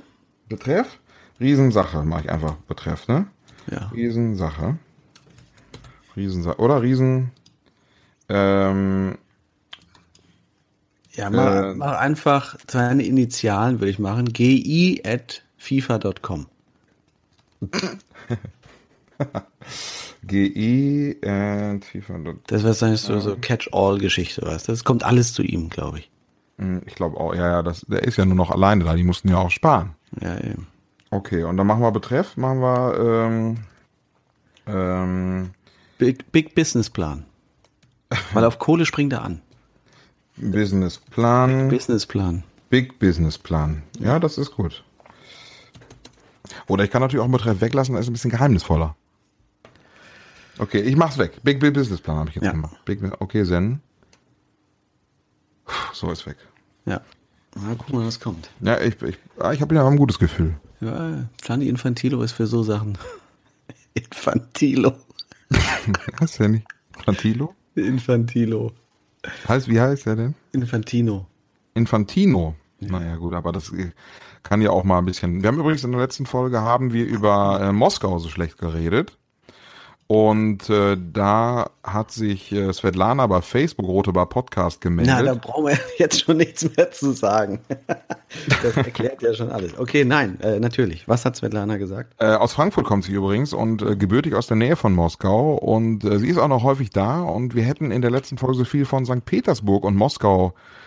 Betreff? 0.49 0.97
Riesensache 1.39 2.01
mache 2.03 2.21
ich 2.23 2.31
einfach 2.31 2.55
Betreff, 2.67 3.07
ne? 3.07 3.27
Ja. 3.69 3.91
Riesensache. 3.93 4.77
Riesensache. 6.15 6.57
Oder 6.59 6.81
Riesen. 6.81 7.29
Ähm, 8.29 9.19
Ja, 11.15 11.29
mach, 11.29 11.53
Äh, 11.55 11.73
mach 11.75 11.97
einfach 11.97 12.55
seine 12.69 13.03
Initialen, 13.03 13.79
würde 13.79 13.91
ich 13.91 13.99
machen. 13.99 14.25
gi 14.33 15.01
at 15.05 15.43
FIFA.com. 15.57 16.47
GI 20.23 21.17
and 21.23 21.85
FIFA. 21.85 22.13
Das 22.47 22.61
wäre 22.63 22.69
wahrscheinlich 22.73 23.01
so, 23.01 23.19
so 23.19 23.35
Catch-all-Geschichte, 23.37 24.41
weißt 24.41 24.67
du? 24.67 24.71
Das 24.71 24.83
kommt 24.83 25.03
alles 25.03 25.33
zu 25.33 25.43
ihm, 25.43 25.69
glaube 25.69 25.99
ich. 25.99 26.09
Hm, 26.57 26.81
Ich 26.85 26.95
glaube 26.95 27.17
auch, 27.17 27.33
ja, 27.35 27.47
ja, 27.49 27.63
das, 27.63 27.81
der 27.87 28.03
ist 28.03 28.17
ja 28.17 28.25
nur 28.25 28.35
noch 28.35 28.51
alleine 28.51 28.83
da, 28.83 28.95
die 28.95 29.03
mussten 29.03 29.29
ja 29.29 29.37
auch 29.37 29.51
sparen. 29.51 29.95
Ja, 30.21 30.37
eben. 30.37 30.67
Okay, 31.11 31.43
und 31.43 31.57
dann 31.57 31.67
machen 31.67 31.81
wir 31.81 31.91
Betreff, 31.91 32.35
machen 32.37 32.59
wir 32.59 32.99
ähm, 32.99 33.57
ähm, 34.67 35.49
Big, 35.97 36.31
Big 36.31 36.55
Business 36.55 36.89
Plan. 36.89 37.25
Weil 38.33 38.45
auf 38.45 38.59
Kohle 38.59 38.85
springt 38.85 39.13
er 39.13 39.23
an. 39.23 39.41
Businessplan. 40.37 41.69
Business 41.69 42.05
Plan. 42.05 42.43
Big 42.69 42.99
Business 42.99 43.37
Plan. 43.37 43.83
Ja, 43.99 44.19
das 44.19 44.37
ist 44.37 44.51
gut. 44.51 44.83
Oder 46.67 46.83
ich 46.83 46.91
kann 46.91 47.01
natürlich 47.01 47.21
auch 47.21 47.25
einen 47.25 47.31
Betreff 47.33 47.61
weglassen, 47.61 47.93
da 47.95 48.01
ist 48.01 48.07
ein 48.07 48.13
bisschen 48.13 48.31
geheimnisvoller. 48.31 48.95
Okay, 50.57 50.81
ich 50.81 50.95
mach's 50.95 51.17
weg. 51.17 51.41
Big, 51.43 51.59
Big 51.59 51.73
Business 51.73 52.01
Plan 52.01 52.17
habe 52.17 52.29
ich 52.29 52.35
jetzt 52.35 52.45
Ja. 52.45 52.51
gemacht. 52.51 52.77
Big, 52.85 52.99
okay. 53.19 53.43
Puh, 55.65 55.73
So 55.93 56.11
ist 56.11 56.25
weg. 56.25 56.37
Ja. 56.85 57.01
Mal, 57.55 57.77
was 57.89 58.19
kommt. 58.19 58.49
Ja, 58.61 58.79
ich, 58.81 59.01
ich, 59.01 59.17
ah, 59.39 59.53
ich 59.53 59.61
habe 59.61 59.73
ja 59.75 59.87
ein 59.87 59.95
gutes 59.97 60.19
Gefühl. 60.19 60.55
Ja, 60.81 61.25
Gianni 61.41 61.67
Infantilo 61.69 62.21
ist 62.21 62.33
für 62.33 62.47
so 62.47 62.63
Sachen. 62.63 62.97
Infantilo. 63.93 64.93
Was 66.19 66.31
ist 66.31 66.39
der 66.39 66.49
nicht? 66.49 66.67
Infantilo? 66.97 67.55
Infantilo. 67.75 68.73
Heißt, 69.47 69.67
wie 69.67 69.79
heißt 69.79 70.05
der 70.05 70.15
denn? 70.15 70.35
Infantino. 70.51 71.27
Infantino. 71.73 72.55
Naja, 72.79 73.15
gut, 73.15 73.33
aber 73.33 73.51
das 73.51 73.71
äh, 73.71 73.91
kann 74.43 74.61
ja 74.61 74.69
auch 74.69 74.83
mal 74.83 74.99
ein 74.99 75.05
bisschen. 75.05 75.41
Wir 75.41 75.47
haben 75.47 75.59
übrigens 75.59 75.83
in 75.83 75.91
der 75.91 76.01
letzten 76.01 76.25
Folge 76.25 76.61
haben 76.61 76.93
wir 76.93 77.05
über 77.05 77.59
äh, 77.61 77.71
Moskau 77.71 78.19
so 78.19 78.29
schlecht 78.29 78.57
geredet. 78.57 79.17
Und 80.07 80.69
äh, 80.69 80.97
da 80.97 81.71
hat 81.83 82.11
sich 82.11 82.51
äh, 82.51 82.71
Svetlana 82.71 83.25
bei 83.25 83.41
Facebook 83.41 83.87
Rote 83.87 84.13
Bar 84.13 84.29
Podcast 84.29 84.79
gemeldet. 84.79 85.15
Na, 85.17 85.23
da 85.23 85.33
brauchen 85.33 85.65
wir 85.65 85.79
jetzt 85.97 86.21
schon 86.21 86.37
nichts 86.37 86.69
mehr 86.75 86.91
zu 86.91 87.11
sagen. 87.11 87.61
Das 88.61 88.75
erklärt 88.75 89.21
ja 89.21 89.33
schon 89.33 89.49
alles. 89.49 89.77
Okay, 89.79 90.03
nein, 90.03 90.37
äh, 90.41 90.59
natürlich. 90.59 91.07
Was 91.07 91.23
hat 91.23 91.37
Svetlana 91.37 91.77
gesagt? 91.77 92.13
Äh, 92.19 92.33
aus 92.33 92.51
Frankfurt 92.51 92.85
kommt 92.85 93.05
sie 93.05 93.13
übrigens 93.13 93.53
und 93.53 93.81
äh, 93.81 93.95
gebürtig 93.95 94.35
aus 94.35 94.47
der 94.47 94.57
Nähe 94.57 94.75
von 94.75 94.93
Moskau 94.93 95.55
und 95.55 96.03
äh, 96.03 96.19
sie 96.19 96.27
ist 96.27 96.37
auch 96.37 96.49
noch 96.49 96.63
häufig 96.63 96.89
da 96.89 97.21
und 97.21 97.55
wir 97.55 97.63
hätten 97.63 97.91
in 97.91 98.01
der 98.01 98.11
letzten 98.11 98.37
Folge 98.37 98.57
so 98.57 98.65
viel 98.65 98.83
von 98.83 99.05
St. 99.05 99.23
Petersburg 99.23 99.85
und 99.85 99.95
Moskau 99.95 100.49
äh, 100.49 100.84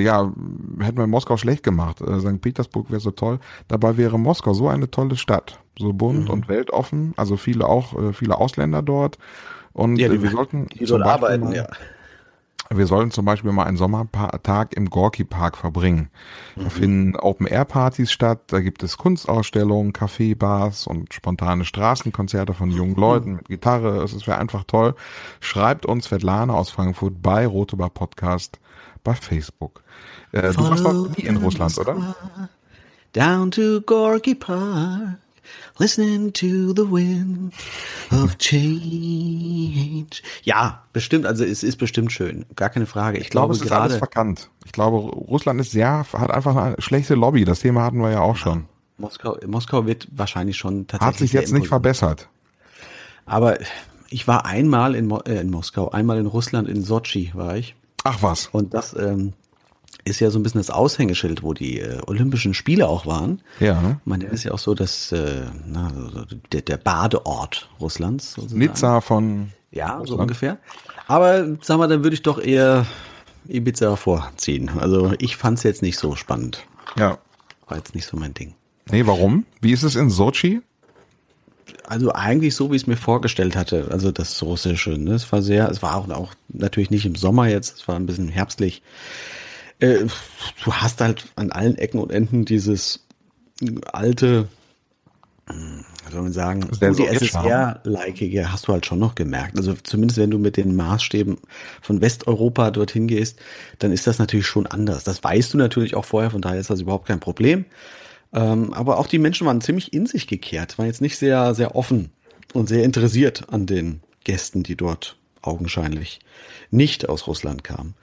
ja, 0.00 0.32
hätten 0.80 0.98
wir 0.98 1.06
Moskau 1.06 1.36
schlecht 1.36 1.62
gemacht. 1.62 2.00
Äh, 2.00 2.20
St. 2.20 2.40
Petersburg 2.40 2.90
wäre 2.90 3.00
so 3.00 3.10
toll. 3.10 3.38
Dabei 3.68 3.96
wäre 3.96 4.18
Moskau 4.18 4.54
so 4.54 4.68
eine 4.68 4.90
tolle 4.90 5.16
Stadt. 5.16 5.58
So 5.78 5.92
bunt 5.92 6.30
und 6.30 6.48
weltoffen. 6.48 7.12
Also 7.16 7.36
viele 7.36 7.66
auch, 7.66 7.98
äh, 8.00 8.12
viele 8.12 8.38
Ausländer 8.38 8.82
dort. 8.82 9.18
Und 9.72 9.96
Ja, 9.96 10.08
die- 10.08 10.16
äh, 10.16 10.22
wir 10.22 10.30
sollten 10.30 10.66
Die 10.68 10.78
Beispiel 10.80 11.02
arbeiten, 11.02 11.44
mal- 11.44 11.56
ja. 11.56 11.66
wir 12.70 12.86
sollten 12.86 13.10
zum 13.10 13.24
Beispiel 13.24 13.50
mal 13.52 13.64
einen 13.64 13.76
Sommertag 13.76 14.74
im 14.76 14.88
Gorki 14.88 15.24
Park 15.24 15.56
verbringen. 15.56 16.10
Da 16.56 16.68
finden 16.70 17.16
Open-Air-Partys 17.16 18.10
statt, 18.12 18.40
da 18.48 18.60
gibt 18.60 18.82
es 18.84 18.96
Kunstausstellungen, 18.96 19.92
Kaffeebars 19.92 20.86
und 20.86 21.12
spontane 21.12 21.64
Straßenkonzerte 21.64 22.54
von 22.54 22.70
jungen 22.70 22.94
Leuten 22.94 23.34
mit 23.36 23.48
Gitarre. 23.48 24.02
Es 24.04 24.26
wäre 24.28 24.38
einfach 24.38 24.62
toll. 24.64 24.94
Schreibt 25.40 25.84
uns 25.86 26.04
Svetlana 26.04 26.54
aus 26.54 26.70
Frankfurt 26.70 27.20
bei 27.20 27.46
Rotebar 27.46 27.90
Podcast 27.90 28.60
bei 29.04 29.14
Facebook. 29.14 29.82
Äh, 30.32 30.52
du 30.52 30.68
warst 30.68 30.82
noch 30.82 31.16
nie 31.16 31.24
in 31.24 31.36
Russland, 31.36 31.78
oder? 31.78 32.16
Down 33.12 33.50
to 33.52 33.80
Gorky 33.82 34.34
Park, 34.34 35.18
listening 35.78 36.32
to 36.32 36.72
the 36.74 36.90
wind 36.90 37.54
of 38.10 38.36
change. 38.38 40.22
Ja, 40.42 40.82
bestimmt, 40.92 41.26
also 41.26 41.44
es 41.44 41.62
ist 41.62 41.76
bestimmt 41.76 42.10
schön. 42.10 42.44
Gar 42.56 42.70
keine 42.70 42.86
Frage. 42.86 43.18
Ich, 43.18 43.24
Ich 43.24 43.30
glaube, 43.30 43.54
glaube, 43.54 43.64
es 43.64 43.70
ist 43.70 43.72
alles 43.72 43.96
verkannt. 43.98 44.50
Ich 44.64 44.72
glaube, 44.72 44.96
Russland 44.96 45.60
ist 45.60 45.70
sehr, 45.70 46.04
hat 46.12 46.30
einfach 46.32 46.56
eine 46.56 46.76
schlechte 46.80 47.14
Lobby. 47.14 47.44
Das 47.44 47.60
Thema 47.60 47.84
hatten 47.84 47.98
wir 47.98 48.10
ja 48.10 48.20
auch 48.20 48.36
schon. 48.36 48.64
Moskau, 48.96 49.36
Moskau 49.46 49.86
wird 49.86 50.08
wahrscheinlich 50.10 50.56
schon 50.56 50.86
tatsächlich. 50.86 51.06
Hat 51.06 51.18
sich 51.18 51.32
jetzt 51.32 51.52
nicht 51.52 51.68
verbessert. 51.68 52.28
Aber 53.26 53.58
ich 54.10 54.28
war 54.28 54.44
einmal 54.46 54.94
in, 54.94 55.06
Mo 55.06 55.20
äh, 55.20 55.40
in 55.40 55.50
Moskau, 55.50 55.90
einmal 55.90 56.18
in 56.18 56.26
Russland, 56.26 56.68
in 56.68 56.82
Sochi 56.82 57.30
war 57.34 57.56
ich. 57.56 57.74
Ach 58.04 58.22
was. 58.22 58.46
Und 58.48 58.74
das 58.74 58.94
ähm, 58.94 59.32
ist 60.04 60.20
ja 60.20 60.30
so 60.30 60.38
ein 60.38 60.42
bisschen 60.42 60.60
das 60.60 60.70
Aushängeschild, 60.70 61.42
wo 61.42 61.54
die 61.54 61.80
äh, 61.80 62.00
Olympischen 62.06 62.54
Spiele 62.54 62.86
auch 62.88 63.06
waren. 63.06 63.40
Ja? 63.60 63.98
Man 64.04 64.20
es 64.22 64.44
ja 64.44 64.52
auch 64.52 64.58
so, 64.58 64.74
dass 64.74 65.10
äh, 65.12 65.42
na, 65.66 65.90
so 66.12 66.24
der, 66.52 66.62
der 66.62 66.76
Badeort 66.76 67.68
Russlands. 67.80 68.34
sozusagen. 68.34 68.58
Nizza 68.58 69.00
von 69.00 69.50
Ja, 69.70 69.94
so 69.94 70.00
Russland. 70.00 70.20
ungefähr. 70.22 70.58
Aber 71.06 71.46
sag 71.62 71.78
mal, 71.78 71.88
dann 71.88 72.02
würde 72.04 72.14
ich 72.14 72.22
doch 72.22 72.38
eher 72.38 72.86
Ibiza 73.48 73.96
vorziehen. 73.96 74.70
Also 74.78 75.12
ich 75.18 75.36
fand 75.36 75.58
es 75.58 75.64
jetzt 75.64 75.82
nicht 75.82 75.98
so 75.98 76.14
spannend. 76.16 76.64
Ja. 76.98 77.18
War 77.68 77.78
jetzt 77.78 77.94
nicht 77.94 78.06
so 78.06 78.16
mein 78.16 78.34
Ding. 78.34 78.54
Nee, 78.90 79.06
warum? 79.06 79.46
Wie 79.62 79.72
ist 79.72 79.82
es 79.82 79.96
in 79.96 80.10
Sochi? 80.10 80.60
Also 81.86 82.12
eigentlich 82.12 82.54
so, 82.54 82.70
wie 82.70 82.76
ich 82.76 82.82
es 82.82 82.86
mir 82.86 82.96
vorgestellt 82.96 83.56
hatte, 83.56 83.88
also 83.90 84.10
das 84.10 84.42
Russische. 84.42 84.90
Ne? 84.90 85.14
Es 85.14 85.30
war 85.32 85.42
sehr, 85.42 85.68
es 85.68 85.82
war 85.82 85.96
auch, 85.96 86.08
auch 86.10 86.34
natürlich 86.48 86.90
nicht 86.90 87.06
im 87.06 87.14
Sommer 87.14 87.48
jetzt, 87.48 87.78
es 87.78 87.88
war 87.88 87.96
ein 87.96 88.06
bisschen 88.06 88.28
herbstlich. 88.28 88.82
Äh, 89.80 90.06
du 90.64 90.72
hast 90.72 91.00
halt 91.00 91.26
an 91.36 91.52
allen 91.52 91.76
Ecken 91.76 91.98
und 91.98 92.12
Enden 92.12 92.44
dieses 92.44 93.04
alte, 93.92 94.48
was 95.46 96.12
soll 96.12 96.22
man 96.22 96.32
sagen, 96.32 96.68
die 96.80 97.06
SSR-Leikige 97.06 98.50
hast 98.50 98.66
du 98.66 98.72
halt 98.72 98.86
schon 98.86 98.98
noch 98.98 99.14
gemerkt. 99.14 99.58
Also 99.58 99.74
zumindest 99.82 100.18
wenn 100.18 100.30
du 100.30 100.38
mit 100.38 100.56
den 100.56 100.74
Maßstäben 100.74 101.38
von 101.82 102.00
Westeuropa 102.00 102.70
dorthin 102.70 103.06
gehst, 103.06 103.38
dann 103.78 103.92
ist 103.92 104.06
das 104.06 104.18
natürlich 104.18 104.46
schon 104.46 104.66
anders. 104.66 105.04
Das 105.04 105.22
weißt 105.22 105.52
du 105.52 105.58
natürlich 105.58 105.94
auch 105.94 106.04
vorher, 106.04 106.30
von 106.30 106.40
daher 106.40 106.60
ist 106.60 106.70
das 106.70 106.80
überhaupt 106.80 107.06
kein 107.06 107.20
Problem. 107.20 107.66
Ähm, 108.34 108.72
aber 108.74 108.98
auch 108.98 109.06
die 109.06 109.18
Menschen 109.18 109.46
waren 109.46 109.60
ziemlich 109.60 109.92
in 109.92 110.06
sich 110.06 110.26
gekehrt, 110.26 110.76
waren 110.78 110.86
jetzt 110.86 111.00
nicht 111.00 111.16
sehr, 111.16 111.54
sehr 111.54 111.76
offen 111.76 112.10
und 112.52 112.68
sehr 112.68 112.84
interessiert 112.84 113.44
an 113.50 113.66
den 113.66 114.00
Gästen, 114.24 114.62
die 114.62 114.76
dort 114.76 115.16
augenscheinlich 115.42 116.20
nicht 116.70 117.08
aus 117.08 117.26
Russland 117.26 117.62
kamen. 117.64 117.94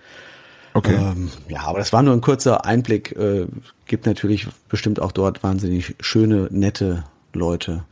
Okay. 0.74 0.96
Ähm, 0.96 1.30
ja, 1.50 1.64
aber 1.64 1.80
das 1.80 1.92
war 1.92 2.02
nur 2.02 2.14
ein 2.14 2.22
kurzer 2.22 2.66
Einblick. 2.66 3.12
Äh, 3.18 3.48
gibt 3.88 4.06
natürlich 4.06 4.48
bestimmt 4.70 5.02
auch 5.02 5.12
dort 5.12 5.44
wahnsinnig 5.44 5.96
schöne, 6.00 6.48
nette 6.50 7.04
Leute, 7.34 7.84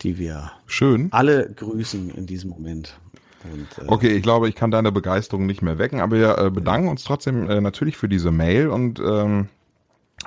die 0.00 0.18
wir 0.18 0.52
Schön. 0.66 1.08
alle 1.10 1.50
grüßen 1.54 2.10
in 2.10 2.26
diesem 2.26 2.50
Moment. 2.50 2.98
Und, 3.44 3.84
äh, 3.84 3.88
okay, 3.88 4.08
ich 4.08 4.22
glaube, 4.22 4.48
ich 4.48 4.54
kann 4.54 4.70
deine 4.70 4.90
Begeisterung 4.90 5.44
nicht 5.44 5.60
mehr 5.60 5.78
wecken, 5.78 6.00
aber 6.00 6.16
wir 6.16 6.38
äh, 6.38 6.50
bedanken 6.50 6.88
uns 6.88 7.04
trotzdem 7.04 7.48
äh, 7.48 7.60
natürlich 7.60 7.96
für 7.96 8.08
diese 8.08 8.30
Mail 8.30 8.68
und 8.68 9.00
ähm, 9.00 9.48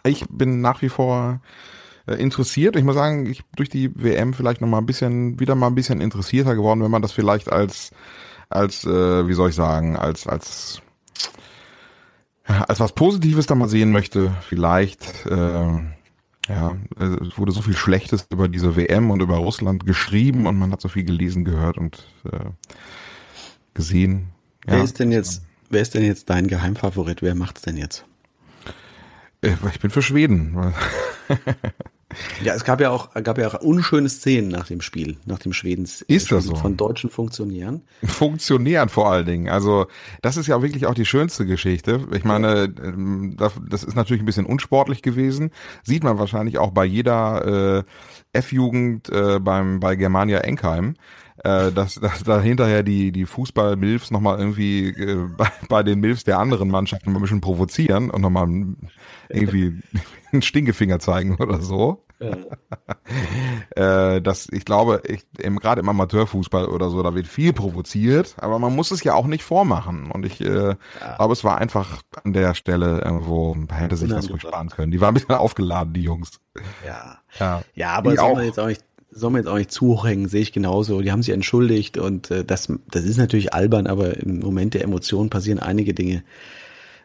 ich 0.04 0.26
bin 0.30 0.62
nach 0.62 0.82
wie 0.82 0.90
vor 0.90 1.42
äh, 2.08 2.16
interessiert. 2.16 2.76
Ich 2.76 2.84
muss 2.84 2.96
sagen, 2.96 3.26
ich 3.26 3.44
durch 3.56 3.70
die 3.70 3.92
WM 3.96 4.34
vielleicht 4.34 4.62
noch 4.62 4.68
mal 4.68 4.80
ein 4.80 4.86
bisschen 4.86 5.40
wieder 5.40 5.56
mal 5.56 5.68
ein 5.68 5.76
bisschen 5.76 6.02
interessierter 6.02 6.56
geworden, 6.56 6.84
wenn 6.84 6.92
man 6.92 7.02
das 7.02 7.12
vielleicht 7.12 7.52
als 7.52 7.92
als 8.50 8.86
äh, 8.86 9.28
wie 9.28 9.34
soll 9.34 9.50
ich 9.50 9.56
sagen, 9.56 9.96
als 9.96 10.28
als 10.28 10.82
als 12.46 12.80
was 12.80 12.94
Positives 12.94 13.46
da 13.46 13.56
mal 13.56 13.70
sehen 13.70 13.92
möchte, 13.92 14.32
vielleicht 14.48 15.26
äh, 15.26 15.80
ja, 16.50 16.76
es 16.98 17.38
wurde 17.38 17.52
so 17.52 17.62
viel 17.62 17.76
Schlechtes 17.76 18.26
über 18.30 18.48
diese 18.48 18.76
WM 18.76 19.12
und 19.12 19.22
über 19.22 19.38
Russland 19.38 19.86
geschrieben 19.86 20.48
und 20.48 20.58
man 20.58 20.72
hat 20.72 20.82
so 20.82 20.90
viel 20.90 21.04
gelesen, 21.04 21.46
gehört 21.46 21.78
und 21.78 22.08
äh, 22.26 22.50
gesehen. 23.74 24.30
Ja. 24.66 24.74
Wer 24.74 24.84
ist 24.84 25.00
denn 25.00 25.12
jetzt, 25.12 25.44
wer 25.70 25.82
ist 25.82 25.94
denn 25.94 26.04
jetzt 26.04 26.30
dein 26.30 26.48
Geheimfavorit? 26.48 27.22
Wer 27.22 27.36
macht's 27.36 27.62
denn 27.62 27.78
jetzt? 27.78 28.06
Äh, 29.42 29.56
ich 29.72 29.80
bin 29.80 29.92
für 29.92 30.02
Schweden. 30.02 30.74
Ja, 32.44 32.54
es 32.54 32.64
gab 32.64 32.82
ja 32.82 32.90
auch, 32.90 33.14
gab 33.24 33.38
ja 33.38 33.48
auch 33.48 33.62
unschöne 33.62 34.10
Szenen 34.10 34.50
nach 34.50 34.68
dem 34.68 34.82
Spiel, 34.82 35.18
nach 35.26 35.40
dem 35.40 35.54
Schwedens 35.54 36.02
ist 36.02 36.32
das 36.32 36.46
so? 36.46 36.56
von 36.56 36.78
deutschen 36.78 37.10
Funktionären. 37.10 37.84
Funktionären 38.04 38.90
vor 38.90 39.12
allen 39.12 39.26
Dingen. 39.26 39.50
Also 39.50 39.88
das 40.22 40.38
ist 40.38 40.48
ja 40.48 40.62
wirklich 40.62 40.86
auch 40.86 40.94
die 40.94 41.06
schönste 41.06 41.46
Geschichte. 41.46 42.08
Ich 42.14 42.24
meine, 42.24 42.74
ähm, 42.84 43.38
das 43.38 43.84
ist 43.84 43.96
natürlich 43.96 44.22
ein 44.24 44.26
bisschen 44.26 44.46
unsportlich 44.46 45.02
gewesen. 45.02 45.52
Sieht 45.84 46.04
man 46.04 46.20
wahrscheinlich 46.20 46.58
auch 46.58 46.72
bei 46.72 46.86
jeder 46.86 47.84
äh, 48.34 48.38
F-Jugend 48.38 49.10
äh, 49.10 49.40
beim 49.40 49.80
bei 49.80 49.96
Germania 49.96 50.40
Enkheim 50.40 50.96
äh, 51.44 51.72
dass, 51.72 51.96
dass 51.96 52.24
da 52.24 52.40
hinterher 52.42 52.84
die, 52.84 53.12
die 53.12 53.26
Fußball-Milfs 53.26 54.12
nochmal 54.12 54.40
irgendwie 54.40 54.90
äh, 54.90 55.28
bei, 55.38 55.52
bei 55.68 55.84
den 55.84 56.00
Milfs 56.00 56.24
der 56.24 56.40
anderen 56.40 56.70
Mannschaften 56.70 57.12
mal 57.12 57.20
ein 57.20 57.22
bisschen 57.22 57.42
provozieren 57.42 58.10
und 58.10 58.22
nochmal 58.22 58.48
irgendwie 59.30 59.82
einen 60.32 60.42
Stinkefinger 60.42 61.00
zeigen 61.00 61.36
oder 61.36 61.62
so. 61.62 62.04
Ja. 62.20 62.36
äh, 64.16 64.22
das, 64.22 64.48
ich 64.52 64.66
glaube, 64.66 65.02
ich, 65.06 65.26
im, 65.40 65.58
gerade 65.58 65.82
im 65.82 65.90
Amateurfußball 65.90 66.68
oder 66.68 66.90
so, 66.90 67.02
da 67.02 67.16
wird 67.16 67.26
viel 67.26 67.52
provoziert, 67.52 68.36
aber 68.38 68.60
man 68.60 68.76
muss 68.76 68.92
es 68.92 69.04
ja 69.04 69.16
auch 69.16 69.26
nicht 69.26 69.44
vormachen. 69.44 70.12
Und 70.12 70.26
ich 70.26 70.40
äh, 70.42 70.70
ja. 70.70 71.16
glaube, 71.16 71.34
es 71.34 71.44
war 71.44 71.58
einfach 71.58 72.04
an 72.24 72.34
der 72.34 72.54
Stelle 72.54 73.02
irgendwo, 73.02 73.56
hätte 73.72 73.98
sich 73.98 74.10
das 74.10 74.30
ruhig 74.30 74.44
sparen 74.44 74.70
können. 74.70 74.92
Die 74.92 75.02
waren 75.02 75.10
ein 75.10 75.14
bisschen 75.16 75.32
aufgeladen, 75.32 75.94
die 75.94 76.04
Jungs. 76.04 76.40
Ja. 76.86 77.18
Ja, 77.40 77.64
ja 77.74 77.90
aber 77.94 78.16
soll 78.16 78.36
man 78.36 78.46
jetzt 78.46 78.60
auch 78.60 78.68
nicht 78.68 78.84
soll 79.12 79.32
man 79.32 79.42
jetzt 79.42 79.50
auch 79.50 79.58
nicht 79.58 79.72
zuhängen, 79.72 80.28
sehe 80.28 80.42
ich 80.42 80.54
genauso. 80.54 81.02
Die 81.02 81.12
haben 81.12 81.22
sich 81.22 81.34
entschuldigt 81.34 81.98
und 81.98 82.32
äh, 82.32 82.44
das, 82.46 82.72
das 82.90 83.04
ist 83.04 83.18
natürlich 83.18 83.54
albern, 83.54 83.88
aber 83.88 84.18
im 84.18 84.40
Moment 84.40 84.74
der 84.74 84.84
Emotionen 84.84 85.30
passieren 85.30 85.60
einige 85.60 85.94
Dinge. 85.94 86.24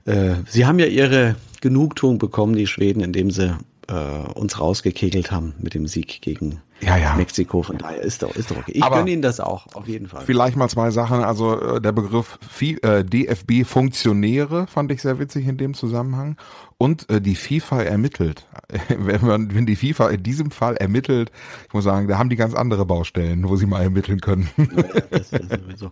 Äh, 0.05 0.37
sie 0.49 0.67
haben 0.67 0.79
ja 0.79 0.87
ihre 0.87 1.37
Genugtuung 1.61 2.19
bekommen, 2.19 2.55
die 2.55 2.67
Schweden, 2.67 3.01
indem 3.01 3.31
sie 3.31 3.57
äh, 3.89 3.95
uns 4.35 4.61
rausgekegelt 4.61 5.31
haben 5.31 5.55
mit 5.59 5.75
dem 5.75 5.87
Sieg 5.87 6.21
gegen 6.23 6.61
ja, 6.81 6.97
ja. 6.97 7.15
Mexiko. 7.15 7.63
Von 7.63 7.79
daher 7.79 8.03
ist 8.03 8.23
doch, 8.23 8.35
ist 8.37 8.51
doch 8.51 8.59
okay. 8.59 8.73
Ich 8.75 8.83
Aber 8.83 8.99
gönne 8.99 9.11
Ihnen 9.11 9.23
das 9.23 9.41
auch, 9.41 9.67
auf 9.75 9.89
jeden 9.89 10.09
Fall. 10.09 10.25
Vielleicht 10.27 10.57
mal 10.57 10.69
zwei 10.69 10.91
Sachen. 10.91 11.23
Also 11.25 11.59
äh, 11.77 11.81
der 11.81 11.93
Begriff 11.93 12.39
äh, 12.61 13.03
DFB-Funktionäre 13.05 14.67
fand 14.67 14.93
ich 14.93 15.03
sehr 15.03 15.19
witzig 15.19 15.47
in 15.47 15.57
dem 15.57 15.75
Zusammenhang. 15.75 16.37
Und 16.79 17.09
äh, 17.09 17.23
die 17.23 17.37
FIFA 17.37 17.83
ermittelt. 17.85 18.47
wenn, 18.99 19.25
man, 19.25 19.55
wenn 19.55 19.65
die 19.65 19.77
FIFA 19.77 20.11
in 20.11 20.23
diesem 20.23 20.51
Fall 20.51 20.77
ermittelt, 20.77 21.31
ich 21.69 21.73
muss 21.73 21.85
sagen, 21.85 22.07
da 22.07 22.19
haben 22.19 22.29
die 22.29 22.37
ganz 22.37 22.55
andere 22.55 22.85
Baustellen, 22.85 23.49
wo 23.49 23.57
sie 23.57 23.67
mal 23.67 23.83
ermitteln 23.83 24.21
können. 24.21 24.51
Ja. 24.59 25.91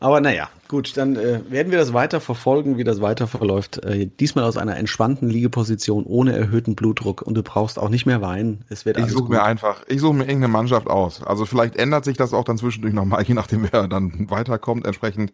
Aber 0.00 0.20
naja, 0.20 0.48
gut, 0.68 0.96
dann 0.96 1.16
äh, 1.16 1.40
werden 1.48 1.70
wir 1.70 1.78
das 1.78 1.92
weiter 1.92 2.20
verfolgen, 2.20 2.78
wie 2.78 2.84
das 2.84 3.00
weiter 3.00 3.26
verläuft. 3.26 3.84
Äh, 3.84 4.06
diesmal 4.06 4.44
aus 4.44 4.56
einer 4.56 4.76
entspannten 4.76 5.28
Liegeposition 5.28 6.04
ohne 6.04 6.36
erhöhten 6.36 6.74
Blutdruck 6.74 7.22
und 7.22 7.34
du 7.34 7.42
brauchst 7.42 7.78
auch 7.78 7.88
nicht 7.88 8.06
mehr 8.06 8.20
weinen. 8.20 8.64
Es 8.68 8.84
wird 8.84 8.98
ich 8.98 9.06
suche 9.10 9.30
mir 9.30 9.42
einfach, 9.42 9.82
ich 9.86 10.00
suche 10.00 10.14
mir 10.14 10.24
irgendeine 10.24 10.48
Mannschaft 10.48 10.88
aus. 10.88 11.22
Also 11.22 11.46
vielleicht 11.46 11.76
ändert 11.76 12.04
sich 12.04 12.16
das 12.16 12.32
auch 12.32 12.44
dann 12.44 12.58
zwischendurch 12.58 12.94
nochmal, 12.94 13.22
je 13.26 13.34
nachdem 13.34 13.68
wer 13.70 13.86
dann 13.86 14.30
weiterkommt. 14.30 14.86
Entsprechend 14.86 15.32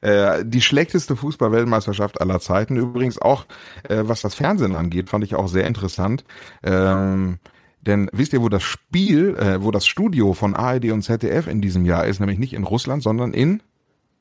äh, 0.00 0.44
die 0.44 0.60
schlechteste 0.60 1.14
Fußball-Weltmeisterschaft 1.14 2.20
aller 2.20 2.40
Zeiten. 2.40 2.76
Übrigens 2.76 3.20
auch, 3.20 3.46
äh, 3.88 4.02
was 4.06 4.22
das 4.22 4.34
Fernsehen 4.40 4.74
angeht, 4.74 5.10
fand 5.10 5.22
ich 5.22 5.34
auch 5.34 5.48
sehr 5.48 5.66
interessant. 5.66 6.24
Ähm, 6.62 7.38
denn 7.82 8.08
wisst 8.14 8.32
ihr, 8.32 8.40
wo 8.40 8.48
das 8.48 8.62
Spiel, 8.62 9.36
äh, 9.36 9.62
wo 9.62 9.70
das 9.70 9.86
Studio 9.86 10.32
von 10.32 10.56
ARD 10.56 10.92
und 10.92 11.02
ZDF 11.02 11.46
in 11.46 11.60
diesem 11.60 11.84
Jahr 11.84 12.06
ist? 12.06 12.20
Nämlich 12.20 12.38
nicht 12.38 12.54
in 12.54 12.64
Russland, 12.64 13.02
sondern 13.02 13.34
in 13.34 13.62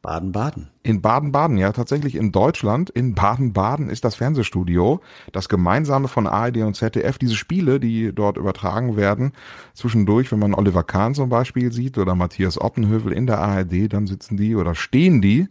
Baden-Baden. 0.01 0.67
In 0.83 1.01
Baden-Baden, 1.01 1.57
ja, 1.57 1.71
tatsächlich 1.71 2.15
in 2.15 2.33
Deutschland. 2.33 2.89
In 2.89 3.15
Baden-Baden 3.15 3.89
ist 3.89 4.03
das 4.03 4.15
Fernsehstudio, 4.15 4.99
das 5.31 5.47
gemeinsame 5.47 6.09
von 6.09 6.27
ARD 6.27 6.57
und 6.57 6.75
ZDF. 6.75 7.17
Diese 7.17 7.35
Spiele, 7.35 7.79
die 7.79 8.13
dort 8.13 8.35
übertragen 8.35 8.97
werden, 8.97 9.31
zwischendurch, 9.73 10.33
wenn 10.33 10.39
man 10.39 10.53
Oliver 10.53 10.83
Kahn 10.83 11.15
zum 11.15 11.29
Beispiel 11.29 11.71
sieht 11.71 11.97
oder 11.97 12.15
Matthias 12.15 12.59
Oppenhövel 12.59 13.13
in 13.13 13.25
der 13.25 13.39
ARD, 13.39 13.91
dann 13.91 14.05
sitzen 14.05 14.35
die 14.35 14.57
oder 14.57 14.75
stehen 14.75 15.21
die 15.21 15.47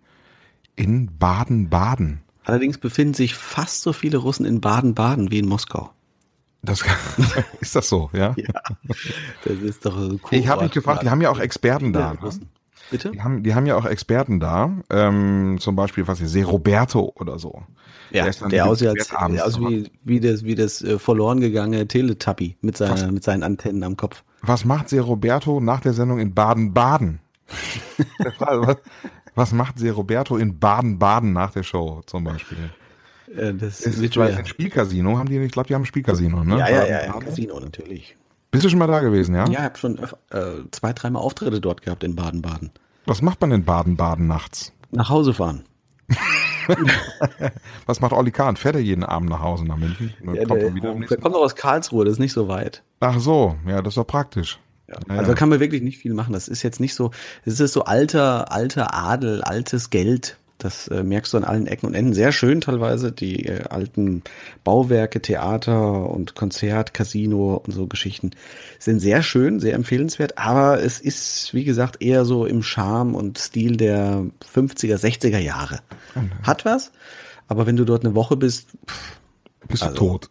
in 0.76 1.18
Baden-Baden. 1.18 2.20
Allerdings 2.49 2.79
befinden 2.79 3.13
sich 3.13 3.35
fast 3.35 3.83
so 3.83 3.93
viele 3.93 4.17
Russen 4.17 4.47
in 4.47 4.63
Baden-Baden 4.63 5.31
wie 5.31 5.39
in 5.39 5.47
Moskau. 5.47 5.91
Das, 6.63 6.83
ist 7.61 7.77
das 7.77 7.91
so, 7.91 8.09
ja? 8.15 8.35
ja 8.39 8.63
das 9.45 9.59
ist 9.59 9.85
doch 9.85 9.95
cool. 9.99 10.19
Ich 10.31 10.49
habe 10.49 10.63
mich 10.63 10.73
gefragt, 10.73 11.03
die 11.03 11.11
haben 11.11 11.21
ja 11.21 11.29
auch 11.29 11.41
Experten 11.41 11.93
da. 11.93 12.15
Ne? 12.15 12.31
Bitte? 12.91 13.11
Die 13.11 13.21
haben, 13.21 13.43
die 13.43 13.55
haben 13.55 13.67
ja 13.67 13.77
auch 13.77 13.85
Experten 13.85 14.41
da, 14.41 14.73
ähm, 14.89 15.59
zum 15.61 15.77
Beispiel, 15.77 16.09
was 16.09 16.21
hier, 16.21 16.29
Se 16.29 16.43
Roberto 16.43 17.13
oder 17.17 17.39
so. 17.39 17.65
Ja, 18.13 18.25
der, 18.25 18.49
der 18.49 18.67
aussieht, 18.67 18.89
als, 18.89 19.09
der 19.09 19.45
aussieht 19.47 19.93
wie, 20.03 20.17
wie 20.17 20.21
das, 20.21 20.43
wie 20.43 20.55
das 20.55 20.81
äh, 20.81 20.99
verloren 20.99 21.41
gegangene 21.41 21.87
Teletubby 21.87 22.57
mit, 22.63 22.79
seiner, 22.79 23.13
mit 23.13 23.25
seinen 23.25 23.43
Antennen 23.43 23.83
am 23.83 23.99
Kopf. 23.99 24.25
Was 24.41 24.65
macht 24.65 24.89
Se 24.89 25.01
Roberto 25.01 25.61
nach 25.61 25.83
der 25.83 25.93
Sendung 25.93 26.19
in 26.19 26.33
Baden-Baden? 26.33 27.21
was, 29.38 29.53
macht 29.53 29.79
Se 29.79 29.90
Roberto 29.90 30.37
in 30.37 30.59
Baden-Baden 30.59 31.33
nach 31.33 31.53
der 31.53 31.62
Show 31.62 32.03
zum 32.07 32.24
Beispiel? 32.24 32.59
Äh, 33.35 33.55
das 33.55 33.81
ist, 33.81 33.98
ist 33.98 34.18
ein 34.18 34.46
Spielcasino, 34.46 35.18
haben 35.18 35.29
die, 35.29 35.38
ich 35.38 35.53
glaube, 35.53 35.68
die 35.68 35.74
haben 35.74 35.83
ein 35.83 35.87
Spielcasino, 35.87 36.44
ne? 36.44 36.59
Ja, 36.59 36.68
ja, 36.68 36.87
ja, 36.87 37.05
ja 37.07 37.12
Casino 37.18 37.58
natürlich. 37.60 38.17
Bist 38.50 38.65
du 38.65 38.69
schon 38.71 38.79
mal 38.79 38.87
da 38.87 39.00
gewesen, 39.00 39.35
ja? 39.35 39.44
Ja, 39.46 39.50
ich 39.50 39.58
habe 39.58 39.79
schon 39.79 39.98
äh, 39.98 40.71
zwei, 40.71 40.92
dreimal 40.92 41.23
Auftritte 41.23 41.60
dort 41.60 41.83
gehabt 41.83 42.02
in 42.04 42.17
Baden-Baden. 42.17 42.71
Was 43.06 43.23
macht 43.23 43.40
man 43.40 43.52
in 43.52 43.65
Baden-Baden 43.65 44.27
nachts? 44.27 44.73
Nach 44.90 45.08
Hause 45.08 45.35
fahren. 45.35 45.65
Was 47.87 48.00
macht 48.00 48.13
Olli 48.13 48.31
Kahn? 48.31 48.56
Fährt 48.56 48.75
er 48.75 48.81
jeden 48.81 49.04
Abend 49.04 49.31
nach 49.31 49.40
Hause 49.40 49.65
nach 49.65 49.77
München? 49.77 50.13
Ja, 50.35 50.44
kommt 50.44 50.63
der, 50.63 50.71
der 50.71 51.17
kommt 51.19 51.35
doch 51.35 51.42
aus 51.42 51.56
Karlsruhe, 51.56 52.04
das 52.04 52.13
ist 52.13 52.19
nicht 52.19 52.33
so 52.33 52.48
weit. 52.48 52.83
Ach 53.00 53.19
so, 53.19 53.56
ja, 53.67 53.81
das 53.81 53.92
ist 53.92 53.98
doch 53.98 54.06
praktisch. 54.06 54.58
Ja. 54.89 54.97
Also 55.09 55.33
da 55.33 55.35
kann 55.35 55.49
man 55.49 55.61
wirklich 55.61 55.83
nicht 55.83 55.99
viel 55.99 56.15
machen. 56.15 56.33
Das 56.33 56.49
ist 56.49 56.63
jetzt 56.63 56.81
nicht 56.81 56.95
so, 56.95 57.11
es 57.45 57.61
ist 57.61 57.73
so 57.73 57.85
alter, 57.85 58.53
alter 58.53 58.95
Adel, 58.95 59.43
altes 59.43 59.91
Geld. 59.91 60.37
Das 60.59 60.89
äh, 60.89 61.05
merkst 61.05 61.33
du 61.33 61.37
an 61.37 61.45
allen 61.45 61.69
Ecken 61.69 61.87
und 61.87 61.95
Enden. 61.95 62.15
Sehr 62.15 62.33
schön 62.33 62.61
teilweise, 62.61 63.13
die 63.13 63.47
äh, 63.47 63.63
alten 63.69 64.23
Bauwerke, 64.65 65.23
Theater 65.23 66.11
und 66.11 66.35
Konzert, 66.35 66.95
Casino 66.95 67.63
und 67.65 67.73
so 67.73 67.87
Geschichten 67.87 68.33
sind 68.81 68.99
sehr 68.99 69.23
schön, 69.23 69.61
sehr 69.61 69.75
empfehlenswert. 69.75 70.37
Aber 70.37 70.83
es 70.83 70.99
ist, 70.99 71.55
wie 71.55 71.63
gesagt, 71.63 72.03
eher 72.03 72.25
so 72.25 72.45
im 72.45 72.65
Charme 72.65 73.15
und 73.15 73.39
Stil 73.39 73.77
der 73.77 74.25
50er, 74.53 74.97
60er 74.97 75.39
Jahre. 75.39 75.79
Mhm. 76.17 76.31
Hat 76.43 76.65
was, 76.65 76.91
aber 77.47 77.67
wenn 77.67 77.77
du 77.77 77.85
dort 77.85 78.05
eine 78.05 78.17
Woche 78.17 78.37
bist, 78.37 78.67
pff, 78.89 79.17
bist 79.69 79.83
also, 79.83 79.94
du 79.94 80.00
tot. 80.00 80.31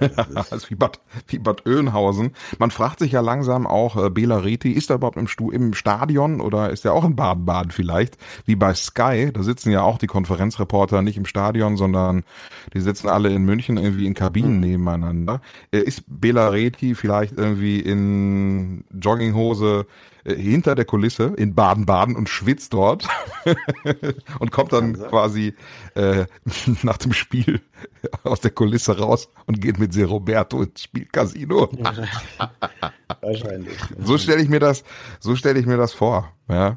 das 0.34 0.52
ist 0.52 0.70
wie 0.70 0.74
Bad, 0.74 1.00
wie 1.26 1.38
Bad 1.38 1.66
Oeynhausen. 1.66 2.32
Man 2.58 2.70
fragt 2.70 2.98
sich 2.98 3.12
ja 3.12 3.20
langsam 3.20 3.66
auch, 3.66 3.96
äh, 3.96 4.10
Bela 4.10 4.38
Reti, 4.38 4.72
ist 4.72 4.90
er 4.90 4.96
überhaupt 4.96 5.16
im, 5.16 5.26
Stu 5.26 5.50
im 5.50 5.74
Stadion 5.74 6.40
oder 6.40 6.70
ist 6.70 6.84
er 6.84 6.92
auch 6.92 7.04
in 7.04 7.16
Baden-Baden 7.16 7.72
vielleicht? 7.72 8.18
Wie 8.44 8.56
bei 8.56 8.74
Sky, 8.74 9.30
da 9.32 9.42
sitzen 9.42 9.70
ja 9.70 9.82
auch 9.82 9.98
die 9.98 10.06
Konferenzreporter 10.06 11.02
nicht 11.02 11.16
im 11.16 11.26
Stadion, 11.26 11.76
sondern 11.76 12.24
die 12.74 12.80
sitzen 12.80 13.08
alle 13.08 13.30
in 13.30 13.44
München 13.44 13.76
irgendwie 13.76 14.06
in 14.06 14.14
Kabinen 14.14 14.54
mhm. 14.54 14.60
nebeneinander. 14.60 15.40
Äh, 15.70 15.78
ist 15.78 16.04
Bela 16.06 16.48
Reti 16.48 16.94
vielleicht 16.94 17.38
irgendwie 17.38 17.80
in 17.80 18.84
Jogginghose 18.92 19.86
äh, 20.24 20.34
hinter 20.34 20.74
der 20.74 20.84
Kulisse 20.84 21.34
in 21.36 21.54
Baden-Baden 21.54 22.16
und 22.16 22.28
schwitzt 22.28 22.72
dort 22.72 23.06
und 24.38 24.52
kommt 24.52 24.72
dann 24.72 24.94
quasi 24.94 25.54
äh, 25.94 26.26
nach 26.82 26.98
dem 26.98 27.12
Spiel 27.12 27.60
aus 28.22 28.40
der 28.40 28.50
Kulisse 28.50 28.98
raus 28.98 29.28
und 29.46 29.60
geht 29.60 29.78
mit 29.78 29.92
Se 29.92 30.04
Roberto 30.04 30.62
ins 30.62 30.82
Spielcasino. 30.82 31.70
Wahrscheinlich. 33.20 33.78
So 34.04 34.18
stelle 34.18 34.42
ich 34.42 34.48
mir 34.48 34.60
das, 34.60 34.84
so 35.20 35.36
stelle 35.36 35.58
ich 35.60 35.66
mir 35.66 35.76
das 35.76 35.92
vor. 35.92 36.32
Ja. 36.48 36.76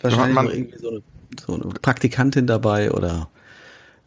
Wahrscheinlich 0.00 0.34
man, 0.34 0.50
irgendwie 0.50 0.78
so 0.78 0.90
eine, 0.90 1.02
so 1.40 1.54
eine 1.54 1.64
Praktikantin 1.74 2.46
dabei 2.46 2.90
oder 2.92 3.28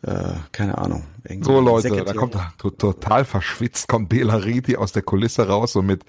äh, 0.03 0.33
keine 0.51 0.77
Ahnung. 0.77 1.03
So 1.41 1.59
Leute, 1.59 1.89
Sekretär. 1.89 2.05
da 2.05 2.13
kommt 2.13 2.35
er 2.35 2.53
total 2.57 3.25
verschwitzt, 3.25 3.87
kommt 3.87 4.09
Bela 4.09 4.35
Reti 4.35 4.75
aus 4.75 4.91
der 4.91 5.03
Kulisse 5.03 5.47
raus, 5.47 5.73
so 5.73 5.81
mit, 5.81 6.03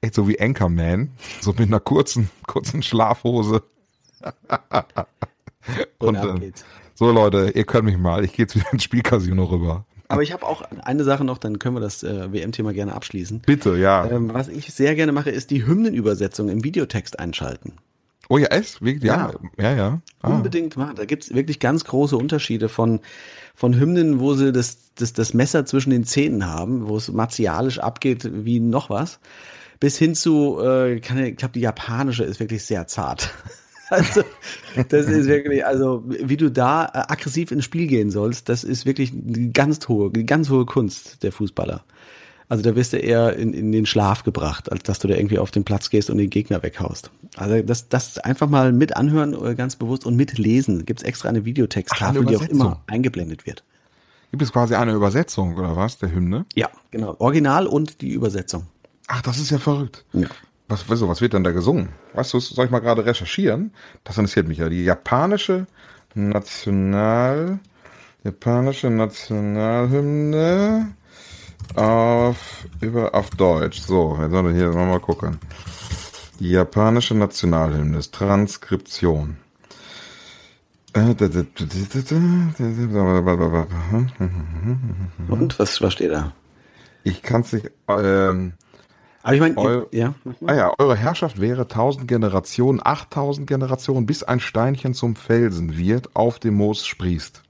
echt 0.00 0.14
so 0.14 0.26
wie 0.28 0.40
Anchorman, 0.40 1.10
so 1.40 1.50
mit 1.50 1.68
einer 1.68 1.80
kurzen, 1.80 2.30
kurzen 2.46 2.82
Schlafhose. 2.82 3.62
und, 5.98 6.16
und 6.16 6.42
äh, 6.42 6.52
so 6.94 7.10
Leute, 7.10 7.50
ihr 7.54 7.64
könnt 7.64 7.84
mich 7.84 7.98
mal, 7.98 8.24
ich 8.24 8.32
gehe 8.32 8.44
jetzt 8.44 8.54
wieder 8.54 8.72
ins 8.72 8.84
Spielcasino 8.84 9.44
rüber. 9.44 9.84
Aber 10.08 10.22
ich 10.22 10.32
habe 10.32 10.46
auch 10.46 10.62
eine 10.82 11.04
Sache 11.04 11.24
noch, 11.24 11.38
dann 11.38 11.58
können 11.58 11.76
wir 11.76 11.80
das 11.80 12.02
äh, 12.02 12.32
WM-Thema 12.32 12.72
gerne 12.72 12.94
abschließen. 12.94 13.40
Bitte, 13.40 13.76
ja. 13.76 14.06
Ähm, 14.06 14.32
was 14.32 14.48
ich 14.48 14.72
sehr 14.72 14.94
gerne 14.94 15.12
mache, 15.12 15.30
ist 15.30 15.50
die 15.50 15.66
Hymnenübersetzung 15.66 16.48
im 16.48 16.62
Videotext 16.62 17.18
einschalten. 17.18 17.72
Oh 18.28 18.38
ja, 18.38 18.48
es? 18.50 18.80
Wirklich? 18.82 19.04
Ja, 19.04 19.32
ja, 19.58 19.70
ja. 19.70 19.76
ja. 19.76 20.00
Ah. 20.22 20.36
Unbedingt 20.36 20.76
machen. 20.76 20.96
Da 20.96 21.04
gibt's 21.04 21.34
wirklich 21.34 21.60
ganz 21.60 21.84
große 21.84 22.16
Unterschiede 22.16 22.68
von, 22.68 23.00
von 23.54 23.78
Hymnen, 23.78 24.20
wo 24.20 24.34
sie 24.34 24.52
das, 24.52 24.92
das, 24.94 25.12
das 25.12 25.34
Messer 25.34 25.66
zwischen 25.66 25.90
den 25.90 26.04
Zähnen 26.04 26.46
haben, 26.46 26.88
wo 26.88 26.96
es 26.96 27.10
martialisch 27.10 27.78
abgeht 27.78 28.28
wie 28.32 28.60
noch 28.60 28.90
was, 28.90 29.20
bis 29.80 29.98
hin 29.98 30.14
zu, 30.14 30.60
äh, 30.60 31.00
kann, 31.00 31.18
ich 31.18 31.36
glaube, 31.36 31.52
die 31.52 31.60
japanische 31.60 32.24
ist 32.24 32.40
wirklich 32.40 32.64
sehr 32.64 32.86
zart. 32.86 33.32
Also, 33.90 34.22
das 34.88 35.06
ist 35.06 35.28
wirklich, 35.28 35.64
also, 35.64 36.02
wie 36.06 36.38
du 36.38 36.50
da 36.50 36.86
äh, 36.86 37.12
aggressiv 37.12 37.52
ins 37.52 37.66
Spiel 37.66 37.86
gehen 37.86 38.10
sollst, 38.10 38.48
das 38.48 38.64
ist 38.64 38.86
wirklich 38.86 39.12
eine 39.12 39.50
ganz 39.50 39.86
hohe, 39.88 40.10
eine 40.12 40.24
ganz 40.24 40.48
hohe 40.48 40.64
Kunst 40.64 41.22
der 41.22 41.32
Fußballer. 41.32 41.84
Also 42.48 42.62
da 42.62 42.76
wirst 42.76 42.92
du 42.92 42.98
eher 42.98 43.36
in, 43.36 43.54
in 43.54 43.72
den 43.72 43.86
Schlaf 43.86 44.22
gebracht, 44.22 44.70
als 44.70 44.82
dass 44.82 44.98
du 44.98 45.08
da 45.08 45.14
irgendwie 45.14 45.38
auf 45.38 45.50
den 45.50 45.64
Platz 45.64 45.90
gehst 45.90 46.10
und 46.10 46.18
den 46.18 46.30
Gegner 46.30 46.62
weghaust. 46.62 47.10
Also 47.36 47.62
das, 47.62 47.88
das 47.88 48.18
einfach 48.18 48.48
mal 48.48 48.72
mit 48.72 48.96
anhören, 48.96 49.34
äh, 49.44 49.54
ganz 49.54 49.76
bewusst 49.76 50.04
und 50.04 50.16
mitlesen. 50.16 50.84
Gibt 50.84 51.00
es 51.00 51.06
extra 51.06 51.28
eine 51.28 51.44
Videotexttafel, 51.44 52.24
die 52.26 52.36
auch 52.36 52.42
immer 52.42 52.82
eingeblendet 52.86 53.46
wird. 53.46 53.64
Gibt 54.30 54.42
es 54.42 54.52
quasi 54.52 54.74
eine 54.74 54.92
Übersetzung 54.92 55.56
oder 55.56 55.76
was, 55.76 55.98
der 55.98 56.12
Hymne? 56.12 56.44
Ja, 56.54 56.68
genau. 56.90 57.16
Original 57.18 57.66
und 57.66 58.00
die 58.00 58.10
Übersetzung. 58.10 58.66
Ach, 59.06 59.22
das 59.22 59.38
ist 59.38 59.50
ja 59.50 59.58
verrückt. 59.58 60.04
Ja. 60.12 60.26
Was, 60.68 60.84
wieso, 60.88 61.08
was 61.08 61.20
wird 61.20 61.34
denn 61.34 61.44
da 61.44 61.52
gesungen? 61.52 61.90
Weißt 62.14 62.32
du, 62.32 62.40
soll 62.40 62.64
ich 62.64 62.70
mal 62.70 62.80
gerade 62.80 63.04
recherchieren? 63.04 63.72
Das 64.02 64.18
interessiert 64.18 64.48
mich 64.48 64.58
ja. 64.58 64.68
Die 64.68 64.82
japanische 64.84 65.68
National, 66.14 67.60
japanische 68.24 68.90
Nationalhymne 68.90 70.94
auf, 71.74 72.66
über, 72.80 73.14
auf 73.14 73.30
Deutsch. 73.30 73.80
So, 73.80 74.18
jetzt 74.20 74.30
sollen 74.30 74.46
wir 74.46 74.54
hier 74.54 74.70
mal 74.70 75.00
gucken. 75.00 75.38
Die 76.40 76.50
japanische 76.50 77.14
Nationalhymne 77.14 77.98
ist 77.98 78.14
Transkription. 78.14 79.36
Und 85.28 85.58
was, 85.58 85.80
was 85.82 85.92
steht 85.92 86.12
da? 86.12 86.32
Ich 87.02 87.22
kann 87.22 87.42
es 87.42 87.52
nicht. 87.52 87.70
Ähm, 87.88 88.52
aber 89.22 89.34
ich 89.34 89.40
meine, 89.40 89.86
ja. 89.90 90.14
Ah 90.46 90.54
ja, 90.54 90.72
eure 90.78 90.96
Herrschaft 90.96 91.40
wäre 91.40 91.62
1000 91.62 92.06
Generationen, 92.06 92.80
8000 92.82 93.46
Generationen, 93.46 94.06
bis 94.06 94.22
ein 94.22 94.38
Steinchen 94.38 94.94
zum 94.94 95.16
Felsen 95.16 95.76
wird, 95.76 96.14
auf 96.14 96.38
dem 96.38 96.54
Moos 96.54 96.86
sprießt. 96.86 97.42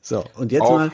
So, 0.00 0.24
und 0.34 0.52
jetzt 0.52 0.62
auf, 0.62 0.78
mal 0.78 0.92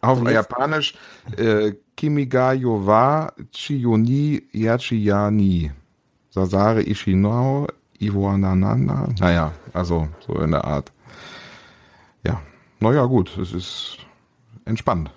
auf 0.00 0.22
Japanisch 0.22 0.94
äh, 1.36 1.72
Kimigayo 1.96 2.86
wa 2.86 3.32
Chiyoni 3.52 4.42
Yachiyani. 4.52 5.72
Sasare 6.30 6.82
Ishinao 6.82 7.66
Iwananana. 8.00 9.08
Naja, 9.18 9.52
also 9.72 10.08
so 10.26 10.34
in 10.40 10.52
der 10.52 10.64
Art. 10.64 10.92
Ja, 12.24 12.40
naja, 12.80 13.04
gut, 13.06 13.36
es 13.38 13.52
ist 13.52 13.98
entspannt. 14.64 15.10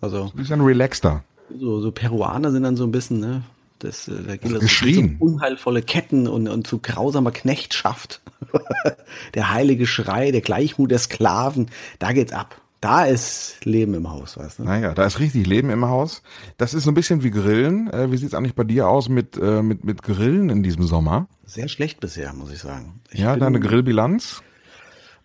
Also. 0.00 0.24
Ein 0.24 0.36
bisschen 0.36 0.60
relaxter. 0.60 1.24
So, 1.58 1.80
so 1.80 1.90
Peruaner 1.90 2.50
sind 2.50 2.62
dann 2.62 2.76
so 2.76 2.84
ein 2.84 2.92
bisschen, 2.92 3.20
ne? 3.20 3.42
Das, 3.80 4.06
äh, 4.06 4.22
da 4.24 4.36
geht 4.36 4.52
es 4.52 4.60
geschrien. 4.60 5.16
um 5.18 5.34
unheilvolle 5.34 5.82
Ketten 5.82 6.28
und, 6.28 6.46
und 6.48 6.66
zu 6.66 6.78
grausamer 6.78 7.32
Knechtschaft. 7.32 8.20
der 9.34 9.50
heilige 9.50 9.86
Schrei, 9.86 10.30
der 10.30 10.40
Gleichmut 10.40 10.90
der 10.90 10.98
Sklaven, 10.98 11.66
da 11.98 12.12
geht's 12.12 12.32
ab. 12.32 12.61
Da 12.82 13.04
ist 13.04 13.64
Leben 13.64 13.94
im 13.94 14.10
Haus, 14.10 14.36
weißt 14.36 14.58
du? 14.58 14.64
Naja, 14.64 14.92
da 14.92 15.04
ist 15.04 15.20
richtig 15.20 15.46
Leben 15.46 15.70
im 15.70 15.86
Haus. 15.86 16.20
Das 16.58 16.74
ist 16.74 16.82
so 16.82 16.90
ein 16.90 16.94
bisschen 16.94 17.22
wie 17.22 17.30
Grillen. 17.30 17.88
Äh, 17.92 18.10
wie 18.10 18.16
sieht's 18.16 18.34
eigentlich 18.34 18.56
bei 18.56 18.64
dir 18.64 18.88
aus 18.88 19.08
mit, 19.08 19.36
äh, 19.36 19.62
mit, 19.62 19.84
mit 19.84 20.02
Grillen 20.02 20.50
in 20.50 20.64
diesem 20.64 20.82
Sommer? 20.82 21.28
Sehr 21.46 21.68
schlecht 21.68 22.00
bisher, 22.00 22.32
muss 22.32 22.50
ich 22.50 22.58
sagen. 22.58 23.00
Ich 23.12 23.20
ja, 23.20 23.36
deine 23.36 23.60
Grillbilanz? 23.60 24.42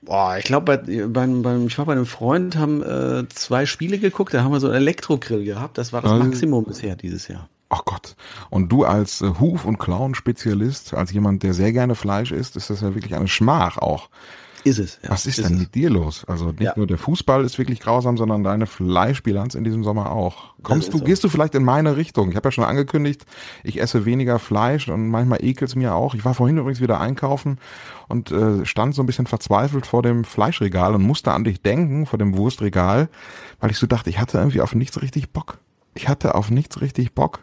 Boah, 0.03 0.37
ich 0.37 0.45
glaube, 0.45 0.77
bei, 0.77 1.07
beim, 1.07 1.41
beim, 1.41 1.65
ich 1.65 1.75
war 1.79 1.85
bei 1.85 1.93
einem 1.93 2.05
Freund, 2.05 2.57
haben 2.57 2.83
äh, 2.83 3.27
zwei 3.29 3.65
Spiele 3.65 3.97
geguckt, 3.97 4.35
da 4.35 4.43
haben 4.43 4.51
wir 4.51 4.59
so 4.59 4.67
einen 4.67 4.75
Elektrogrill 4.75 5.43
gehabt. 5.43 5.79
Das 5.79 5.91
war 5.91 6.03
das 6.03 6.11
Maximum 6.11 6.63
bisher 6.63 6.95
dieses 6.95 7.27
Jahr. 7.27 7.49
Ach 7.69 7.83
Gott. 7.85 8.15
Und 8.51 8.71
du 8.71 8.85
als 8.85 9.21
äh, 9.21 9.31
Huf- 9.39 9.65
und 9.65 9.79
Clown-Spezialist, 9.79 10.93
als 10.93 11.11
jemand, 11.11 11.41
der 11.41 11.55
sehr 11.55 11.73
gerne 11.73 11.95
Fleisch 11.95 12.31
isst, 12.31 12.55
ist 12.55 12.69
das 12.69 12.81
ja 12.81 12.93
wirklich 12.93 13.15
eine 13.15 13.27
Schmach 13.27 13.79
auch. 13.79 14.09
Ist 14.67 14.79
es. 14.79 14.99
Ja, 15.01 15.11
Was 15.11 15.25
ist, 15.25 15.37
ist 15.37 15.47
denn 15.47 15.55
es. 15.55 15.61
mit 15.61 15.75
dir 15.75 15.89
los? 15.89 16.25
Also 16.25 16.47
nicht 16.47 16.61
ja. 16.61 16.73
nur 16.75 16.87
der 16.87 16.97
Fußball 16.97 17.45
ist 17.45 17.57
wirklich 17.57 17.79
grausam, 17.79 18.17
sondern 18.17 18.43
deine 18.43 18.65
Fleischbilanz 18.65 19.55
in 19.55 19.63
diesem 19.63 19.81
Sommer 19.81 20.11
auch. 20.11 20.55
Kommst 20.61 20.93
du, 20.93 20.97
so. 20.97 21.05
gehst 21.05 21.23
du 21.23 21.29
vielleicht 21.29 21.55
in 21.55 21.63
meine 21.63 21.95
Richtung? 21.95 22.29
Ich 22.29 22.35
habe 22.35 22.47
ja 22.47 22.51
schon 22.51 22.65
angekündigt, 22.65 23.25
ich 23.63 23.79
esse 23.79 24.03
weniger 24.03 24.39
Fleisch 24.39 24.89
und 24.89 25.07
manchmal 25.07 25.41
ekelt 25.41 25.69
es 25.69 25.75
mir 25.75 25.95
auch. 25.95 26.15
Ich 26.15 26.25
war 26.25 26.33
vorhin 26.33 26.57
übrigens 26.57 26.81
wieder 26.81 26.99
einkaufen 26.99 27.59
und 28.09 28.31
äh, 28.31 28.65
stand 28.65 28.93
so 28.93 29.01
ein 29.01 29.05
bisschen 29.05 29.25
verzweifelt 29.25 29.85
vor 29.85 30.01
dem 30.03 30.25
Fleischregal 30.25 30.93
und 30.93 31.03
musste 31.03 31.31
an 31.31 31.45
dich 31.45 31.61
denken, 31.61 32.05
vor 32.05 32.19
dem 32.19 32.35
Wurstregal, 32.35 33.07
weil 33.61 33.71
ich 33.71 33.77
so 33.77 33.87
dachte, 33.87 34.09
ich 34.09 34.19
hatte 34.19 34.37
irgendwie 34.37 34.59
auf 34.59 34.75
nichts 34.75 35.01
richtig 35.01 35.31
Bock. 35.31 35.59
Ich 35.93 36.09
hatte 36.09 36.35
auf 36.35 36.51
nichts 36.51 36.81
richtig 36.81 37.13
Bock. 37.13 37.39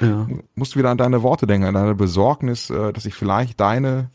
Ja. 0.00 0.28
Musste 0.54 0.78
wieder 0.78 0.90
an 0.90 0.98
deine 0.98 1.24
Worte 1.24 1.48
denken, 1.48 1.66
an 1.66 1.74
deine 1.74 1.96
Besorgnis, 1.96 2.70
äh, 2.70 2.92
dass 2.92 3.04
ich 3.04 3.14
vielleicht 3.14 3.58
deine 3.58 4.10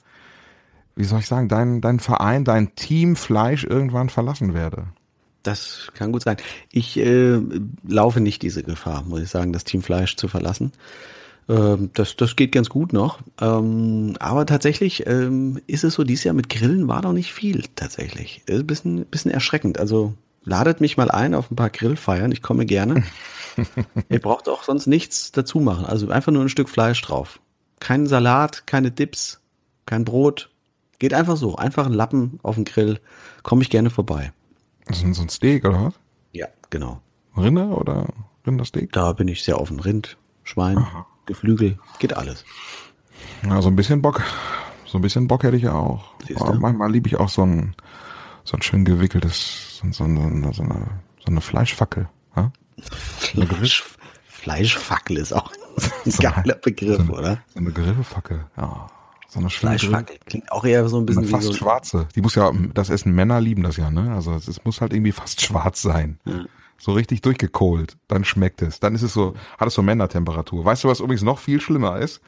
wie 0.95 1.03
soll 1.03 1.19
ich 1.19 1.27
sagen, 1.27 1.47
dein, 1.47 1.81
dein 1.81 1.99
Verein, 1.99 2.43
dein 2.43 2.75
Team 2.75 3.15
Fleisch 3.15 3.63
irgendwann 3.63 4.09
verlassen 4.09 4.53
werde. 4.53 4.87
Das 5.41 5.89
kann 5.93 6.11
gut 6.11 6.23
sein. 6.23 6.37
Ich 6.71 6.97
äh, 6.97 7.39
laufe 7.85 8.21
nicht 8.21 8.41
diese 8.41 8.63
Gefahr, 8.63 9.03
muss 9.03 9.21
ich 9.21 9.29
sagen, 9.29 9.51
das 9.51 9.65
Team 9.65 9.81
Fleisch 9.81 10.15
zu 10.15 10.27
verlassen. 10.27 10.71
Ähm, 11.49 11.89
das, 11.93 12.15
das 12.15 12.35
geht 12.35 12.53
ganz 12.53 12.69
gut 12.69 12.93
noch. 12.93 13.19
Ähm, 13.41 14.15
aber 14.19 14.45
tatsächlich 14.45 15.05
ähm, 15.07 15.59
ist 15.67 15.83
es 15.83 15.95
so, 15.95 16.03
dieses 16.03 16.23
Jahr 16.23 16.33
mit 16.33 16.49
Grillen 16.49 16.87
war 16.87 17.01
noch 17.01 17.13
nicht 17.13 17.33
viel 17.33 17.63
tatsächlich. 17.75 18.41
Ist 18.45 18.61
ein 18.61 18.67
bisschen, 18.67 19.05
bisschen 19.05 19.31
erschreckend. 19.31 19.79
Also 19.79 20.13
ladet 20.43 20.79
mich 20.79 20.95
mal 20.95 21.11
ein 21.11 21.35
auf 21.35 21.51
ein 21.51 21.55
paar 21.55 21.69
Grillfeiern. 21.69 22.31
Ich 22.31 22.41
komme 22.41 22.65
gerne. 22.65 23.03
Ihr 24.09 24.19
braucht 24.19 24.47
auch 24.47 24.63
sonst 24.63 24.87
nichts 24.87 25.31
dazu 25.31 25.59
machen. 25.59 25.85
Also 25.85 26.09
einfach 26.09 26.31
nur 26.31 26.43
ein 26.43 26.49
Stück 26.49 26.69
Fleisch 26.69 27.01
drauf. 27.01 27.39
Kein 27.79 28.07
Salat, 28.07 28.65
keine 28.65 28.91
Dips, 28.91 29.41
kein 29.85 30.05
Brot, 30.05 30.49
Geht 31.03 31.13
einfach 31.13 31.35
so, 31.35 31.57
einfach 31.57 31.85
ein 31.85 31.91
Lappen 31.91 32.39
auf 32.43 32.55
den 32.55 32.63
Grill, 32.63 32.97
komme 33.41 33.61
ich 33.61 33.69
gerne 33.69 33.89
vorbei. 33.89 34.31
So, 34.89 35.11
so 35.11 35.23
ein 35.23 35.27
Steak 35.27 35.65
oder 35.65 35.87
was? 35.87 35.93
Ja, 36.31 36.47
genau. 36.69 37.01
Rinder 37.35 37.77
oder 37.77 38.07
Rindersteak? 38.47 38.93
Da 38.93 39.11
bin 39.11 39.27
ich 39.27 39.43
sehr 39.43 39.59
offen. 39.59 39.81
Rind, 39.81 40.15
Schwein, 40.43 40.77
Aha. 40.77 41.05
Geflügel, 41.25 41.77
geht 41.99 42.15
alles. 42.15 42.45
Ja, 43.45 43.61
so 43.61 43.67
ein 43.67 43.75
bisschen 43.75 44.01
Bock, 44.01 44.23
so 44.85 44.97
ein 44.97 45.01
bisschen 45.01 45.27
Bock 45.27 45.43
hätte 45.43 45.57
ich 45.57 45.63
ja 45.63 45.73
auch. 45.73 46.05
Aber 46.37 46.53
manchmal 46.53 46.89
liebe 46.89 47.09
ich 47.09 47.17
auch 47.17 47.27
so 47.27 47.45
ein, 47.45 47.75
so 48.45 48.55
ein 48.55 48.61
schön 48.61 48.85
gewickeltes, 48.85 49.81
so, 49.81 49.91
so, 49.91 50.05
eine, 50.05 50.53
so, 50.53 50.63
eine, 50.63 50.87
so 51.19 51.25
eine 51.25 51.41
Fleischfackel. 51.41 52.07
Ja? 52.37 52.53
Fleisch, 52.79 53.83
Fleischfackel 54.25 55.17
ist 55.17 55.33
auch 55.33 55.51
ein 56.05 56.11
geiler 56.13 56.55
Begriff, 56.55 57.05
so 57.05 57.11
oder? 57.11 57.39
So 57.53 57.59
eine 57.59 57.73
Grillfackel, 57.73 58.45
ja. 58.55 58.87
So 59.33 59.39
eine 59.39 59.49
Fleischfackel. 59.49 60.17
Klingt 60.25 60.51
auch 60.51 60.63
eher 60.63 60.87
so 60.87 60.99
ein 60.99 61.07
bisschen 61.07 61.25
fast 61.25 61.43
wie 61.43 61.47
so 61.47 61.53
schwarze. 61.53 62.07
Die 62.15 62.21
muss 62.21 62.35
ja, 62.35 62.51
das 62.75 62.91
Essen 62.91 63.13
Männer 63.13 63.41
lieben 63.41 63.63
das 63.63 63.77
ja, 63.77 63.89
ne? 63.89 64.13
Also 64.13 64.31
es, 64.33 64.47
es 64.47 64.63
muss 64.63 64.79
halt 64.79 64.93
irgendwie 64.93 65.11
fast 65.11 65.41
schwarz 65.41 65.81
sein. 65.81 66.19
Ja. 66.25 66.45
So 66.77 66.91
richtig 66.91 67.21
durchgekohlt. 67.21 67.97
Dann 68.07 68.25
schmeckt 68.25 68.61
es. 68.61 68.79
Dann 68.79 68.93
ist 68.93 69.01
es 69.01 69.11
so, 69.13 69.33
hat 69.57 69.67
es 69.67 69.73
so 69.73 69.81
Männertemperatur. 69.81 70.63
Weißt 70.63 70.83
du, 70.83 70.87
was 70.87 70.99
übrigens 70.99 71.23
noch 71.23 71.39
viel 71.39 71.59
schlimmer 71.61 71.97
ist, 71.97 72.21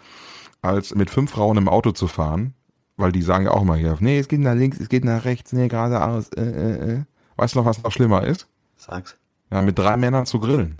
als 0.64 0.95
mit 0.95 1.12
fünf 1.12 1.30
Frauen 1.30 1.58
im 1.58 1.70
Auto 1.70 1.91
zu 1.91 2.08
fahren? 2.08 2.56
Weil 2.97 3.12
die 3.12 3.22
sagen 3.22 3.45
ja 3.45 3.51
auch 3.51 3.62
immer 3.62 3.76
hier, 3.76 3.97
nee, 3.99 4.18
es 4.18 4.28
geht 4.28 4.39
nach 4.39 4.56
links, 4.56 4.80
es 4.80 4.89
geht 4.89 5.06
nach 5.06 5.26
rechts, 5.26 5.53
nee, 5.53 5.68
geradeaus, 5.68 6.30
äh, 6.30 6.41
äh, 6.41 6.91
äh. 6.93 7.03
Weißt 7.36 7.53
du 7.53 7.60
noch, 7.60 7.66
was 7.66 7.84
noch 7.84 7.91
schlimmer 7.91 8.24
ist? 8.24 8.47
Sag's. 8.78 9.16
Ja, 9.51 9.62
mit 9.62 9.78
drei 9.78 9.95
Männern 9.95 10.26
zu 10.26 10.39
grillen. 10.39 10.80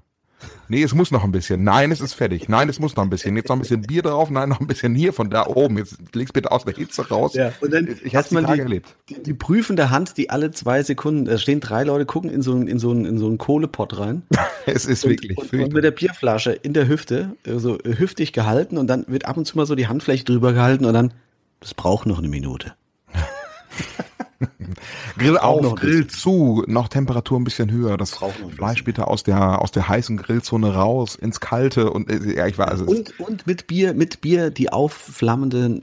Nee, 0.68 0.84
es 0.84 0.94
muss 0.96 1.12
noch 1.12 1.24
ein 1.24 1.32
bisschen. 1.32 1.64
Nein, 1.64 1.92
es 1.92 2.02
ist 2.02 2.14
fertig. 2.14 2.50
Nein, 2.50 2.70
es 2.70 2.80
muss 2.80 2.96
noch 2.96 3.04
ein 3.04 3.10
bisschen. 3.10 3.36
Jetzt 3.36 3.50
noch 3.50 3.56
ein 3.56 3.62
bisschen 3.62 3.82
Bier 3.82 4.02
drauf. 4.02 4.30
Nein, 4.30 4.50
noch 4.50 4.60
ein 4.60 4.68
bisschen 4.68 4.96
hier 4.96 5.14
von 5.14 5.30
da 5.30 5.46
oben. 5.46 5.78
Jetzt 5.78 5.98
leg's 6.14 6.34
bitte 6.34 6.52
aus 6.52 6.66
der 6.66 6.74
Hitze 6.74 7.08
raus. 7.08 7.36
Ja, 7.36 7.52
und 7.62 7.72
dann 7.72 7.88
ich 8.04 8.16
hab's 8.16 8.28
hat 8.28 8.32
man 8.32 8.54
die 8.54 8.60
erlebt. 8.60 8.96
Die, 9.10 9.22
die 9.22 9.34
prüfende 9.34 9.92
Hand, 9.92 10.18
die 10.18 10.30
alle 10.30 10.52
zwei 10.52 10.82
Sekunden, 10.82 11.26
da 11.26 11.38
stehen 11.38 11.60
drei 11.60 11.84
Leute, 11.84 12.06
gucken 12.06 12.32
in 12.32 12.42
so 12.42 12.54
einen, 12.54 12.68
in 12.68 12.80
so 12.80 12.92
einen, 12.92 13.06
in 13.06 13.18
so 13.18 13.28
einen 13.28 13.38
Kohlepott 13.38 13.98
rein. 14.00 14.24
Es 14.68 14.88
ist 14.88 15.08
wirklich 15.08 15.38
und, 15.38 15.54
und 15.54 15.74
mit 15.74 15.84
der 15.84 15.92
Bierflasche 15.92 16.52
in 16.52 16.74
der 16.74 16.88
Hüfte, 16.88 17.36
so 17.46 17.78
äh, 17.78 18.00
hüftig 18.00 18.34
gehalten 18.34 18.80
und 18.80 18.88
dann 18.88 19.06
wird 19.08 19.26
ab 19.26 19.38
und 19.38 19.46
zu 19.46 19.58
mal 19.58 19.68
so 19.68 19.76
die 19.76 19.88
Handfläche 19.88 20.24
drüber 20.24 20.54
gehalten 20.54 20.86
und 20.86 20.94
dann, 20.96 21.14
das 21.60 21.76
braucht 21.76 22.08
noch 22.08 22.18
eine 22.18 22.30
Minute. 22.30 22.74
Grill 25.18 25.38
Auch 25.38 25.64
auf, 25.64 25.76
Grill 25.76 26.08
zu, 26.08 26.64
noch 26.68 26.88
Temperatur 26.88 27.40
ein 27.40 27.44
bisschen 27.44 27.72
höher. 27.72 27.98
Das 27.98 28.18
Fleisch 28.56 28.84
bitte 28.84 29.08
aus 29.08 29.24
der 29.24 29.62
aus 29.62 29.72
der 29.72 29.88
heißen 29.88 30.18
Grillzone 30.18 30.74
raus 30.74 31.16
ins 31.16 31.40
Kalte 31.40 31.90
und 31.92 32.10
äh, 32.10 32.36
ja, 32.38 32.48
ich 32.48 32.60
also 32.60 32.86
es- 32.86 32.90
Und, 32.90 33.20
und 33.20 33.48
mit 33.48 33.68
Bier, 33.68 33.94
mit 33.94 34.22
Bier 34.22 34.50
die 34.50 34.72
aufflammenden 34.72 35.82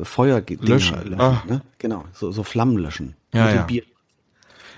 äh, 0.00 0.04
Feuer 0.04 0.42
Löschen. 0.60 1.20
Ah. 1.20 1.42
ne? 1.48 1.62
Genau, 1.78 2.04
so, 2.12 2.30
so 2.30 2.42
Flammen 2.42 2.76
löschen. 2.78 3.16
Ja, 3.34 3.46
mit 3.46 3.54
ja. 3.54 3.62
Bier. 3.62 3.82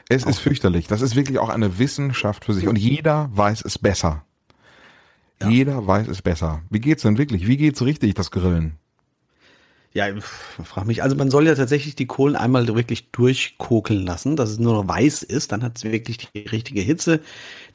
es 0.08 0.24
ist 0.24 0.38
fürchterlich. 0.38 0.86
Das 0.86 1.00
ist 1.02 1.16
wirklich 1.16 1.38
auch 1.38 1.48
eine 1.50 1.78
Wissenschaft 1.78 2.44
für 2.44 2.54
sich 2.54 2.68
und 2.68 2.76
jeder 2.76 3.28
weiß 3.32 3.64
es 3.64 3.78
besser. 3.78 4.24
Jeder 5.46 5.86
weiß 5.86 6.08
es 6.08 6.22
besser. 6.22 6.62
Wie 6.70 6.80
geht's 6.80 7.02
denn 7.02 7.18
wirklich? 7.18 7.46
Wie 7.46 7.58
geht's 7.58 7.82
richtig 7.82 8.14
das 8.14 8.30
Grillen? 8.30 8.78
Ja, 9.94 10.06
frag 10.20 10.86
mich. 10.86 11.04
Also 11.04 11.14
man 11.14 11.30
soll 11.30 11.46
ja 11.46 11.54
tatsächlich 11.54 11.94
die 11.94 12.06
Kohlen 12.06 12.34
einmal 12.34 12.66
wirklich 12.66 13.12
durchkokeln 13.12 14.04
lassen, 14.04 14.34
dass 14.34 14.50
es 14.50 14.58
nur 14.58 14.74
noch 14.74 14.88
weiß 14.88 15.22
ist. 15.22 15.52
Dann 15.52 15.62
hat 15.62 15.76
es 15.76 15.84
wirklich 15.84 16.18
die 16.18 16.40
richtige 16.40 16.80
Hitze. 16.80 17.20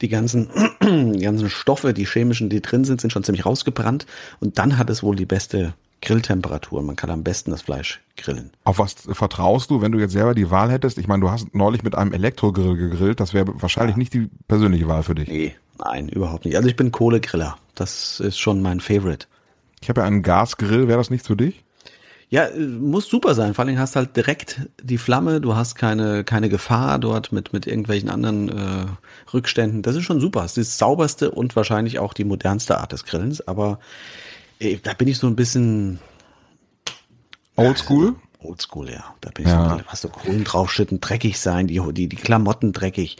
Die 0.01 0.09
ganzen, 0.09 0.49
die 0.83 1.23
ganzen 1.23 1.49
Stoffe, 1.49 1.93
die 1.93 2.05
chemischen, 2.05 2.49
die 2.49 2.61
drin 2.61 2.83
sind, 2.83 2.99
sind 2.99 3.11
schon 3.11 3.23
ziemlich 3.23 3.45
rausgebrannt. 3.45 4.05
Und 4.41 4.59
dann 4.59 4.77
hat 4.77 4.89
es 4.89 5.01
wohl 5.01 5.15
die 5.15 5.25
beste 5.25 5.73
Grilltemperatur. 6.01 6.81
Man 6.81 6.97
kann 6.97 7.09
am 7.09 7.23
besten 7.23 7.51
das 7.51 7.61
Fleisch 7.61 8.01
grillen. 8.17 8.51
Auf 8.65 8.79
was 8.79 8.95
vertraust 9.11 9.71
du, 9.71 9.81
wenn 9.81 9.93
du 9.93 9.99
jetzt 9.99 10.11
selber 10.11 10.35
die 10.35 10.51
Wahl 10.51 10.69
hättest? 10.71 10.97
Ich 10.97 11.07
meine, 11.07 11.21
du 11.21 11.31
hast 11.31 11.55
neulich 11.55 11.83
mit 11.83 11.95
einem 11.95 12.11
Elektrogrill 12.11 12.75
gegrillt. 12.75 13.21
Das 13.21 13.33
wäre 13.33 13.61
wahrscheinlich 13.61 13.95
nicht 13.95 14.13
die 14.13 14.29
persönliche 14.49 14.89
Wahl 14.89 15.03
für 15.03 15.15
dich. 15.15 15.29
Nee, 15.29 15.55
nein, 15.77 16.09
überhaupt 16.09 16.43
nicht. 16.43 16.57
Also 16.57 16.67
ich 16.67 16.75
bin 16.75 16.91
Kohlegriller. 16.91 17.57
Das 17.75 18.19
ist 18.19 18.37
schon 18.37 18.61
mein 18.61 18.81
Favorite. 18.81 19.27
Ich 19.81 19.87
habe 19.87 20.01
ja 20.01 20.07
einen 20.07 20.21
Gasgrill. 20.21 20.89
Wäre 20.89 20.97
das 20.97 21.09
nichts 21.09 21.27
für 21.27 21.37
dich? 21.37 21.63
Ja, 22.29 22.45
äh, 22.45 22.59
muss 22.59 23.07
super 23.07 23.33
sein. 23.33 23.53
Vor 23.53 23.65
allem 23.65 23.79
hast 23.79 23.95
halt 23.95 24.15
direkt 24.15 24.61
die 24.81 24.97
Flamme, 24.97 25.41
du 25.41 25.55
hast 25.55 25.75
keine, 25.75 26.23
keine 26.23 26.49
Gefahr 26.49 26.99
dort 26.99 27.31
mit, 27.31 27.53
mit 27.53 27.67
irgendwelchen 27.67 28.09
anderen 28.09 28.49
äh, 28.49 28.85
Rückständen. 29.33 29.81
Das 29.81 29.95
ist 29.95 30.03
schon 30.03 30.19
super. 30.19 30.45
Es 30.45 30.57
ist 30.57 30.71
das 30.71 30.77
sauberste 30.77 31.31
und 31.31 31.55
wahrscheinlich 31.55 31.99
auch 31.99 32.13
die 32.13 32.23
modernste 32.23 32.77
Art 32.77 32.91
des 32.91 33.03
Grillens, 33.03 33.47
aber 33.47 33.79
äh, 34.59 34.77
da 34.81 34.93
bin 34.93 35.07
ich 35.07 35.17
so 35.17 35.27
ein 35.27 35.35
bisschen 35.35 35.99
Oldschool? 37.55 38.15
Oldschool, 38.41 38.89
ja. 38.89 39.03
Da 39.21 39.31
bin 39.31 39.45
ich 39.45 39.51
Ja. 39.51 39.77
so, 39.77 39.81
was 39.89 40.01
so 40.01 40.09
Kohlen 40.09 40.43
draufschütten, 40.43 41.01
dreckig 41.01 41.39
sein, 41.39 41.67
die, 41.67 41.81
die, 41.93 42.07
die 42.07 42.15
Klamotten 42.15 42.73
dreckig, 42.73 43.17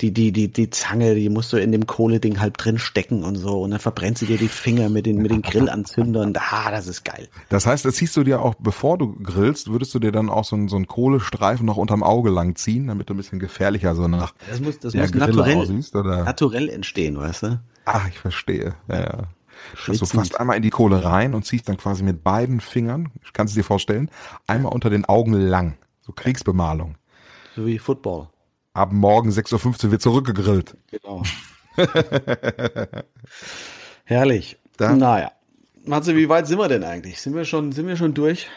die, 0.00 0.12
die, 0.12 0.32
die, 0.32 0.48
die 0.48 0.70
Zange, 0.70 1.14
die 1.14 1.28
musst 1.28 1.52
du 1.52 1.56
in 1.56 1.72
dem 1.72 1.86
Kohleding 1.86 2.40
halb 2.40 2.58
drin 2.58 2.78
stecken 2.78 3.24
und 3.24 3.36
so 3.36 3.62
und 3.62 3.70
dann 3.70 3.80
verbrennt 3.80 4.18
sie 4.18 4.26
dir 4.26 4.38
die 4.38 4.48
Finger 4.48 4.88
mit 4.88 5.06
den, 5.06 5.18
mit 5.18 5.30
den 5.30 5.42
Grillanzündern. 5.42 6.34
Ah, 6.36 6.70
das 6.70 6.86
ist 6.86 7.04
geil. 7.04 7.28
Das 7.48 7.66
heißt, 7.66 7.84
das 7.84 7.94
ziehst 7.94 8.16
du 8.16 8.24
dir 8.24 8.42
auch, 8.42 8.54
bevor 8.58 8.98
du 8.98 9.14
grillst, 9.14 9.70
würdest 9.70 9.94
du 9.94 9.98
dir 9.98 10.12
dann 10.12 10.28
auch 10.28 10.44
so 10.44 10.56
einen, 10.56 10.68
so 10.68 10.76
einen 10.76 10.86
Kohlestreifen 10.86 11.66
noch 11.66 11.76
unterm 11.76 12.02
Auge 12.02 12.30
lang 12.30 12.56
ziehen, 12.56 12.86
damit 12.88 13.08
du 13.08 13.14
ein 13.14 13.16
bisschen 13.16 13.38
gefährlicher 13.38 13.94
so 13.94 14.08
nach 14.08 14.34
Das 14.48 14.60
muss, 14.60 14.78
das 14.78 14.94
muss 14.94 15.12
naturell, 15.12 15.56
aussiehst, 15.56 15.94
naturell 15.94 16.68
entstehen, 16.68 17.18
weißt 17.18 17.42
du? 17.44 17.60
Ach, 17.84 18.08
ich 18.08 18.18
verstehe. 18.18 18.74
Ja, 18.88 19.00
ja. 19.00 19.18
Schwitzend. 19.74 20.10
fast 20.10 20.40
einmal 20.40 20.56
in 20.56 20.62
die 20.62 20.70
Kohle 20.70 21.04
rein 21.04 21.34
und 21.34 21.44
ziehst 21.44 21.68
dann 21.68 21.76
quasi 21.76 22.02
mit 22.02 22.22
beiden 22.24 22.60
Fingern, 22.60 23.10
kannst 23.32 23.54
du 23.54 23.60
dir 23.60 23.64
vorstellen, 23.64 24.10
einmal 24.46 24.72
unter 24.72 24.90
den 24.90 25.04
Augen 25.04 25.32
lang. 25.32 25.76
So 26.00 26.12
Kriegsbemalung. 26.12 26.96
So 27.56 27.66
wie 27.66 27.78
Football. 27.78 28.28
Ab 28.72 28.92
morgen 28.92 29.30
6.15 29.30 29.84
Uhr 29.86 29.90
wird 29.90 30.02
zurückgegrillt. 30.02 30.76
Genau. 30.90 31.22
Herrlich. 34.04 34.58
Dann- 34.76 34.98
naja. 34.98 35.32
Matze, 35.84 36.14
wie 36.14 36.28
weit 36.28 36.46
sind 36.46 36.58
wir 36.58 36.68
denn 36.68 36.84
eigentlich? 36.84 37.20
Sind 37.20 37.34
wir 37.34 37.44
schon, 37.44 37.72
sind 37.72 37.86
wir 37.86 37.96
schon 37.96 38.12
durch? 38.14 38.48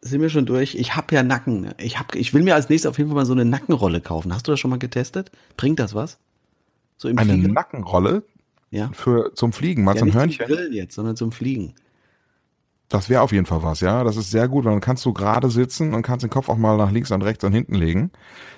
Sind 0.00 0.20
wir 0.20 0.30
schon 0.30 0.46
durch? 0.46 0.74
Ich 0.74 0.96
habe 0.96 1.14
ja 1.14 1.22
Nacken. 1.22 1.72
Ich, 1.78 1.98
hab, 1.98 2.16
ich 2.16 2.34
will 2.34 2.42
mir 2.42 2.56
als 2.56 2.68
nächstes 2.68 2.88
auf 2.90 2.98
jeden 2.98 3.08
Fall 3.10 3.14
mal 3.16 3.24
so 3.26 3.32
eine 3.34 3.44
Nackenrolle 3.44 4.00
kaufen. 4.00 4.34
Hast 4.34 4.48
du 4.48 4.50
das 4.52 4.58
schon 4.58 4.70
mal 4.70 4.78
getestet? 4.80 5.30
Bringt 5.56 5.78
das 5.78 5.94
was? 5.94 6.18
So 6.96 7.08
Eine 7.08 7.22
Fliegen? 7.22 7.52
Nackenrolle 7.52 8.24
Ja. 8.72 8.90
für 8.92 9.32
zum 9.34 9.52
Fliegen, 9.52 9.84
mal 9.84 9.94
ja 9.94 10.00
so 10.00 10.04
ein 10.04 10.06
nicht 10.06 10.12
zum 10.14 10.20
Hörnchen. 10.20 10.46
Grillen 10.46 10.72
jetzt, 10.72 10.94
sondern 10.96 11.14
zum 11.14 11.30
Fliegen. 11.30 11.74
Das 12.88 13.08
wäre 13.08 13.22
auf 13.22 13.30
jeden 13.32 13.46
Fall 13.46 13.62
was, 13.62 13.80
ja. 13.80 14.02
Das 14.02 14.16
ist 14.16 14.30
sehr 14.30 14.48
gut, 14.48 14.64
weil 14.64 14.72
dann 14.72 14.80
kannst 14.80 15.04
du 15.06 15.12
gerade 15.12 15.48
sitzen 15.50 15.94
und 15.94 16.02
kannst 16.02 16.24
den 16.24 16.30
Kopf 16.30 16.48
auch 16.48 16.56
mal 16.58 16.76
nach 16.76 16.90
links 16.90 17.10
und 17.10 17.22
rechts 17.22 17.44
und 17.44 17.52
hinten 17.52 17.74
legen. 17.74 18.10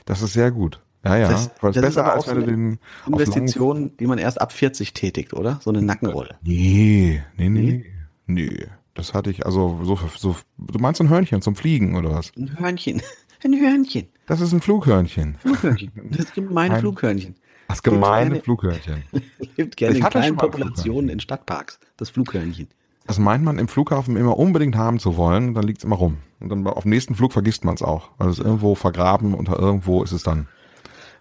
Das 0.06 0.22
ist 0.22 0.32
sehr 0.32 0.50
gut. 0.50 0.80
Ja, 1.04 1.16
ja. 1.16 1.28
Das- 1.28 1.50
weil 1.60 1.72
das 1.72 1.76
ist 1.76 1.82
besser 1.82 2.12
als 2.12 2.26
wenn 2.28 2.36
du 2.40 2.46
den 2.46 2.78
Investition, 3.06 3.96
die 3.98 4.06
man 4.06 4.18
erst 4.18 4.40
ab 4.40 4.52
40 4.52 4.92
tätigt, 4.94 5.34
oder? 5.34 5.60
So 5.62 5.70
eine 5.70 5.82
Nackenrolle. 5.82 6.36
Nee, 6.42 7.22
nee, 7.36 7.48
nee. 7.48 7.84
Nee. 8.26 8.66
Das 8.94 9.12
hatte 9.12 9.30
ich, 9.30 9.44
also 9.44 9.80
so, 9.82 9.98
so, 10.16 10.36
du 10.56 10.78
meinst 10.78 11.00
ein 11.00 11.08
Hörnchen 11.08 11.42
zum 11.42 11.56
Fliegen 11.56 11.96
oder 11.96 12.10
was? 12.12 12.32
Ein 12.36 12.58
Hörnchen. 12.58 13.02
Ein 13.44 13.52
Hörnchen. 13.60 14.06
Das 14.26 14.40
ist 14.40 14.52
ein 14.54 14.62
Flughörnchen. 14.62 15.34
Flughörnchen. 15.38 15.90
Das 16.16 16.32
gemeine 16.32 16.76
Ein- 16.76 16.80
Flughörnchen. 16.80 17.34
Das 17.68 17.82
gemeine 17.82 18.30
Kleine- 18.30 18.42
Flughörnchen. 18.42 19.02
Lebt 19.56 19.76
gerne 19.76 19.96
Ich 19.98 20.04
in 20.04 20.10
kleinen 20.10 20.36
Populationen 20.36 21.08
in 21.08 21.20
Stadtparks. 21.20 21.78
Das 21.96 22.10
Flughörnchen. 22.10 22.68
Das 23.06 23.18
meint 23.18 23.44
man 23.44 23.58
im 23.58 23.68
Flughafen 23.68 24.16
immer 24.16 24.38
unbedingt 24.38 24.76
haben 24.76 24.98
zu 24.98 25.16
wollen, 25.16 25.52
dann 25.54 25.64
liegt's 25.64 25.84
immer 25.84 25.96
rum. 25.96 26.18
Und 26.40 26.48
dann 26.48 26.66
auf 26.66 26.82
dem 26.84 26.90
nächsten 26.90 27.14
Flug 27.14 27.32
vergisst 27.32 27.64
man 27.64 27.74
es 27.74 27.82
auch. 27.82 28.10
Weil 28.18 28.28
es 28.28 28.38
irgendwo 28.38 28.74
vergraben 28.74 29.34
unter 29.34 29.58
irgendwo 29.58 30.02
ist 30.02 30.12
es 30.12 30.22
dann. 30.22 30.48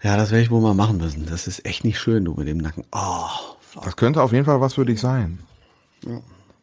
Ja, 0.01 0.15
das 0.17 0.31
werde 0.31 0.43
ich 0.43 0.51
wohl 0.51 0.61
mal 0.61 0.73
machen 0.73 0.97
müssen. 0.97 1.25
Das 1.25 1.47
ist 1.47 1.65
echt 1.65 1.83
nicht 1.83 1.99
schön, 1.99 2.25
du 2.25 2.33
mit 2.33 2.47
dem 2.47 2.57
Nacken. 2.57 2.83
Oh, 2.91 3.25
Das 3.83 3.95
könnte 3.95 4.21
auf 4.21 4.31
jeden 4.33 4.45
Fall 4.45 4.59
was 4.61 4.73
für 4.75 4.85
dich 4.85 4.99
sein. 4.99 5.39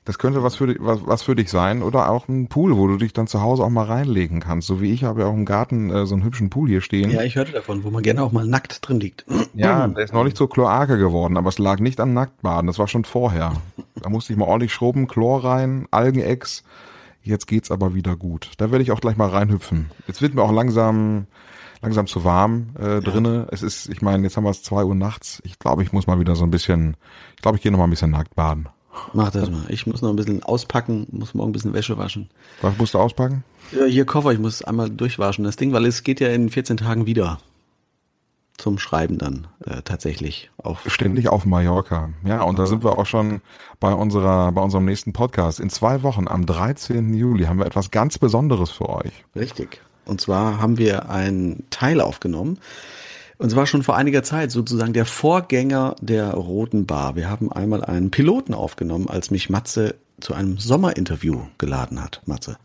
Das 0.05 0.19
könnte 0.19 0.43
was 0.43 0.57
für, 0.57 0.67
dich, 0.67 0.79
was, 0.81 1.07
was 1.07 1.23
für 1.23 1.37
dich 1.37 1.51
sein 1.51 1.83
oder 1.83 2.11
auch 2.11 2.27
ein 2.27 2.49
Pool, 2.49 2.77
wo 2.77 2.87
du 2.87 2.97
dich 2.97 3.13
dann 3.13 3.27
zu 3.27 3.43
Hause 3.43 3.63
auch 3.63 3.69
mal 3.69 3.85
reinlegen 3.85 4.41
kannst. 4.41 4.67
So 4.67 4.81
wie 4.81 4.93
ich 4.93 5.05
habe 5.05 5.21
ja 5.21 5.27
auch 5.27 5.35
im 5.35 5.45
Garten 5.45 5.91
äh, 5.91 6.07
so 6.07 6.15
einen 6.15 6.25
hübschen 6.25 6.49
Pool 6.49 6.69
hier 6.69 6.81
stehen. 6.81 7.11
ja, 7.11 7.23
ich 7.23 7.37
hörte 7.37 7.53
davon, 7.53 7.85
wo 7.85 7.91
man 7.91 8.03
gerne 8.03 8.23
auch 8.23 8.33
mal 8.33 8.47
nackt 8.47 8.87
drin 8.89 8.99
liegt. 8.99 9.27
Ja, 9.53 9.87
der 9.89 10.05
ist 10.05 10.15
neulich 10.15 10.35
zur 10.35 10.49
Kloake 10.49 10.97
geworden, 10.97 11.37
aber 11.37 11.51
es 11.51 11.59
lag 11.59 11.81
nicht 11.81 12.01
am 12.01 12.15
Nacktbaden, 12.15 12.67
das 12.67 12.79
war 12.79 12.89
schon 12.89 13.05
vorher. 13.05 13.53
Da 14.01 14.09
musste 14.09 14.33
ich 14.33 14.39
mal 14.39 14.47
ordentlich 14.47 14.73
schrubben, 14.73 15.07
Chlor 15.07 15.45
rein, 15.45 15.87
Algenex. 15.91 16.65
Jetzt 17.23 17.47
geht's 17.47 17.71
aber 17.71 17.95
wieder 17.95 18.17
gut. 18.17 18.53
Da 18.57 18.71
werde 18.71 18.83
ich 18.83 18.93
auch 18.93 19.01
gleich 19.01 19.19
mal 19.19 19.29
reinhüpfen. 19.29 19.91
Jetzt 20.07 20.23
wird 20.23 20.35
mir 20.35 20.43
auch 20.43 20.53
langsam 20.53 21.27
langsam 21.83 22.07
zu 22.07 22.25
warm 22.25 22.71
äh, 22.79 23.01
drinne. 23.01 23.47
Es 23.51 23.63
ist, 23.63 23.89
ich 23.89 24.03
meine, 24.03 24.23
jetzt 24.25 24.37
haben 24.37 24.45
wir 24.45 24.51
es 24.51 24.63
zwei 24.63 24.85
Uhr 24.85 24.95
nachts. 24.95 25.41
Ich 25.45 25.59
glaube, 25.59 25.83
ich 25.83 25.93
muss 25.93 26.07
mal 26.07 26.21
wieder 26.21 26.37
so 26.37 26.45
ein 26.45 26.51
bisschen, 26.51 26.97
ich 27.37 27.43
glaube, 27.43 27.57
ich 27.57 27.63
gehe 27.63 27.73
noch 27.73 27.79
mal 27.79 27.85
ein 27.85 27.91
bisschen 27.91 28.11
nackt 28.11 28.35
baden. 28.35 28.69
Mach 29.13 29.31
das 29.31 29.51
mal. 29.51 29.65
Ich 29.69 29.87
muss 29.87 30.03
noch 30.03 30.11
ein 30.11 30.17
bisschen 30.17 30.43
auspacken, 30.43 31.07
muss 31.11 31.35
morgen 31.35 31.51
ein 31.51 31.53
bisschen 31.53 31.73
Wäsche 31.75 31.97
waschen. 31.97 32.29
Was 32.61 32.77
musst 32.79 32.95
du 32.95 32.99
auspacken? 32.99 33.45
Ja, 33.73 33.85
hier 33.85 34.05
Koffer, 34.05 34.33
ich 34.33 34.39
muss 34.39 34.63
einmal 34.63 34.91
durchwaschen, 34.91 35.45
das 35.45 35.57
Ding, 35.57 35.73
weil 35.73 35.87
es 35.87 36.03
geht 36.03 36.21
ja 36.21 36.29
in 36.29 36.51
14 36.51 36.77
Tagen 36.77 37.07
wieder. 37.07 37.41
Zum 38.59 38.79
Schreiben 38.79 39.17
dann 39.17 39.47
äh, 39.65 39.81
tatsächlich 39.83 40.51
auf. 40.59 40.83
Ständig 40.87 41.29
auf 41.29 41.47
Mallorca. 41.47 42.11
Ja, 42.25 42.43
und 42.43 42.59
da 42.59 42.67
sind 42.67 42.85
wir 42.85 42.99
auch 42.99 43.07
schon 43.07 43.41
bei 43.79 43.95
unserer, 43.95 44.53
bei 44.53 44.61
unserem 44.61 44.85
nächsten 44.85 45.15
Podcast. 45.15 45.61
In 45.61 45.71
zwei 45.71 46.03
Wochen, 46.03 46.29
am 46.29 46.45
13. 46.45 47.15
Juli, 47.15 47.45
haben 47.45 47.59
wir 47.59 47.67
etwas 47.67 47.91
ganz 47.91 48.19
Besonderes 48.19 48.71
für 48.71 48.89
euch. 48.89 49.25
Richtig. 49.35 49.81
Und 50.05 50.21
zwar 50.21 50.61
haben 50.61 50.77
wir 50.77 51.09
einen 51.09 51.65
Teil 51.71 52.01
aufgenommen. 52.01 52.59
Und 53.41 53.49
zwar 53.49 53.67
schon 53.67 53.83
vor 53.83 53.97
einiger 53.97 54.23
Zeit, 54.23 54.51
sozusagen 54.51 54.93
der 54.93 55.07
Vorgänger 55.07 55.97
der 56.03 56.35
Roten 56.35 56.85
Bar. 56.85 57.17
Wir 57.17 57.31
haben 57.31 57.51
einmal 57.51 57.83
einen 57.83 58.11
Piloten 58.11 58.53
aufgenommen, 58.53 59.09
als 59.09 59.31
mich 59.31 59.49
Matze 59.49 59.95
zu 60.21 60.35
einem 60.35 60.59
Sommerinterview 60.59 61.45
geladen 61.57 62.05
hat. 62.05 62.21
Matze. 62.27 62.59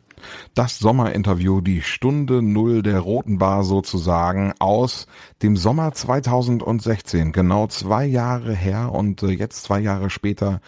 Das 0.54 0.78
Sommerinterview, 0.80 1.62
die 1.62 1.82
Stunde 1.82 2.42
Null 2.42 2.84
der 2.84 3.00
Roten 3.00 3.38
Bar 3.38 3.64
sozusagen 3.64 4.54
aus 4.60 5.08
dem 5.42 5.56
Sommer 5.56 5.94
2016. 5.94 7.32
Genau 7.32 7.68
zwei 7.68 8.06
Jahre 8.06 8.54
her 8.54 8.92
und 8.92 9.24
äh, 9.24 9.28
jetzt 9.28 9.64
zwei 9.64 9.80
Jahre 9.80 10.10
später 10.10 10.60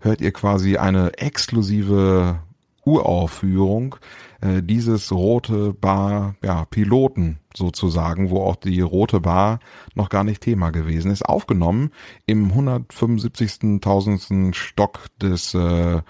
hört 0.00 0.20
ihr 0.20 0.32
quasi 0.32 0.76
eine 0.76 1.16
exklusive 1.16 2.38
Uraufführung 2.84 3.96
äh, 4.44 4.62
dieses 4.62 5.10
rote 5.10 5.72
Bar 5.72 6.36
ja, 6.42 6.66
Piloten 6.66 7.38
sozusagen, 7.56 8.28
wo 8.30 8.42
auch 8.42 8.56
die 8.56 8.82
rote 8.82 9.20
Bar 9.20 9.60
noch 9.94 10.10
gar 10.10 10.24
nicht 10.24 10.42
Thema 10.42 10.70
gewesen 10.70 11.10
ist, 11.10 11.24
aufgenommen 11.24 11.90
im 12.26 12.52
175.000. 12.52 14.54
Stock 14.54 15.06
des 15.20 15.54
äh, 15.54 15.96
äh, 15.96 16.02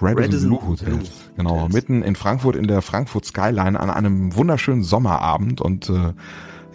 Radisson 0.00 0.48
Blue 0.48 0.64
Hotels. 0.66 1.30
Genau, 1.36 1.62
Hotels. 1.62 1.74
mitten 1.74 2.02
in 2.02 2.14
Frankfurt 2.14 2.54
in 2.56 2.68
der 2.68 2.82
Frankfurt 2.82 3.24
Skyline 3.24 3.80
an 3.80 3.90
einem 3.90 4.36
wunderschönen 4.36 4.84
Sommerabend 4.84 5.60
und 5.60 5.90
äh, 5.90 6.12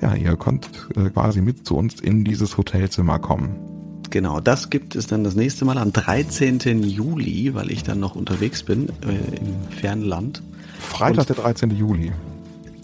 ja, 0.01 0.13
ihr 0.15 0.35
könnt 0.35 0.89
äh, 0.95 1.09
quasi 1.09 1.41
mit 1.41 1.65
zu 1.65 1.77
uns 1.77 2.01
in 2.01 2.25
dieses 2.25 2.57
Hotelzimmer 2.57 3.19
kommen. 3.19 3.80
Genau, 4.11 4.41
das 4.41 4.69
gibt 4.69 4.95
es 4.97 5.07
dann 5.07 5.23
das 5.23 5.35
nächste 5.35 5.63
Mal 5.63 5.77
am 5.77 5.93
13. 5.93 6.83
Juli, 6.83 7.53
weil 7.55 7.71
ich 7.71 7.83
dann 7.83 8.01
noch 8.01 8.15
unterwegs 8.15 8.61
bin 8.61 8.89
äh, 9.07 9.37
im 9.37 9.77
fernen 9.79 10.03
Land. 10.03 10.43
Freitag, 10.79 11.29
und, 11.29 11.37
der 11.37 11.43
13. 11.43 11.71
Juli. 11.71 12.11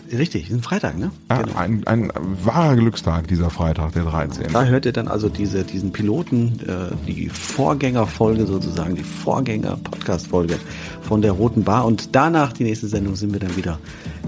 Richtig, 0.10 0.50
ein 0.50 0.62
Freitag, 0.62 0.98
ne? 0.98 1.12
Ja, 1.30 1.42
genau. 1.42 1.58
ein, 1.58 1.86
ein 1.86 2.14
wahrer 2.46 2.78
Glückstag, 2.78 3.28
dieser 3.28 3.50
Freitag, 3.50 3.92
der 3.92 4.06
13. 4.06 4.54
Da 4.54 4.64
hört 4.64 4.86
ihr 4.86 4.94
dann 4.94 5.10
also 5.10 5.28
diese, 5.28 5.66
diesen 5.66 5.92
Piloten, 5.92 6.62
äh, 6.66 6.96
die 7.06 7.28
Vorgängerfolge 7.28 8.46
sozusagen, 8.46 8.96
die 8.96 9.04
Vorgänger-Podcast-Folge 9.04 10.58
von 11.02 11.22
der 11.22 11.34
Roten 11.34 11.66
Bar. 11.66 11.86
Und 11.86 12.16
danach, 12.16 12.54
die 12.54 12.64
nächste 12.64 12.88
Sendung, 12.88 13.18
sind 13.18 13.34
wir 13.34 13.42
dann 13.42 13.58
wieder 13.58 13.80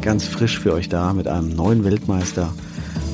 ganz 0.02 0.26
frisch 0.26 0.60
für 0.60 0.74
euch 0.74 0.90
da 0.90 1.14
mit 1.14 1.30
einem 1.30 1.56
neuen 1.56 1.86
Weltmeister 1.86 2.54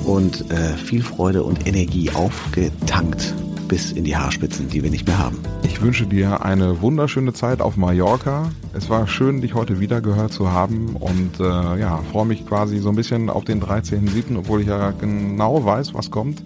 und 0.05 0.49
äh, 0.49 0.73
viel 0.75 1.03
Freude 1.03 1.43
und 1.43 1.67
Energie 1.67 2.09
aufgetankt 2.09 3.35
bis 3.67 3.91
in 3.91 4.03
die 4.03 4.15
Haarspitzen, 4.15 4.69
die 4.69 4.83
wir 4.83 4.89
nicht 4.89 5.07
mehr 5.07 5.17
haben. 5.17 5.39
Ich 5.63 5.81
wünsche 5.81 6.05
dir 6.05 6.45
eine 6.45 6.81
wunderschöne 6.81 7.33
Zeit 7.33 7.61
auf 7.61 7.77
Mallorca. 7.77 8.49
Es 8.73 8.89
war 8.89 9.07
schön, 9.07 9.41
dich 9.41 9.53
heute 9.53 9.79
wieder 9.79 10.01
gehört 10.01 10.31
zu 10.31 10.51
haben 10.51 10.95
und 10.95 11.39
äh, 11.39 11.43
ja, 11.43 12.01
freue 12.11 12.25
mich 12.25 12.45
quasi 12.45 12.79
so 12.79 12.89
ein 12.89 12.95
bisschen 12.95 13.29
auf 13.29 13.45
den 13.45 13.61
13.07., 13.61 14.37
obwohl 14.37 14.61
ich 14.61 14.67
ja 14.67 14.91
genau 14.91 15.65
weiß, 15.65 15.93
was 15.93 16.11
kommt. 16.11 16.43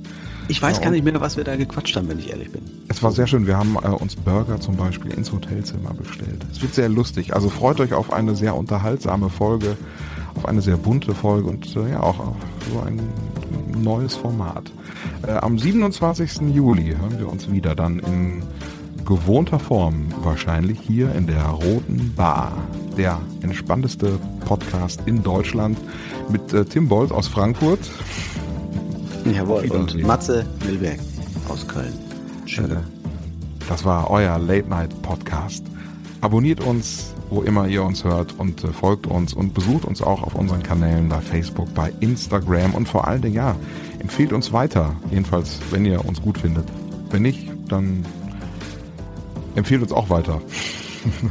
Ich 0.47 0.61
weiß 0.61 0.77
ja, 0.77 0.83
gar 0.85 0.91
nicht 0.91 1.03
mehr, 1.03 1.21
was 1.21 1.37
wir 1.37 1.43
da 1.43 1.55
gequatscht 1.55 1.95
haben, 1.95 2.09
wenn 2.09 2.17
ich 2.17 2.31
ehrlich 2.31 2.51
bin. 2.51 2.63
Es 2.87 3.03
war 3.03 3.11
sehr 3.11 3.27
schön. 3.27 3.45
Wir 3.45 3.57
haben 3.57 3.75
äh, 3.75 3.87
uns 3.87 4.15
Burger 4.15 4.59
zum 4.59 4.77
Beispiel 4.77 5.11
ins 5.11 5.31
Hotelzimmer 5.31 5.93
bestellt. 5.93 6.45
Es 6.51 6.61
wird 6.61 6.73
sehr 6.73 6.89
lustig. 6.89 7.35
Also 7.35 7.49
freut 7.49 7.79
euch 7.79 7.93
auf 7.93 8.11
eine 8.11 8.35
sehr 8.35 8.55
unterhaltsame 8.55 9.29
Folge, 9.29 9.77
auf 10.35 10.45
eine 10.45 10.61
sehr 10.61 10.77
bunte 10.77 11.13
Folge 11.13 11.49
und 11.49 11.75
äh, 11.75 11.91
ja 11.91 11.99
auch 12.01 12.19
auf 12.19 12.35
so 12.71 12.79
ein 12.81 12.99
neues 13.79 14.15
Format. 14.15 14.71
Äh, 15.27 15.31
am 15.31 15.57
27. 15.57 16.41
Juli 16.53 16.95
hören 16.99 17.19
wir 17.19 17.29
uns 17.29 17.51
wieder 17.51 17.75
dann 17.75 17.99
in 17.99 18.43
gewohnter 19.05 19.59
Form 19.59 20.07
wahrscheinlich 20.23 20.79
hier 20.79 21.13
in 21.15 21.27
der 21.27 21.43
Roten 21.43 22.13
Bar. 22.15 22.53
Der 22.97 23.19
entspannteste 23.41 24.19
Podcast 24.45 25.01
in 25.05 25.23
Deutschland 25.23 25.77
mit 26.29 26.53
äh, 26.53 26.63
Tim 26.63 26.87
Bolt 26.87 27.11
aus 27.11 27.27
Frankfurt. 27.27 27.79
Jawohl, 29.25 29.69
und 29.71 30.01
Matze 30.03 30.45
Milberg 30.65 30.99
aus 31.49 31.67
Köln. 31.67 31.93
Schön. 32.45 32.71
Äh, 32.71 32.77
das 33.67 33.83
war 33.83 34.09
euer 34.09 34.39
Late 34.39 34.69
Night 34.69 35.01
Podcast. 35.01 35.65
Abonniert 36.21 36.61
uns, 36.61 37.13
wo 37.29 37.41
immer 37.43 37.67
ihr 37.67 37.83
uns 37.83 38.03
hört 38.03 38.35
und 38.37 38.63
äh, 38.63 38.67
folgt 38.67 39.07
uns 39.07 39.33
und 39.33 39.53
besucht 39.53 39.85
uns 39.85 40.01
auch 40.01 40.23
auf 40.23 40.35
unseren 40.35 40.63
Kanälen 40.63 41.09
bei 41.09 41.19
Facebook, 41.19 41.73
bei 41.73 41.91
Instagram 41.99 42.73
und 42.73 42.87
vor 42.87 43.07
allen 43.07 43.21
Dingen, 43.21 43.35
ja, 43.35 43.55
empfehlt 43.99 44.33
uns 44.33 44.51
weiter. 44.51 44.95
Jedenfalls, 45.11 45.59
wenn 45.71 45.85
ihr 45.85 46.03
uns 46.05 46.21
gut 46.21 46.37
findet. 46.37 46.65
Wenn 47.09 47.21
nicht, 47.21 47.49
dann 47.67 48.05
empfehlt 49.55 49.81
uns 49.81 49.91
auch 49.91 50.09
weiter. 50.09 50.41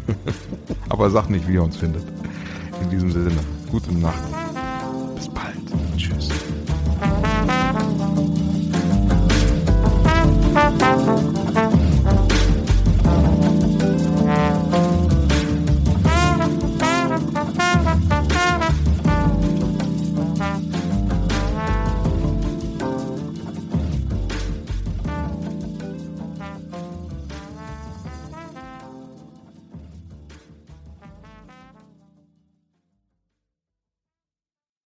Aber 0.88 1.10
sagt 1.10 1.30
nicht, 1.30 1.46
wie 1.48 1.54
ihr 1.54 1.62
uns 1.62 1.76
findet. 1.76 2.04
In 2.82 2.90
diesem 2.90 3.10
Sinne, 3.10 3.30
gute 3.70 3.92
Nacht. 3.94 4.47